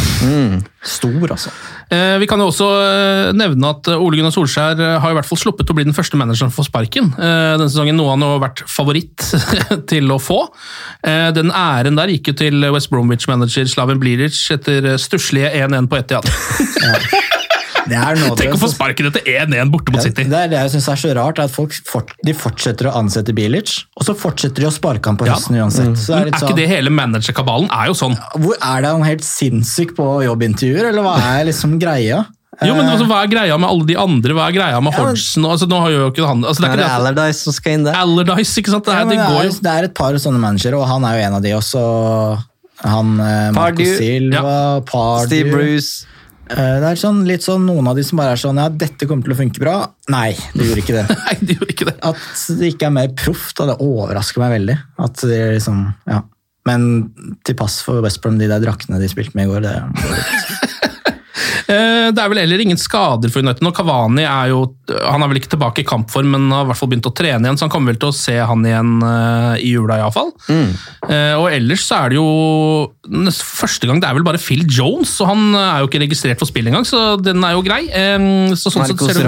stor, 0.83 1.31
altså. 1.35 1.53
Eh, 1.89 2.17
Vi 2.21 2.27
kan 2.29 2.41
jo 2.43 2.49
også 2.51 2.67
eh, 2.83 3.31
nevne 3.37 3.71
at 3.71 3.87
Ole 3.95 4.19
Gunnar 4.19 4.33
Solskjær 4.35 4.79
har 5.01 5.11
i 5.13 5.17
hvert 5.17 5.27
fall 5.29 5.39
sluppet 5.41 5.71
å 5.71 5.77
bli 5.77 5.87
den 5.87 5.95
første 5.95 6.19
manageren 6.19 6.51
for 6.53 6.67
sparken. 6.67 7.09
Eh, 7.15 7.55
Denne 7.55 7.69
sesongen 7.71 7.97
noe 7.99 8.11
han 8.13 8.25
har 8.27 8.43
vært 8.43 8.63
favoritt 8.69 9.23
til 9.91 10.11
å 10.11 10.19
få. 10.21 10.41
Eh, 11.07 11.29
Den 11.35 11.53
æren 11.55 11.95
der 11.99 12.11
gikk 12.13 12.33
jo 12.33 12.37
til 12.43 12.69
West 12.75 12.91
Bromwich-manager 12.93 13.71
Slaven 13.71 14.01
Blidic 14.03 14.37
etter 14.55 14.95
stusslige 15.01 15.51
1-1 15.63 15.87
på 15.91 16.01
Etiad. 16.03 16.27
ja. 16.83 17.37
Tenk 18.39 18.55
å 18.55 18.61
få 18.61 18.69
sparken 18.71 19.09
etter 19.09 19.21
1-1 19.25 19.71
borte 19.73 19.91
mot 19.93 20.01
City. 20.05 20.23
Det 20.29 20.39
er 20.45 20.51
det 20.53 20.59
jeg 20.61 20.73
synes 20.75 20.87
er 20.93 21.01
så 21.03 21.13
rart, 21.17 21.39
at 21.43 21.51
folk 21.53 21.73
fort, 21.89 22.13
de 22.25 22.33
fortsetter 22.37 22.89
å 22.91 22.95
ansette 23.01 23.33
Bilic, 23.35 23.75
og 23.97 24.05
så 24.07 24.15
fortsetter 24.17 24.65
de 24.65 24.69
å 24.69 24.73
sparke 24.73 25.05
han 25.11 25.17
på 25.19 25.27
Ja. 25.29 25.35
høsten 25.37 25.57
uansett. 25.59 25.95
Så 25.97 26.15
er 26.17 26.25
litt 26.29 26.35
er 26.35 26.39
ikke 26.39 26.47
sånn, 26.53 26.59
det 26.61 26.67
hele 26.71 26.89
managerkabalen? 26.93 27.69
Er 27.71 27.87
jo 27.91 27.93
sånn. 27.97 28.17
hvor 28.37 28.55
Er 28.61 28.81
det 28.81 28.89
han 28.95 29.03
helt 29.03 29.23
sinnssyk 29.25 29.95
på 29.97 30.09
jobbintervjuer, 30.25 30.89
eller 30.91 31.01
hva 31.05 31.15
er 31.39 31.45
liksom 31.51 31.79
greia? 31.79 32.25
Jo, 32.59 32.73
men 32.75 32.89
altså, 32.91 33.05
Hva 33.07 33.21
er 33.23 33.29
greia 33.31 33.55
med 33.55 33.69
alle 33.69 33.85
de 33.87 33.95
andre? 33.95 34.33
Hva 34.35 34.49
er 34.49 34.51
greia 34.57 34.79
med 34.83 34.91
Ja, 34.91 34.99
men- 34.99 35.13
Hodgson? 35.15 35.45
Altså, 35.47 35.65
nå 35.71 35.77
har 35.79 35.91
jo 35.93 36.09
ikke 36.11 36.25
han, 36.27 36.41
altså, 36.43 36.59
det 36.59 36.67
er 36.67 36.73
er 36.73 36.75
ikke 36.75 36.89
det 36.89 36.97
Allardyce 36.99 37.39
som 37.45 37.53
skal 37.55 37.71
inn 37.77 37.83
der. 37.85 37.93
Allardyce, 37.95 38.57
ikke 38.59 38.73
sant? 38.73 38.83
Det, 38.83 38.91
Ja, 38.91 38.99
er, 38.99 39.05
det, 39.07 39.17
går 39.17 39.43
er, 39.45 39.61
det 39.63 39.71
er 39.77 39.83
et 39.87 39.93
par 39.95 40.11
sånne 40.19 40.41
managere, 40.43 40.75
og 40.75 40.87
han 40.89 41.05
er 41.07 41.15
jo 41.15 41.23
en 41.29 41.33
av 41.37 41.41
de 41.45 41.53
også. 41.55 41.83
Han 42.83 43.13
eh, 43.19 43.51
Marco 43.55 43.83
Silva, 43.83 43.99
Silva, 43.99 44.81
Pardew 44.91 45.25
Steve 45.27 45.51
Bruce. 45.51 46.05
Eh, 46.49 46.75
Det 46.81 46.87
er 46.89 46.97
sånn, 46.99 47.21
litt 47.29 47.45
sånn 47.45 47.65
noen 47.67 47.87
av 47.91 47.97
de 47.99 48.03
som 48.05 48.17
bare 48.21 48.33
er 48.33 48.41
sånn 48.41 48.57
Ja, 48.61 48.67
dette 48.73 49.05
kommer 49.09 49.27
til 49.27 49.35
å 49.35 49.39
funke 49.39 49.61
bra. 49.61 49.75
Nei, 50.09 50.31
det 50.55 50.65
gjorde 50.69 50.83
ikke 50.83 50.97
det. 50.97 51.05
Nei, 51.27 51.35
det 51.43 51.57
gjorde 51.59 51.75
ikke 51.75 51.89
det. 51.91 51.97
At 52.09 52.23
det 52.59 52.71
ikke 52.73 52.89
er 52.89 52.95
mer 52.95 53.13
proft, 53.19 53.61
det 53.69 53.77
overrasker 53.85 54.41
meg 54.43 54.55
veldig. 54.57 54.77
At 55.05 55.21
det 55.29 55.37
er 55.37 55.55
liksom, 55.59 55.85
ja. 56.09 56.23
Men 56.67 56.89
til 57.47 57.55
pass 57.57 57.79
for 57.85 58.01
West 58.05 58.19
Brom, 58.21 58.37
de 58.41 58.49
der 58.49 58.61
draktene 58.61 58.99
de 59.01 59.07
spilte 59.09 59.37
med 59.37 59.47
i 59.47 59.53
går, 59.53 59.63
det 59.65 59.77
Det 61.69 62.21
er 62.21 62.31
vel 62.31 62.41
heller 62.41 62.61
ingen 62.63 62.79
skader 62.79 63.31
for 63.31 63.43
United 63.43 63.65
Og 63.67 63.75
Kavani 63.75 64.23
er 64.25 64.51
jo 64.51 64.61
Han 65.09 65.23
er 65.23 65.29
vel 65.31 65.39
ikke 65.39 65.51
tilbake 65.53 65.83
i 65.83 65.87
kampform, 65.87 66.31
men 66.33 66.47
har 66.53 66.65
i 66.65 66.69
hvert 66.71 66.79
fall 66.79 66.89
begynt 66.91 67.09
å 67.09 67.13
trene 67.15 67.45
igjen, 67.45 67.59
så 67.59 67.67
han 67.67 67.73
kommer 67.73 67.93
vel 67.93 67.99
til 68.01 68.11
å 68.11 68.15
se 68.15 68.35
han 68.37 68.65
igjen 68.65 68.93
eh, 69.05 69.65
i 69.67 69.73
jula 69.75 69.99
iallfall. 69.99 70.31
Mm. 70.49 70.71
Uh, 71.05 71.35
og 71.39 71.45
ellers 71.53 71.85
så 71.85 71.99
er 72.03 72.13
det 72.13 72.19
jo 72.19 73.29
første 73.35 73.89
gang 73.89 74.01
det 74.01 74.09
er 74.09 74.17
vel 74.17 74.25
bare 74.27 74.41
Phil 74.41 74.65
Jones, 74.65 75.15
og 75.23 75.31
han 75.31 75.45
er 75.53 75.83
jo 75.83 75.89
ikke 75.89 76.01
registrert 76.03 76.41
for 76.41 76.49
spill 76.49 76.69
engang, 76.71 76.87
så 76.87 77.17
den 77.21 77.43
er 77.45 77.55
jo 77.57 77.63
grei. 77.65 77.81
Eh, 77.87 78.17
så 78.59 78.73
sånn 78.73 78.87
sett 78.89 79.03
ser 79.05 79.21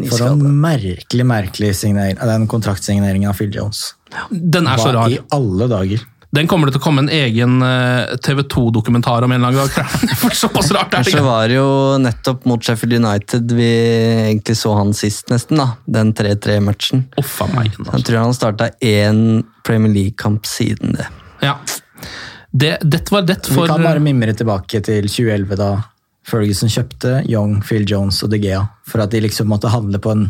ny 0.00 0.10
For 0.12 0.26
en 0.30 0.62
merkelig, 0.62 1.26
merkelig 1.26 1.74
signering, 1.82 2.18
den 2.20 2.48
kontraktsigneringen 2.50 3.30
av 3.30 3.40
Phil 3.40 3.52
Jones. 3.54 3.90
Den 4.30 4.68
er 4.70 4.80
så 4.80 4.94
rar. 4.94 5.12
i 5.12 5.20
alle 5.34 5.70
dager? 5.70 6.08
Den 6.30 6.46
kommer 6.46 6.68
det 6.68 6.76
til 6.76 6.82
å 6.82 6.84
komme 6.84 7.02
en 7.02 7.10
egen 7.10 7.58
eh, 7.66 8.12
TV 8.22 8.44
2-dokumentar 8.46 9.24
om 9.26 9.32
en 9.34 9.40
eller 9.40 9.50
annen 9.50 9.72
gang. 9.74 10.16
For 10.20 10.36
såpass 10.38 10.70
rart 10.76 10.94
er 10.94 11.02
det 11.02 11.10
ikke. 11.10 11.24
var 11.26 11.50
det 11.50 11.56
jo 11.56 11.70
nettopp 11.98 12.46
mot 12.46 12.62
Sheffield 12.62 13.00
United 13.00 13.50
vi 13.58 13.70
egentlig 14.28 14.54
så 14.60 14.76
han 14.78 14.94
sist, 14.94 15.26
nesten. 15.32 15.58
da. 15.58 15.72
Den 15.90 16.14
3-3-matchen. 16.14 17.08
Oh, 17.18 17.32
meg. 17.56 17.72
Jeg 17.74 17.86
altså. 17.88 18.04
tror 18.06 18.20
han 18.22 18.36
starta 18.38 18.70
én 18.78 19.42
Premier 19.66 19.94
League-kamp 19.96 20.46
siden 20.46 20.94
det. 21.00 21.08
Ja. 21.42 21.56
Det, 22.50 22.76
dette 22.82 23.14
var 23.14 23.26
det 23.26 23.40
for... 23.48 23.64
Vi 23.66 23.74
kan 23.74 23.82
bare 23.82 24.02
mimre 24.02 24.34
tilbake 24.36 24.84
til 24.86 25.10
2011, 25.10 25.58
da 25.58 25.72
Ferguson 26.30 26.70
kjøpte 26.70 27.20
Young, 27.26 27.58
Phil 27.66 27.86
Jones 27.88 28.22
og 28.22 28.30
De 28.30 28.38
Gea 28.38 28.62
for 28.86 29.02
at 29.02 29.10
de 29.10 29.22
liksom 29.26 29.50
måtte 29.50 29.70
handle 29.72 29.98
på 30.02 30.14
en 30.14 30.28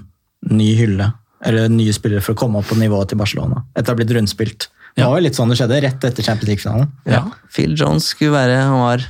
ny 0.48 0.72
hylle. 0.80 1.12
Eller 1.44 1.68
nye 1.72 1.92
spillere 1.96 2.24
for 2.24 2.36
å 2.36 2.40
komme 2.40 2.60
opp 2.60 2.68
på 2.72 2.76
nivået 2.80 3.12
til 3.12 3.20
Barcelona. 3.20 3.66
Etter 3.74 3.92
å 3.92 3.94
ha 3.94 4.00
blitt 4.00 4.12
rundspilt. 4.16 4.68
Det 4.96 5.06
var 5.06 5.16
jo 5.20 5.24
litt 5.24 5.38
sånn 5.38 5.52
det 5.52 5.56
skjedde, 5.60 5.80
rett 5.84 6.04
etter 6.04 6.26
Champions 6.26 6.48
League-finalen. 6.50 6.90
ja. 7.08 7.24
Phil 7.54 7.74
Jones 7.78 8.10
skulle 8.12 8.34
være 8.34 8.56
Han 8.62 8.80
var 8.80 9.04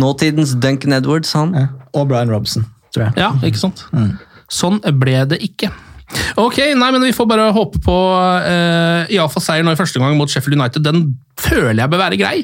nåtidens 0.00 0.54
Duncan 0.60 0.92
Edwards, 0.96 1.32
han. 1.36 1.54
Ja. 1.54 1.66
Og 1.92 2.08
Brian 2.08 2.30
Robson, 2.32 2.64
tror 2.94 3.08
jeg. 3.08 3.16
Ja, 3.20 3.32
ikke 3.44 3.60
sant? 3.60 3.84
Sånn 4.50 4.80
ble 5.00 5.24
det 5.30 5.40
ikke. 5.44 5.70
Ok, 6.40 6.58
nei, 6.76 6.90
men 6.92 7.02
Vi 7.04 7.14
får 7.16 7.28
bare 7.30 7.50
håpe 7.54 7.80
på 7.84 7.96
uh, 8.16 9.10
iallfall 9.12 9.44
seier 9.44 9.66
nå 9.66 9.74
i 9.74 9.78
første 9.78 10.00
gang 10.02 10.16
mot 10.18 10.30
Sheffield 10.30 10.58
United. 10.58 10.84
Den 10.84 11.04
føler 11.40 11.82
jeg 11.82 11.92
bør 11.92 12.02
være 12.02 12.18
grei. 12.20 12.34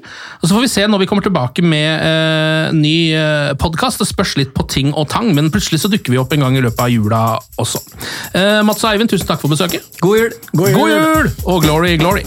Og 0.41 0.49
Så 0.49 0.55
får 0.55 0.65
vi 0.65 0.73
se 0.73 0.87
når 0.89 1.03
vi 1.03 1.09
kommer 1.11 1.27
tilbake 1.27 1.65
med 1.65 2.07
uh, 2.07 2.77
ny 2.77 2.97
uh, 3.17 3.53
podkast. 3.61 4.03
Det 4.03 4.09
spørs 4.11 4.37
litt 4.41 4.55
på 4.57 4.67
ting 4.73 4.95
og 4.95 5.09
tang, 5.13 5.33
men 5.37 5.53
plutselig 5.55 5.83
så 5.85 5.93
dukker 5.93 6.15
vi 6.15 6.23
opp 6.23 6.33
en 6.37 6.47
gang 6.47 6.59
i 6.59 6.65
løpet 6.65 6.87
av 6.87 6.93
jula 6.93 7.23
også. 7.61 7.83
Uh, 8.33 8.63
Mats 8.67 8.85
og 8.85 8.93
Eivind, 8.93 9.13
tusen 9.13 9.29
takk 9.29 9.43
for 9.43 9.53
besøket. 9.53 9.87
God 10.01 10.23
jul! 10.23 10.35
God 10.55 10.73
jul! 10.73 10.81
God 10.81 10.97
jul! 10.97 11.33
Og 11.47 11.63
glory, 11.67 11.97
glory! 12.01 12.27